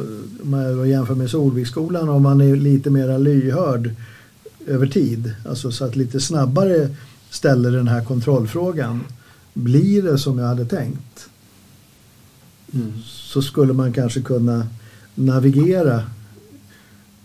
om 0.43 0.49
man 0.49 0.89
jämför 0.89 1.15
med 1.15 1.29
Solviksskolan 1.29 2.09
om 2.09 2.21
man 2.23 2.41
är 2.41 2.55
lite 2.55 2.89
mer 2.89 3.19
lyhörd 3.19 3.95
över 4.67 4.87
tid, 4.87 5.33
alltså 5.49 5.71
så 5.71 5.85
att 5.85 5.95
lite 5.95 6.19
snabbare 6.19 6.89
ställer 7.29 7.71
den 7.71 7.87
här 7.87 8.05
kontrollfrågan. 8.05 8.99
Blir 9.53 10.01
det 10.03 10.17
som 10.17 10.39
jag 10.39 10.47
hade 10.47 10.65
tänkt? 10.65 11.29
Mm. 12.73 12.93
Så 13.05 13.41
skulle 13.41 13.73
man 13.73 13.93
kanske 13.93 14.21
kunna 14.21 14.67
navigera. 15.15 16.03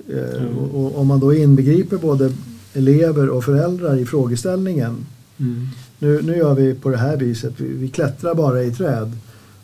Eh, 0.08 0.44
och, 0.58 0.84
och 0.84 0.98
om 1.00 1.06
man 1.06 1.20
då 1.20 1.34
inbegriper 1.34 1.96
både 1.96 2.32
elever 2.74 3.28
och 3.28 3.44
föräldrar 3.44 3.96
i 3.96 4.06
frågeställningen. 4.06 5.06
Mm. 5.38 5.68
Nu, 5.98 6.22
nu 6.22 6.36
gör 6.36 6.54
vi 6.54 6.74
på 6.74 6.90
det 6.90 6.96
här 6.96 7.16
viset, 7.16 7.52
vi, 7.56 7.68
vi 7.68 7.88
klättrar 7.88 8.34
bara 8.34 8.62
i 8.62 8.70
träd. 8.70 9.12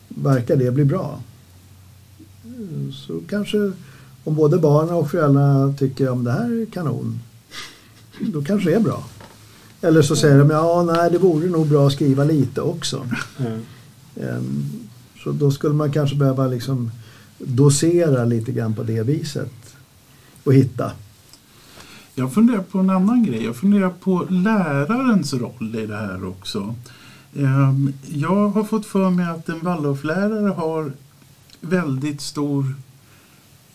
Verkar 0.08 0.56
det 0.56 0.70
bli 0.70 0.84
bra? 0.84 1.20
så 2.92 3.20
kanske 3.28 3.72
om 4.24 4.34
både 4.34 4.58
barnen 4.58 4.94
och 4.94 5.10
föräldrarna 5.10 5.74
tycker 5.78 6.12
att 6.12 6.24
det 6.24 6.32
här 6.32 6.62
är 6.62 6.66
kanon, 6.66 7.20
då 8.20 8.42
kanske 8.42 8.70
det 8.70 8.76
är 8.76 8.80
bra. 8.80 9.04
Eller 9.80 10.02
så 10.02 10.16
säger 10.16 10.38
de 10.38 10.50
ja, 10.50 10.82
nej 10.82 11.10
det 11.10 11.18
vore 11.18 11.48
nog 11.48 11.68
bra 11.68 11.86
att 11.86 11.92
skriva 11.92 12.24
lite 12.24 12.60
också. 12.60 13.08
Ja. 13.36 13.44
Ehm, 14.22 14.64
Så 15.24 15.32
då 15.32 15.50
skulle 15.50 15.74
man 15.74 15.92
kanske 15.92 16.16
behöva 16.16 16.46
liksom 16.46 16.90
dosera 17.38 18.24
lite 18.24 18.52
grann 18.52 18.74
på 18.74 18.82
det 18.82 19.02
viset 19.02 19.52
och 20.44 20.54
hitta. 20.54 20.92
Jag 22.20 22.32
funderar 22.32 22.62
på 22.62 22.78
en 22.78 22.90
annan 22.90 23.22
grej. 23.22 23.44
Jag 23.44 23.56
funderar 23.56 23.90
på 23.90 24.26
lärarens 24.30 25.34
roll 25.34 25.76
i 25.76 25.86
det 25.86 25.96
här 25.96 26.24
också. 26.24 26.74
Ehm, 27.36 27.92
Jag 28.08 28.48
har 28.48 28.64
fått 28.64 28.86
för 28.86 29.10
mig 29.10 29.26
att 29.26 29.48
en 29.48 29.60
Waldorflärare 29.60 30.48
har 30.48 30.92
väldigt 31.60 32.20
stor 32.20 32.74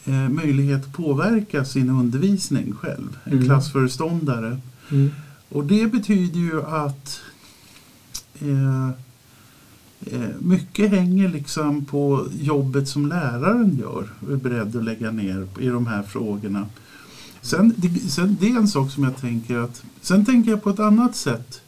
eh, 0.05 0.29
möjlighet 0.29 0.85
att 0.85 0.93
påverka 0.93 1.65
sin 1.65 1.89
undervisning 1.89 2.73
själv. 2.73 3.17
En 3.23 3.33
Mm. 3.33 3.45
klassföreståndare. 3.45 4.57
Mm. 4.91 5.11
Och 5.49 5.65
det 5.65 5.91
betyder 5.91 6.39
ju 6.39 6.63
att 6.63 7.19
eh, 8.39 8.89
eh, 10.05 10.29
mycket 10.39 10.89
hänger 10.89 11.29
liksom 11.29 11.85
på 11.85 12.27
jobbet 12.39 12.87
som 12.87 13.07
läraren 13.07 13.77
gör 13.77 14.07
och 14.27 14.31
är 14.33 14.37
beredd 14.37 14.75
att 14.75 14.83
lägga 14.83 15.11
ner 15.11 15.47
i 15.59 15.67
de 15.67 15.87
här 15.87 16.03
frågorna. 16.03 16.65
Sen, 17.45 17.73
det, 17.77 18.09
sen, 18.11 18.37
det 18.39 18.49
är 18.49 18.57
en 18.57 18.67
sak 18.67 18.91
som 18.91 19.03
jag 19.03 19.17
tänker 19.21 19.57
att... 19.57 19.83
Sen 20.01 20.25
tänker 20.25 20.51
jag 20.51 20.63
på 20.63 20.69
ett 20.69 20.79
annat 20.79 21.15
sätt. 21.15 21.61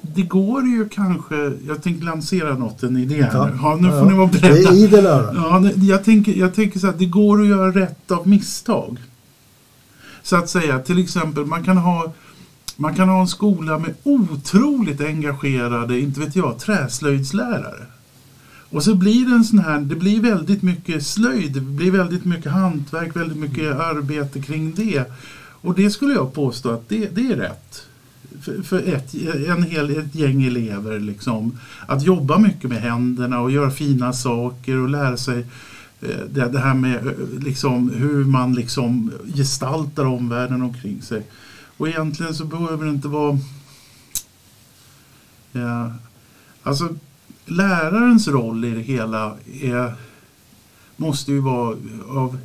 Det 0.00 0.22
går 0.22 0.66
ju 0.66 0.88
kanske... 0.88 1.52
Jag 1.66 1.82
tänker 1.82 2.04
lansera 2.04 2.54
något, 2.58 2.82
en 2.82 2.96
idé 2.96 3.22
här. 3.22 3.30
Ja. 3.34 3.46
nu. 3.46 3.58
Ja, 3.62 3.76
nu 3.80 3.88
Ja, 3.88 4.00
får 4.00 4.10
ni 4.10 4.16
vara 4.16 4.26
Det 4.32 4.40
beredda. 4.40 4.70
är 4.70 4.74
idel. 4.74 5.04
Ja, 5.04 5.58
det- 5.74 5.86
jag, 5.86 6.04
tänker, 6.04 6.34
jag 6.34 6.54
tänker 6.54 6.78
så 6.80 6.86
att 6.86 6.98
det 6.98 7.06
går 7.06 7.40
att 7.40 7.46
göra 7.46 7.70
rätt 7.70 8.10
av 8.10 8.28
misstag. 8.28 8.98
Så 10.22 10.36
att 10.36 10.48
säga, 10.50 10.78
till 10.78 10.98
exempel 11.02 11.44
man 11.46 11.64
kan 11.64 11.76
ha 11.76 12.12
man 12.76 12.94
kan 12.94 13.08
ha 13.08 13.20
en 13.20 13.28
skola 13.28 13.78
med 13.78 13.94
otroligt 14.02 15.00
engagerade, 15.00 16.00
inte 16.00 16.20
vet 16.20 16.36
jag, 16.36 16.58
träslöjdslärare. 16.58 17.86
Och 18.70 18.82
så 18.82 18.94
blir 18.94 19.26
det 19.26 19.34
en 19.34 19.44
sån 19.44 19.58
här, 19.58 19.80
det 19.80 19.96
blir 19.96 20.20
väldigt 20.20 20.62
mycket 20.62 21.06
slöjd, 21.06 21.52
det 21.52 21.60
blir 21.60 21.90
väldigt 21.90 22.24
mycket 22.24 22.52
hantverk, 22.52 23.16
väldigt 23.16 23.38
mycket 23.38 23.76
arbete 23.76 24.42
kring 24.42 24.74
det. 24.74 25.04
Och 25.60 25.74
det 25.74 25.90
skulle 25.90 26.14
jag 26.14 26.34
påstå 26.34 26.70
att 26.70 26.88
det, 26.88 27.14
det 27.14 27.32
är 27.32 27.36
rätt. 27.36 27.86
För, 28.40 28.62
för 28.62 28.94
ett, 28.94 29.14
en 29.48 29.62
hel, 29.62 29.98
ett 29.98 30.14
gäng 30.14 30.44
elever 30.44 31.00
liksom. 31.00 31.58
Att 31.86 32.02
jobba 32.02 32.38
mycket 32.38 32.70
med 32.70 32.80
händerna 32.80 33.40
och 33.40 33.50
göra 33.50 33.70
fina 33.70 34.12
saker 34.12 34.76
och 34.76 34.88
lära 34.88 35.16
sig 35.16 35.38
eh, 36.00 36.24
det, 36.30 36.48
det 36.48 36.58
här 36.58 36.74
med 36.74 37.06
eh, 37.06 37.12
liksom, 37.38 37.90
hur 37.90 38.24
man 38.24 38.54
liksom 38.54 39.12
gestaltar 39.34 40.04
omvärlden 40.04 40.62
omkring 40.62 41.02
sig. 41.02 41.22
Och 41.76 41.88
egentligen 41.88 42.34
så 42.34 42.44
behöver 42.44 42.84
det 42.84 42.90
inte 42.90 43.08
vara... 43.08 43.38
Ja, 45.52 45.92
alltså 46.62 46.88
lärarens 47.46 48.28
roll 48.28 48.64
i 48.64 48.70
det 48.70 48.80
hela 48.80 49.34
är, 49.62 49.94
måste 50.96 51.32
ju 51.32 51.40
vara 51.40 51.76
av... 52.08 52.38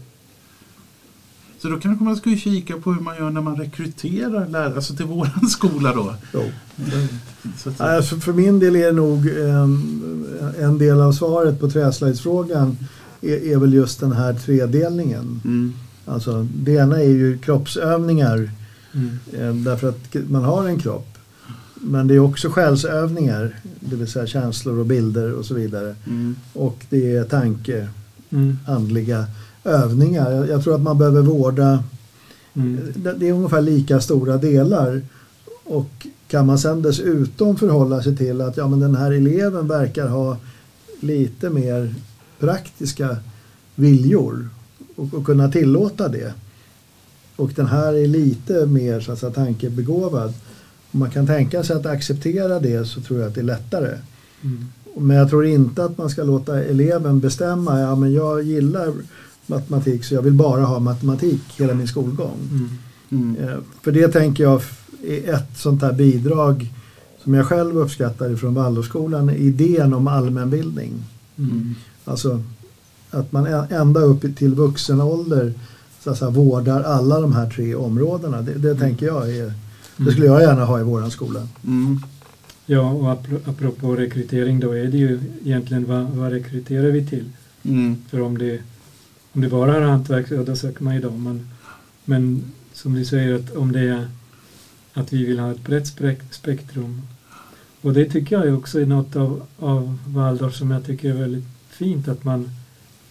Så 1.61 1.69
då 1.69 1.79
kanske 1.79 2.03
man 2.03 2.15
skulle 2.15 2.37
kika 2.37 2.77
på 2.77 2.93
hur 2.93 3.01
man 3.01 3.15
gör 3.17 3.29
när 3.29 3.41
man 3.41 3.55
rekryterar 3.55 4.47
lärare, 4.47 4.75
alltså 4.75 4.95
till 4.95 5.05
våran 5.05 5.47
skola 5.49 5.93
då. 5.93 6.15
Nej, 6.75 7.07
Alltså 7.77 8.15
för 8.19 8.33
min 8.33 8.59
del 8.59 8.75
är 8.75 8.85
det 8.85 8.91
nog 8.91 9.27
ehm, 9.27 10.25
en 10.59 10.77
del 10.77 11.01
av 11.01 11.11
svaret 11.11 11.59
på 11.59 11.69
träslöjdsfrågan 11.69 12.77
är, 13.21 13.53
är 13.53 13.57
väl 13.57 13.73
just 13.73 13.99
den 13.99 14.11
här 14.11 14.33
tredelningen. 14.33 15.41
mm, 15.45 15.73
Alltså, 16.05 16.47
det 16.55 16.71
ena 16.71 16.99
är 16.99 17.09
ju 17.09 17.37
kroppsövningar 17.37 18.51
Mm. 18.93 19.19
eh, 19.33 19.55
därför 19.63 19.89
att 19.89 20.15
man 20.29 20.43
har 20.43 20.67
en 20.67 20.79
kropp. 20.79 21.10
Men 21.83 22.07
det 22.07 22.15
är 22.15 22.19
också 22.19 22.49
själsövningar, 22.49 23.55
det 23.79 23.95
vill 23.95 24.07
säga 24.07 24.27
känslor 24.27 24.79
och 24.79 24.85
bilder 24.85 25.33
och 25.33 25.45
så 25.45 25.53
vidare. 25.53 25.95
mm, 26.07 26.35
Och 26.53 26.85
det 26.89 27.15
är 27.15 27.23
tanke, 27.23 27.87
Mm. 28.29 28.57
andliga 28.67 29.25
övningar. 29.63 30.31
Jag, 30.31 30.49
jag 30.49 30.63
tror 30.63 30.75
att 30.75 30.81
man 30.81 30.97
behöver 30.97 31.21
vårda, 31.21 31.83
Mm. 32.53 32.79
det 32.95 33.13
det 33.13 33.29
är 33.29 33.33
ungefär 33.33 33.61
lika 33.61 34.01
stora 34.01 34.37
delar. 34.37 35.01
Och 35.63 36.07
kan 36.27 36.45
man 36.45 36.59
sen 36.59 36.81
dessutom 36.81 37.57
förhålla 37.57 38.03
sig 38.03 38.17
till 38.17 38.41
att 38.41 38.57
ja, 38.57 38.67
men 38.67 38.79
den 38.79 38.95
här 38.95 39.11
eleven 39.11 39.67
verkar 39.67 40.07
ha 40.07 40.37
lite 40.99 41.49
mer 41.49 41.93
praktiska 42.39 43.17
viljor 43.75 44.49
och, 44.95 45.13
och 45.13 45.25
kunna 45.25 45.51
tillåta 45.51 46.07
det. 46.07 46.33
Och 47.35 47.51
den 47.55 47.65
här 47.67 47.93
är 47.93 48.07
lite 48.07 48.65
mer 48.65 48.99
så 48.99 49.11
att 49.11 49.19
säga, 49.19 49.31
tankebegåvad. 49.31 50.33
Om 50.91 50.99
man 50.99 51.11
kan 51.11 51.27
tänka 51.27 51.63
sig 51.63 51.75
att 51.75 51.85
acceptera 51.85 52.59
det 52.59 52.87
så 52.87 53.01
tror 53.01 53.19
jag 53.19 53.27
att 53.27 53.35
det 53.35 53.41
är 53.41 53.45
lättare. 53.45 53.97
Mm. 54.41 54.65
Men 54.97 55.17
jag 55.17 55.29
tror 55.29 55.45
inte 55.45 55.85
att 55.85 55.97
man 55.97 56.09
ska 56.09 56.23
låta 56.23 56.63
eleven 56.63 57.19
bestämma, 57.19 57.79
ja 57.79 57.95
men 57.95 58.13
jag 58.13 58.43
gillar 58.43 58.93
matematik 59.47 60.03
så 60.03 60.13
jag 60.13 60.21
vill 60.21 60.33
bara 60.33 60.61
ha 60.61 60.79
matematik 60.79 61.41
hela 61.57 61.73
min 61.73 61.87
skolgång. 61.87 62.37
Mm. 62.51 62.69
mm, 63.09 63.49
Eh, 63.49 63.57
För 63.81 63.91
det 63.91 64.07
tänker 64.07 64.43
jag 64.43 64.61
är 65.07 65.33
ett 65.33 65.57
sånt 65.57 65.81
här 65.81 65.93
bidrag 65.93 66.73
som 67.23 67.33
jag 67.33 67.45
själv 67.45 67.77
uppskattar 67.77 68.35
från 68.35 68.53
Waldorfskolan, 68.53 69.29
idén 69.29 69.93
om 69.93 70.07
allmänbildning. 70.07 70.91
Mm. 71.37 71.75
Alltså 72.05 72.43
att 73.11 73.31
man 73.31 73.45
ända 73.69 73.99
upp 73.99 74.37
till 74.37 74.55
vuxen 74.55 75.01
ålder 75.01 75.53
så 76.03 76.09
att 76.09 76.17
säga, 76.17 76.31
vårdar 76.31 76.83
alla 76.83 77.21
de 77.21 77.33
här 77.33 77.49
tre 77.49 77.75
områdena. 77.75 78.41
Det, 78.41 78.53
det 78.53 78.75
tänker 78.75 79.05
jag 79.05 79.35
är, 79.35 79.53
det 80.05 80.11
skulle 80.11 80.25
jag 80.27 80.41
gärna 80.41 80.65
ha 80.65 80.79
i 80.79 80.83
våran 80.83 81.11
skola. 81.11 81.47
mm, 81.65 81.99
Ja, 82.65 82.91
och 82.91 83.03
apro- 83.05 83.49
apropå 83.49 83.95
rekrytering 83.95 84.59
då 84.59 84.71
är 84.71 84.87
det 84.87 84.97
ju 84.97 85.19
egentligen 85.45 85.85
vad, 85.87 86.03
vad 86.09 86.31
rekryterar 86.31 86.91
vi 86.91 87.05
till? 87.07 87.29
mm, 87.63 87.95
För 88.09 88.21
om 88.21 88.37
det, 88.37 88.59
om 89.33 89.41
det 89.41 89.49
bara 89.49 89.75
är 89.77 89.81
hantverk, 89.81 90.27
så 90.27 90.43
då 90.43 90.55
söker 90.55 90.83
man 90.83 90.95
ju 90.95 91.01
dem. 91.01 91.23
Men, 91.23 91.47
men 92.05 92.43
som 92.73 92.93
du 92.93 93.05
säger, 93.05 93.35
att 93.35 93.55
om 93.55 93.71
det 93.71 93.79
är 93.79 94.07
att 94.93 95.13
vi 95.13 95.25
vill 95.25 95.39
ha 95.39 95.51
ett 95.51 95.63
brett 95.65 95.85
spek- 95.87 96.31
spektrum. 96.31 97.01
Och 97.81 97.93
det 97.93 98.05
tycker 98.05 98.43
jag 98.45 98.57
också 98.57 98.79
är 98.81 98.85
något 98.85 99.15
av, 99.15 99.41
av 99.59 99.97
Waldorf 100.07 100.55
som 100.55 100.71
jag 100.71 100.85
tycker 100.85 101.09
är 101.09 101.13
väldigt 101.19 101.45
fint. 101.69 102.07
Att 102.07 102.23
man, 102.23 102.49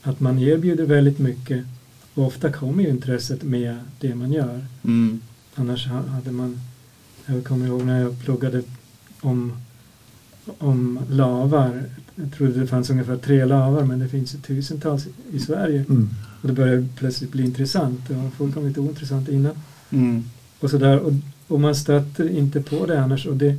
att 0.02 0.20
man 0.20 0.38
erbjuder 0.38 0.84
väldigt 0.84 1.18
mycket. 1.18 1.64
Och 2.14 2.26
ofta 2.26 2.52
kommer 2.52 2.82
ju 2.82 2.88
intresset 2.88 3.42
med 3.42 3.76
det 4.00 4.14
man 4.14 4.32
gör. 4.32 4.66
mm, 4.84 5.20
Annars 5.54 5.86
ha- 5.86 6.06
hade 6.06 6.30
man, 6.32 6.60
jag 7.34 7.44
kommer 7.44 7.66
ihåg 7.66 7.82
när 7.82 8.00
jag 8.02 8.20
pluggade 8.20 8.62
om, 9.20 9.52
om 10.58 10.98
lavar. 11.10 11.82
Jag 12.14 12.32
trodde 12.32 12.60
det 12.60 12.66
fanns 12.66 12.90
ungefär 12.90 13.16
tre 13.16 13.44
lavar 13.44 13.84
men 13.84 13.98
det 13.98 14.08
finns 14.08 14.34
ju 14.34 14.38
tusentals 14.38 15.06
i 15.32 15.38
Sverige. 15.38 15.84
Mm. 15.88 16.08
Och 16.42 16.48
det 16.48 16.54
började 16.54 16.86
plötsligt 16.96 17.32
bli 17.32 17.44
intressant. 17.44 18.00
Det 18.08 18.14
var 18.14 18.30
fullkomligt 18.30 18.78
ointressant 18.78 19.28
innan. 19.28 19.54
mm, 19.90 20.24
Och, 20.60 20.70
sådär. 20.70 20.98
Och, 20.98 21.12
och 21.48 21.60
man 21.60 21.74
stöter 21.74 22.28
inte 22.28 22.62
på 22.62 22.86
det 22.86 23.02
annars. 23.02 23.26
Och 23.26 23.36
det, 23.36 23.56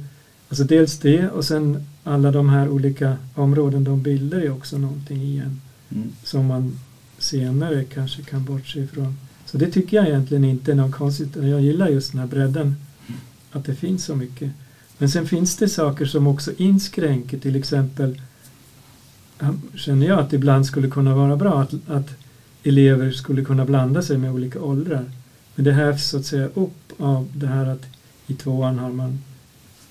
alltså 0.49 0.63
dels 0.63 0.99
det 0.99 1.29
och 1.29 1.45
sen 1.45 1.83
alla 2.03 2.31
de 2.31 2.49
här 2.49 2.69
olika 2.69 3.17
områden 3.35 3.83
de 3.83 4.01
bilder 4.01 4.41
är 4.41 4.51
också 4.51 4.77
någonting 4.77 5.21
igen 5.21 5.61
mm. 5.89 6.09
som 6.23 6.45
man 6.45 6.79
senare 7.17 7.83
kanske 7.83 8.21
kan 8.21 8.45
bortse 8.45 8.79
ifrån. 8.79 9.17
Så 9.45 9.57
det 9.57 9.71
tycker 9.71 9.97
jag 9.97 10.07
egentligen 10.07 10.43
inte 10.43 10.71
är 10.71 10.75
något 10.75 10.95
konstigt. 10.95 11.35
Jag 11.35 11.61
gillar 11.61 11.87
just 11.87 12.11
den 12.11 12.19
här 12.19 12.27
bredden, 12.27 12.75
att 13.51 13.65
det 13.65 13.75
finns 13.75 14.05
så 14.05 14.15
mycket. 14.15 14.51
Men 14.97 15.09
sen 15.09 15.27
finns 15.27 15.55
det 15.55 15.69
saker 15.69 16.05
som 16.05 16.27
också 16.27 16.51
inskränker, 16.57 17.39
till 17.39 17.55
exempel 17.55 18.21
känner 19.75 20.07
jag 20.07 20.19
att 20.19 20.29
det 20.29 20.35
ibland 20.35 20.65
skulle 20.65 20.89
kunna 20.89 21.15
vara 21.15 21.35
bra 21.35 21.61
att, 21.61 21.73
att 21.87 22.09
elever 22.63 23.11
skulle 23.11 23.45
kunna 23.45 23.65
blanda 23.65 24.01
sig 24.01 24.17
med 24.17 24.31
olika 24.31 24.61
åldrar. 24.61 25.11
Men 25.55 25.65
det 25.65 25.71
hävs 25.71 26.09
så 26.09 26.17
att 26.17 26.25
säga 26.25 26.49
upp 26.53 26.93
av 26.97 27.27
det 27.35 27.47
här 27.47 27.65
att 27.65 27.85
i 28.27 28.33
tvåan 28.33 28.79
har 28.79 28.91
man 28.91 29.19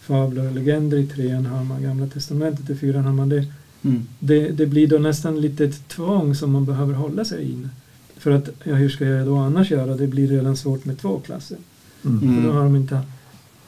fabler 0.01 0.47
och 0.47 0.55
legender, 0.55 0.99
i 0.99 1.07
trean 1.07 1.47
har 1.47 1.65
man 1.65 1.83
Gamla 1.83 2.07
Testamentet, 2.07 2.71
i 2.71 2.77
fyran 2.77 3.05
har 3.05 3.13
man 3.13 3.29
det 3.29 3.47
Mm. 3.83 4.07
det, 4.19 4.49
det 4.49 4.67
blir 4.67 4.87
då 4.87 4.99
nästan 4.99 5.41
lite 5.41 5.65
ett 5.65 5.89
tvång 5.89 6.35
som 6.35 6.53
man 6.53 6.65
behöver 6.65 6.95
hålla 6.95 7.25
sig 7.25 7.53
in. 7.53 7.69
För 8.17 8.31
att, 8.31 8.49
ja, 8.65 8.75
hur 8.75 8.89
ska 8.89 9.05
jag 9.05 9.27
då 9.27 9.37
annars 9.37 9.71
göra? 9.71 9.97
Det 9.97 10.07
blir 10.07 10.29
redan 10.29 10.57
svårt 10.57 10.85
med 10.85 10.99
två 10.99 11.21
klasser. 11.21 11.59
Mm. 12.05 12.21
För 12.21 12.49
då 12.49 12.53
har 12.53 12.65
de 12.65 12.77
inte, 12.77 13.01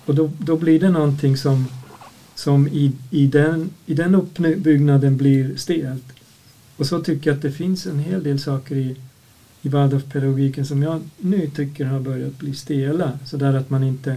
och 0.07 0.14
då, 0.14 0.30
då 0.38 0.57
blir 0.57 0.80
det 0.80 0.90
någonting 0.90 1.36
som, 1.36 1.66
som 2.34 2.68
i, 2.68 2.92
i, 3.11 3.26
den, 3.26 3.70
i 3.86 3.94
den 3.94 4.14
uppbyggnaden 4.14 5.16
blir 5.16 5.57
stelt. 5.57 6.05
Och 6.76 6.86
så 6.86 7.00
tycker 7.00 7.30
jag 7.30 7.36
att 7.36 7.42
det 7.42 7.53
finns 7.53 7.86
en 7.86 7.98
hel 7.98 8.22
del 8.22 8.40
saker 8.40 8.76
i, 8.76 8.96
i 9.62 9.68
Waldorfpedagogiken 9.68 10.66
som 10.66 10.82
jag 10.82 11.00
nu 11.18 11.50
tycker 11.50 11.84
har 11.84 12.00
börjat 12.00 12.38
bli 12.38 12.55
stela. 12.55 13.18
Så 13.24 13.36
där 13.36 13.55
att 13.55 13.70
man 13.70 13.82
inte, 13.82 14.16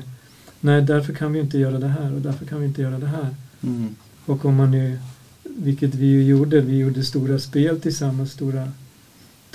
nej 0.59 0.81
därför 0.81 1.13
kan 1.13 1.33
vi 1.33 1.39
inte 1.39 1.57
göra 1.57 1.79
det 1.79 1.87
här 1.87 2.13
och 2.13 2.21
därför 2.21 2.45
kan 2.45 2.59
vi 2.59 2.65
inte 2.65 2.81
göra 2.81 2.99
det 2.99 3.07
här. 3.07 3.35
Mm. 3.63 3.95
Och 4.25 4.45
om 4.45 4.55
man 4.55 4.71
nu, 4.71 4.99
vilket 5.43 5.95
vi 5.95 6.05
ju 6.05 6.23
gjorde, 6.23 6.61
vi 6.61 6.77
gjorde 6.77 7.03
stora 7.03 7.39
spel 7.39 7.81
tillsammans, 7.81 8.31
stora 8.31 8.71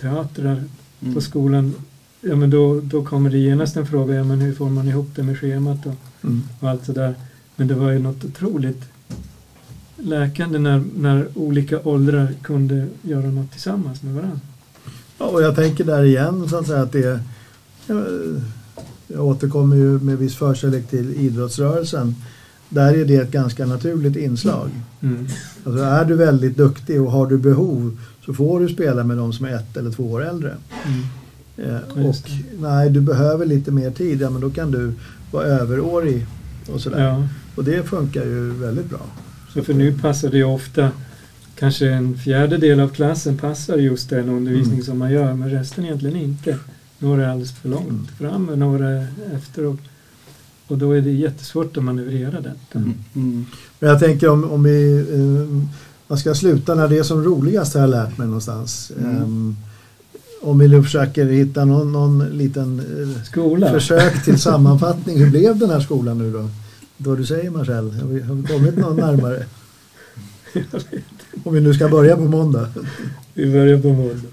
teatrar 0.00 0.64
Mm. 1.02 1.14
på 1.14 1.20
skolan, 1.20 1.74
ja 2.20 2.36
men 2.36 2.50
då, 2.50 2.80
då 2.80 3.04
kommer 3.04 3.30
det 3.30 3.38
genast 3.38 3.76
en 3.76 3.86
fråga, 3.86 4.14
ja 4.14 4.24
men 4.24 4.40
hur 4.40 4.54
får 4.54 4.70
man 4.70 4.88
ihop 4.88 5.08
det 5.14 5.22
med 5.22 5.38
schemat 5.38 5.86
och, 5.86 5.94
Mm. 6.22 6.42
och 6.60 6.68
allt 6.70 6.84
sådär. 6.84 7.14
Men 7.56 7.68
det 7.68 7.74
var 7.74 7.90
ju 7.90 7.98
något 7.98 8.24
otroligt 8.24 8.82
läkande 9.96 10.58
när, 10.58 10.82
när 10.96 11.28
olika 11.34 11.80
åldrar 11.80 12.34
kunde 12.42 12.86
göra 13.02 13.26
något 13.26 13.52
tillsammans 13.52 14.02
med 14.02 14.14
varandra. 14.14 14.40
Ja, 15.18 15.26
och 15.26 15.42
jag 15.42 15.56
tänker 15.56 15.84
där 15.84 16.04
igen 16.04 16.48
så 16.48 16.58
att 16.58 16.66
säga 16.66 16.82
att 16.82 16.92
det 16.92 17.20
jag 19.06 19.26
återkommer 19.26 19.76
ju 19.76 19.98
med 19.98 20.18
viss 20.18 20.36
förkärlek 20.36 20.88
till 20.88 21.14
idrottsrörelsen. 21.14 22.14
Där 22.68 22.94
är 22.94 23.04
det 23.04 23.16
ett 23.16 23.30
ganska 23.30 23.66
naturligt 23.66 24.16
inslag. 24.16 24.70
Mm. 25.00 25.26
Alltså 25.64 25.82
är 25.82 26.04
du 26.04 26.14
väldigt 26.14 26.56
duktig 26.56 27.02
och 27.02 27.12
har 27.12 27.26
du 27.26 27.38
behov 27.38 27.98
så 28.26 28.34
får 28.34 28.60
du 28.60 28.68
spela 28.68 29.04
med 29.04 29.16
de 29.16 29.32
som 29.32 29.46
är 29.46 29.54
ett 29.54 29.76
eller 29.76 29.90
två 29.90 30.12
år 30.12 30.26
äldre. 30.26 30.54
Mm. 30.84 31.04
Eh, 31.56 32.06
och 32.06 32.16
nej, 32.60 32.90
du 32.90 33.00
behöver 33.00 33.46
lite 33.46 33.70
mer 33.70 33.90
tid, 33.90 34.20
ja 34.20 34.30
men 34.30 34.40
då 34.40 34.50
kan 34.50 34.70
du 34.70 34.92
vara 35.30 35.44
överårig 35.44 36.26
och 36.72 36.80
sådär. 36.80 37.04
Ja, 37.06 37.28
Och 37.54 37.64
det 37.64 37.82
funkar 37.88 38.24
ju 38.24 38.50
väldigt 38.50 38.90
bra. 38.90 39.00
så 39.54 39.62
för 39.62 39.74
nu 39.74 39.98
passar 39.98 40.28
det 40.30 40.36
ju 40.36 40.44
ofta, 40.44 40.90
kanske 41.58 41.90
en 41.90 42.18
fjärdedel 42.18 42.80
av 42.80 42.88
klassen 42.88 43.38
passar 43.38 43.76
just 43.76 44.10
den 44.10 44.28
undervisning 44.28 44.74
Mm. 44.74 44.84
som 44.84 44.98
man 44.98 45.12
gör, 45.12 45.34
men 45.34 45.50
resten 45.50 45.84
egentligen 45.84 46.16
inte. 46.16 46.56
Några 46.98 47.24
är 47.24 47.28
alldeles 47.28 47.52
för 47.52 47.68
långt 47.68 47.88
Mm. 47.90 48.06
fram 48.18 48.48
och 48.48 48.58
några 48.58 48.88
är 48.88 49.06
efter. 49.36 49.64
Och, 49.66 49.76
och 50.66 50.78
då 50.78 50.92
är 50.92 51.00
det 51.00 51.10
jättesvårt 51.12 51.76
att 51.76 51.84
manövrera 51.84 52.40
detta. 52.40 52.78
Mm. 52.78 52.94
Mm. 53.14 53.46
Men 53.78 53.90
jag 53.90 53.98
tänker 54.00 54.28
om, 54.28 54.50
om 54.50 54.62
vi 54.62 54.98
eh, 55.12 55.68
man 56.08 56.18
ska 56.18 56.34
sluta 56.34 56.74
när 56.74 56.88
det 56.88 56.98
är 56.98 57.02
som 57.02 57.24
roligast 57.24 57.74
har 57.74 57.80
jag 57.80 57.90
lärt 57.90 58.18
mig 58.18 58.26
någonstans. 58.26 58.92
Mm. 59.00 59.16
Ehm, 59.16 59.56
om 60.40 60.58
vi 60.58 60.68
nu 60.68 60.82
försöker 60.82 61.24
hitta 61.24 61.64
någon, 61.64 61.92
någon 61.92 62.24
liten 62.28 62.78
eh, 62.78 63.22
Skola? 63.24 63.70
försök 63.70 64.24
till 64.24 64.38
sammanfattning. 64.40 65.18
Hur 65.18 65.30
blev 65.30 65.58
den 65.58 65.70
här 65.70 65.80
skolan 65.80 66.18
nu 66.18 66.32
då? 66.32 66.48
Vad 66.96 67.18
du 67.18 67.26
säger 67.26 67.50
Marcel, 67.50 67.90
har 67.90 68.06
vi, 68.08 68.20
har 68.20 68.34
vi 68.34 68.42
kommit 68.46 68.76
någon 68.76 68.96
närmare? 68.96 69.44
Om 71.44 71.54
vi 71.54 71.60
nu 71.60 71.74
ska 71.74 71.88
börja 71.88 72.16
på 72.16 72.22
måndag. 72.22 72.68
Vi 73.34 73.52
börjar 73.52 73.78
på 73.80 73.88
måndag. 73.88 74.28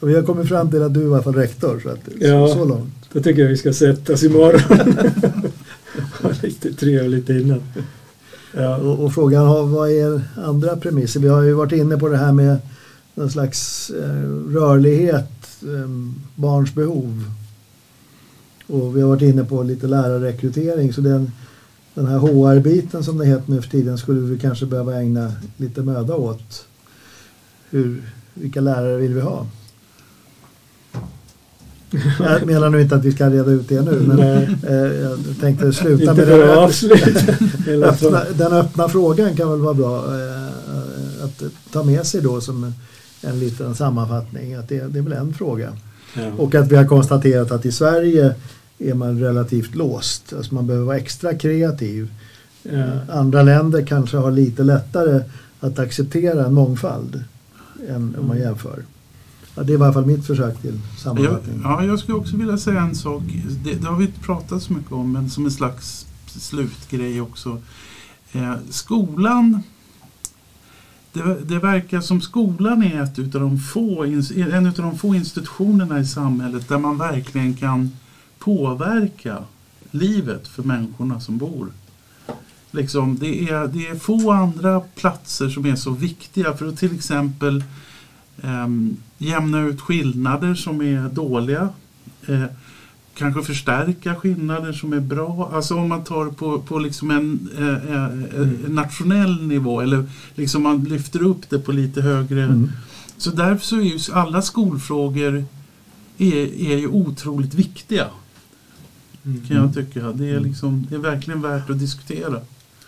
Och 0.00 0.08
vi 0.08 0.14
har 0.14 0.22
kommit 0.22 0.48
fram 0.48 0.70
till 0.70 0.82
att 0.82 0.94
du 0.94 1.00
är 1.00 1.04
i 1.04 1.08
alla 1.14 1.22
fall 1.22 1.34
rektor. 1.34 1.80
Så, 1.82 1.88
att, 1.88 1.98
Ja. 2.20 2.48
så, 2.48 2.54
så 2.54 2.64
långt. 2.64 2.94
Då 3.12 3.20
tycker 3.22 3.42
jag 3.42 3.48
vi 3.48 3.56
ska 3.56 3.72
sättas 3.72 4.22
imorgon. 4.22 4.60
Lite 6.42 6.72
trevligt 6.72 7.28
innan. 7.28 7.62
Ja. 8.52 8.76
Och, 8.76 9.04
och 9.04 9.14
frågan 9.14 9.46
har, 9.46 9.66
vad 9.66 9.90
är 9.90 10.22
andra 10.44 10.76
premisser? 10.76 11.20
Vi 11.20 11.28
har 11.28 11.42
ju 11.42 11.52
varit 11.52 11.72
inne 11.72 11.96
på 11.96 12.08
det 12.08 12.16
här 12.16 12.32
med 12.32 12.56
någon 13.14 13.30
slags 13.30 13.90
eh, 13.90 14.52
rörlighet, 14.52 15.62
eh, 15.62 15.90
barns 16.34 16.74
behov. 16.74 17.24
Och 18.66 18.96
vi 18.96 19.00
har 19.00 19.08
varit 19.08 19.22
inne 19.22 19.44
på 19.44 19.62
lite 19.62 19.86
lärarrekrytering. 19.86 20.92
Så 20.92 21.00
den, 21.00 21.32
den 21.94 22.06
här 22.06 22.18
HR-biten 22.18 23.04
som 23.04 23.18
det 23.18 23.26
heter 23.26 23.52
nu 23.52 23.62
för 23.62 23.70
tiden 23.70 23.98
skulle 23.98 24.20
vi 24.20 24.38
kanske 24.38 24.66
behöva 24.66 25.00
ägna 25.00 25.32
lite 25.56 25.82
möda 25.82 26.14
åt. 26.14 26.66
Hur, 27.70 28.02
vilka 28.34 28.60
lärare 28.60 28.96
vill 28.96 29.14
vi 29.14 29.20
ha? 29.20 29.46
Jag 32.18 32.46
menar 32.46 32.70
nu 32.70 32.82
inte 32.82 32.94
att 32.94 33.04
vi 33.04 33.12
ska 33.12 33.30
reda 33.30 33.50
ut 33.50 33.68
det 33.68 33.82
nu, 33.82 34.00
men 34.06 34.16
Nej. 34.16 34.56
eh, 34.68 34.74
jag 34.74 35.18
tänkte 35.40 35.72
sluta 35.72 36.14
med 36.14 36.28
det. 36.28 36.54
Öppna, 37.84 38.24
den 38.38 38.52
öppna 38.52 38.88
frågan 38.88 39.36
kan 39.36 39.50
väl 39.50 39.60
vara 39.60 39.74
bra 39.74 39.96
eh, 39.96 41.24
att 41.24 41.42
ta 41.72 41.82
med 41.82 42.06
sig 42.06 42.20
då 42.20 42.40
som 42.40 42.72
en 43.22 43.38
liten 43.38 43.74
sammanfattning. 43.74 44.54
Att 44.54 44.68
det, 44.68 44.86
det 44.92 44.98
är 44.98 45.02
väl 45.02 45.12
en 45.12 45.34
fråga. 45.34 45.72
Ja. 46.16 46.32
Och 46.38 46.54
att 46.54 46.72
vi 46.72 46.76
har 46.76 46.84
konstaterat 46.86 47.50
att 47.50 47.66
i 47.66 47.72
Sverige 47.72 48.34
är 48.78 48.94
man 48.94 49.20
relativt 49.20 49.74
låst. 49.74 50.32
Alltså 50.36 50.54
man 50.54 50.66
behöver 50.66 50.86
vara 50.86 50.96
extra 50.96 51.34
kreativ. 51.34 52.10
Ja. 52.62 52.84
Andra 53.12 53.42
länder 53.42 53.86
kanske 53.86 54.16
har 54.16 54.30
lite 54.30 54.62
lättare 54.62 55.22
att 55.60 55.78
acceptera 55.78 56.46
en 56.46 56.54
mångfald 56.54 57.24
än 57.88 57.96
om 57.96 58.26
man 58.26 58.36
Mm. 58.36 58.42
jämför. 58.48 58.82
Ja, 59.54 59.62
det 59.62 59.72
är 59.72 59.78
i 59.78 59.82
alla 59.82 59.92
fall 59.92 60.06
mitt 60.06 60.26
försök 60.26 60.60
till 60.62 60.80
Jag, 60.92 60.98
sammanfattning. 61.00 61.60
ja, 61.64 61.84
jag 61.84 61.98
skulle 61.98 62.16
också 62.18 62.36
vilja 62.36 62.58
säga 62.58 62.80
en 62.80 62.94
sak. 62.94 63.22
Det, 63.64 63.74
det 63.74 63.86
har 63.86 63.96
vi 63.96 64.04
inte 64.04 64.20
pratat 64.20 64.62
så 64.62 64.72
mycket 64.72 64.92
om, 64.92 65.12
men 65.12 65.30
som 65.30 65.44
en 65.44 65.50
slags 65.50 66.06
slutgrej 66.26 67.20
också. 67.20 67.58
Eh, 68.32 68.52
skolan, 68.70 69.62
det, 71.12 71.44
det 71.44 71.58
verkar 71.58 72.00
som 72.00 72.20
skolan 72.20 72.82
är 72.82 73.02
ett 73.02 73.18
utav 73.18 73.40
de 73.40 73.58
få, 73.58 74.04
en 74.52 74.66
av 74.66 74.72
de 74.72 74.98
få 74.98 75.14
institutionerna 75.14 76.00
i 76.00 76.06
samhället 76.06 76.68
där 76.68 76.78
man 76.78 76.98
verkligen 76.98 77.54
kan 77.54 77.90
påverka 78.38 79.38
livet 79.90 80.48
för 80.48 80.62
människorna 80.62 81.20
som 81.20 81.38
bor. 81.38 81.68
Liksom, 82.70 83.18
det, 83.18 83.48
är, 83.48 83.66
det 83.66 83.86
är 83.86 83.94
få 83.94 84.30
andra 84.30 84.80
platser 84.80 85.48
som 85.48 85.66
är 85.66 85.76
så 85.76 85.90
viktiga 85.90 86.56
för 86.56 86.68
att 86.68 86.78
till 86.78 86.94
exempel 86.94 87.64
eh, 88.42 88.68
jämna 89.18 89.60
ut 89.60 89.80
skillnader 89.80 90.54
som 90.54 90.82
är 90.82 91.08
dåliga. 91.08 91.68
Eh, 92.26 92.44
kanske 93.14 93.42
förstärka 93.42 94.14
skillnader 94.14 94.72
som 94.72 94.92
är 94.92 95.00
bra. 95.00 95.50
Alltså 95.54 95.74
om 95.74 95.88
man 95.88 96.04
tar 96.04 96.26
på, 96.30 96.60
på 96.60 96.78
liksom 96.78 97.10
en 97.10 97.48
eh, 97.58 97.94
eh, 97.96 98.04
Mm. 98.40 98.56
nationell 98.68 99.42
nivå 99.46 99.80
eller 99.80 100.04
liksom 100.34 100.62
man 100.62 100.84
lyfter 100.84 101.22
upp 101.22 101.50
det 101.50 101.58
på 101.58 101.72
lite 101.72 102.02
högre. 102.02 102.42
Mm. 102.42 102.70
Så 103.16 103.30
därför 103.30 103.66
så 103.66 103.76
är 103.76 103.80
ju 103.82 103.98
alla 104.12 104.42
skolfrågor 104.42 105.44
är, 106.18 106.34
är 106.72 106.76
ju 106.78 106.88
otroligt 106.88 107.54
viktiga 107.54 108.06
Mm. 109.24 109.46
kan 109.48 109.56
jag 109.56 109.74
tycka. 109.74 110.12
Det 110.12 110.30
är, 110.30 110.40
liksom, 110.40 110.86
det 110.88 110.94
är 110.94 110.98
verkligen 110.98 111.42
värt 111.42 111.70
att 111.70 111.78
diskutera. 111.78 112.40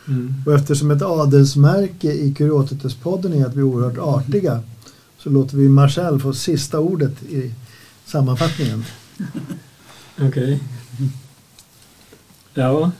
Mm. 0.09 0.35
Och 0.47 0.53
eftersom 0.55 0.91
ett 0.91 1.03
adelsmärke 1.03 2.13
i 2.13 2.35
Kuriotetes-podden 2.39 3.35
är 3.43 3.47
att 3.47 3.55
vi 3.55 3.59
är 3.61 3.65
oerhört 3.65 3.99
artiga 3.99 4.61
så 5.19 5.31
låter 5.31 5.57
vi 5.57 5.69
Marcel 5.69 6.21
få 6.21 6.33
sista 6.33 6.79
ordet 6.81 7.23
i 7.23 7.55
sammanfattningen. 8.07 8.85
Okej. 10.29 10.61
Ja, 12.55 12.91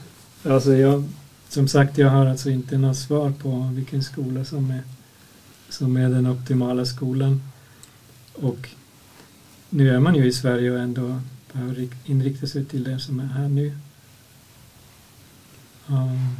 alltså 0.43 0.73
jag, 0.73 1.09
som 1.49 1.67
sagt 1.67 1.97
jag 1.97 2.09
har 2.09 2.25
alltså 2.25 2.49
inte 2.49 2.77
något 2.77 2.97
svar 2.97 3.31
på 3.31 3.71
vilken 3.73 4.03
skola 4.03 4.45
som 4.45 4.71
är, 4.71 4.83
som 5.69 5.97
är 5.97 6.09
den 6.09 6.27
optimala 6.27 6.85
skolan. 6.85 7.41
Och 8.33 8.69
nu 9.69 9.89
är 9.95 9.99
man 9.99 10.15
ju 10.15 10.25
i 10.25 10.33
Sverige 10.33 10.71
och 10.71 10.79
ändå 10.79 11.21
behöver 11.53 11.75
rik- 11.75 12.05
inrikta 12.05 12.47
sig 12.47 12.65
till 12.65 12.83
det 12.83 12.99
som 12.99 13.19
är 13.19 13.25
här 13.25 13.47
nu. 13.49 13.77
Um, 15.87 16.35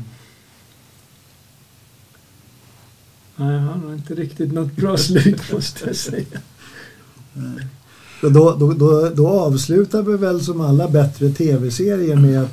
nej, 3.36 3.53
jag 3.53 3.61
har 3.61 3.75
nog 3.75 3.93
inte 3.93 4.15
riktigt 4.15 4.53
något 4.53 4.71
bra 4.75 4.97
slut 4.97 5.51
måste 5.53 5.86
jag 5.88 5.95
säga. 5.95 6.39
Då, 8.22 8.30
då, 8.30 8.74
då, 8.74 9.09
då 9.16 9.28
avslutar 9.28 10.01
vi 10.03 10.18
väl 10.18 10.41
som 10.43 10.61
alla 10.61 10.88
bättre 10.88 11.30
tv-serier 11.30 12.16
med 12.16 12.41
att 12.43 12.51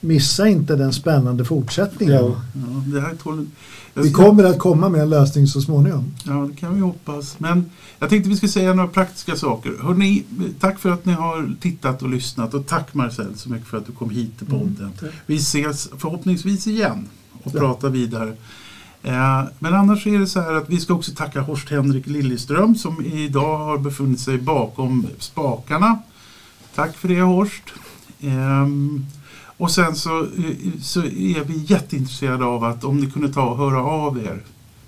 missa 0.00 0.48
inte 0.48 0.76
den 0.76 0.92
spännande 0.92 1.44
fortsättningen. 1.44 2.14
Ja. 2.14 2.42
Ja, 2.54 2.82
det 2.94 3.00
här 3.00 3.14
tål, 3.22 3.46
Vi 3.94 4.12
kommer 4.12 4.44
att 4.44 4.58
komma 4.58 4.88
med 4.88 5.00
en 5.00 5.10
lösning 5.10 5.46
så 5.46 5.60
småningom. 5.60 6.12
Ja, 6.24 6.32
det 6.50 6.56
kan 6.56 6.74
vi 6.74 6.80
hoppas. 6.80 7.34
Men 7.38 7.70
jag 7.98 8.08
tänkte 8.10 8.28
vi 8.30 8.36
skulle 8.36 8.52
säga 8.52 8.74
några 8.74 8.88
praktiska 8.88 9.36
saker. 9.36 9.72
Hörrni, 9.82 10.24
tack 10.60 10.78
för 10.78 10.90
att 10.90 11.04
ni 11.04 11.12
har 11.12 11.54
tittat 11.60 12.02
och 12.02 12.08
lyssnat 12.08 12.54
och 12.54 12.66
tack 12.66 12.94
Marcel 12.94 13.26
så 13.36 13.50
mycket 13.50 13.68
för 13.68 13.78
att 13.78 13.86
du 13.86 13.92
kom 13.92 14.10
hit 14.10 14.38
till 14.38 14.46
podden. 14.46 14.92
Mm. 15.00 15.12
Vi 15.26 15.36
ses 15.36 15.88
förhoppningsvis 15.98 16.66
igen 16.66 17.08
och 17.42 17.50
Ja. 17.54 17.58
pratar 17.60 17.88
vidare. 17.88 18.36
Eh, 19.02 19.42
Men 19.58 19.74
annars 19.74 20.06
är 20.06 20.18
det 20.18 20.26
så 20.26 20.40
här 20.40 20.52
att 20.54 20.70
vi 20.70 20.80
ska 20.80 20.94
också 20.94 21.12
tacka 21.14 21.40
Horst 21.40 21.70
Henrik 21.70 22.06
Liljeström 22.06 22.74
som 22.74 23.04
idag 23.04 23.58
har 23.58 23.78
befunnit 23.78 24.20
sig 24.20 24.38
bakom 24.38 25.06
spakarna. 25.18 25.98
Tack 26.74 26.96
för 26.96 27.08
det 27.08 27.20
Horst. 27.20 27.62
Ehm, 28.20 29.06
Och 29.56 29.70
sen 29.70 29.96
så, 29.96 30.20
eh, 30.20 30.80
så 30.82 31.00
är 31.00 31.44
vi 31.44 31.56
jätteintresserade 31.66 32.44
av 32.44 32.64
att 32.64 32.84
om 32.84 32.96
ni 33.00 33.10
kunde 33.10 33.32
ta 33.32 33.42
och 33.50 33.56
höra 33.58 33.82
av 33.84 34.18
er 34.18 34.42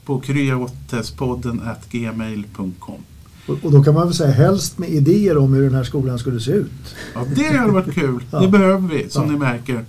på 0.05 0.21
kryaotespodden 0.21 1.63
gmail.com. 1.91 2.99
Och, 3.47 3.73
då 3.73 3.85
kan 3.85 3.95
man 3.95 4.07
väl 4.07 4.15
säga 4.17 4.31
helst 4.33 4.79
med 4.79 4.89
idéer 4.91 5.37
om 5.39 5.53
hur 5.55 5.63
den 5.63 5.75
här 5.75 5.85
skolan 5.85 6.19
skulle 6.19 6.41
se 6.41 6.51
ut. 6.51 6.71
Ja, 7.15 7.25
det 7.37 7.57
hade 7.59 7.73
varit 7.73 7.95
kul. 7.95 8.25
Ja. 8.31 8.41
Det 8.41 8.49
behöver 8.49 8.89
vi 8.89 9.11
som 9.11 9.25
Ja. 9.27 9.33
ni 9.33 9.39
märker. 9.39 9.85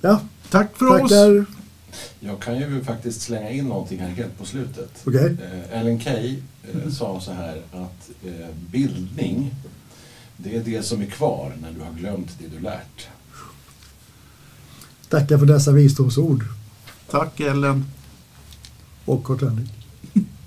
Ja, 0.00 0.20
Tack 0.50 0.76
för 0.76 1.02
oss. 1.02 1.12
Jag 2.20 2.40
kan 2.40 2.58
ju 2.58 2.84
faktiskt 2.84 3.22
slänga 3.22 3.50
in 3.50 3.64
någonting 3.64 4.00
här 4.00 4.08
helt 4.08 4.38
på 4.38 4.44
slutet. 4.44 4.90
Okej. 5.04 5.36
Eh, 5.42 5.78
Ellen 5.80 6.00
Key 6.00 6.38
eh, 6.62 6.90
sa 6.90 7.20
så 7.20 7.32
här 7.32 7.62
att 7.72 8.10
eh, 8.24 8.48
bildning, 8.70 9.54
det 10.36 10.56
är 10.56 10.64
det 10.64 10.82
som 10.82 11.02
är 11.02 11.06
kvar 11.06 11.52
när 11.62 11.72
du 11.72 11.80
har 11.80 11.92
glömt 11.92 12.38
det 12.38 12.56
du 12.56 12.60
lärt. 12.60 13.08
Tackar 15.08 15.38
för 15.38 15.46
dessa 15.46 15.72
visdomsord. 15.72 16.44
Tack 17.10 17.40
Ellen. 17.40 17.84
Och 19.04 19.24
Kurt 19.24 19.42
Henrik. 19.42 19.70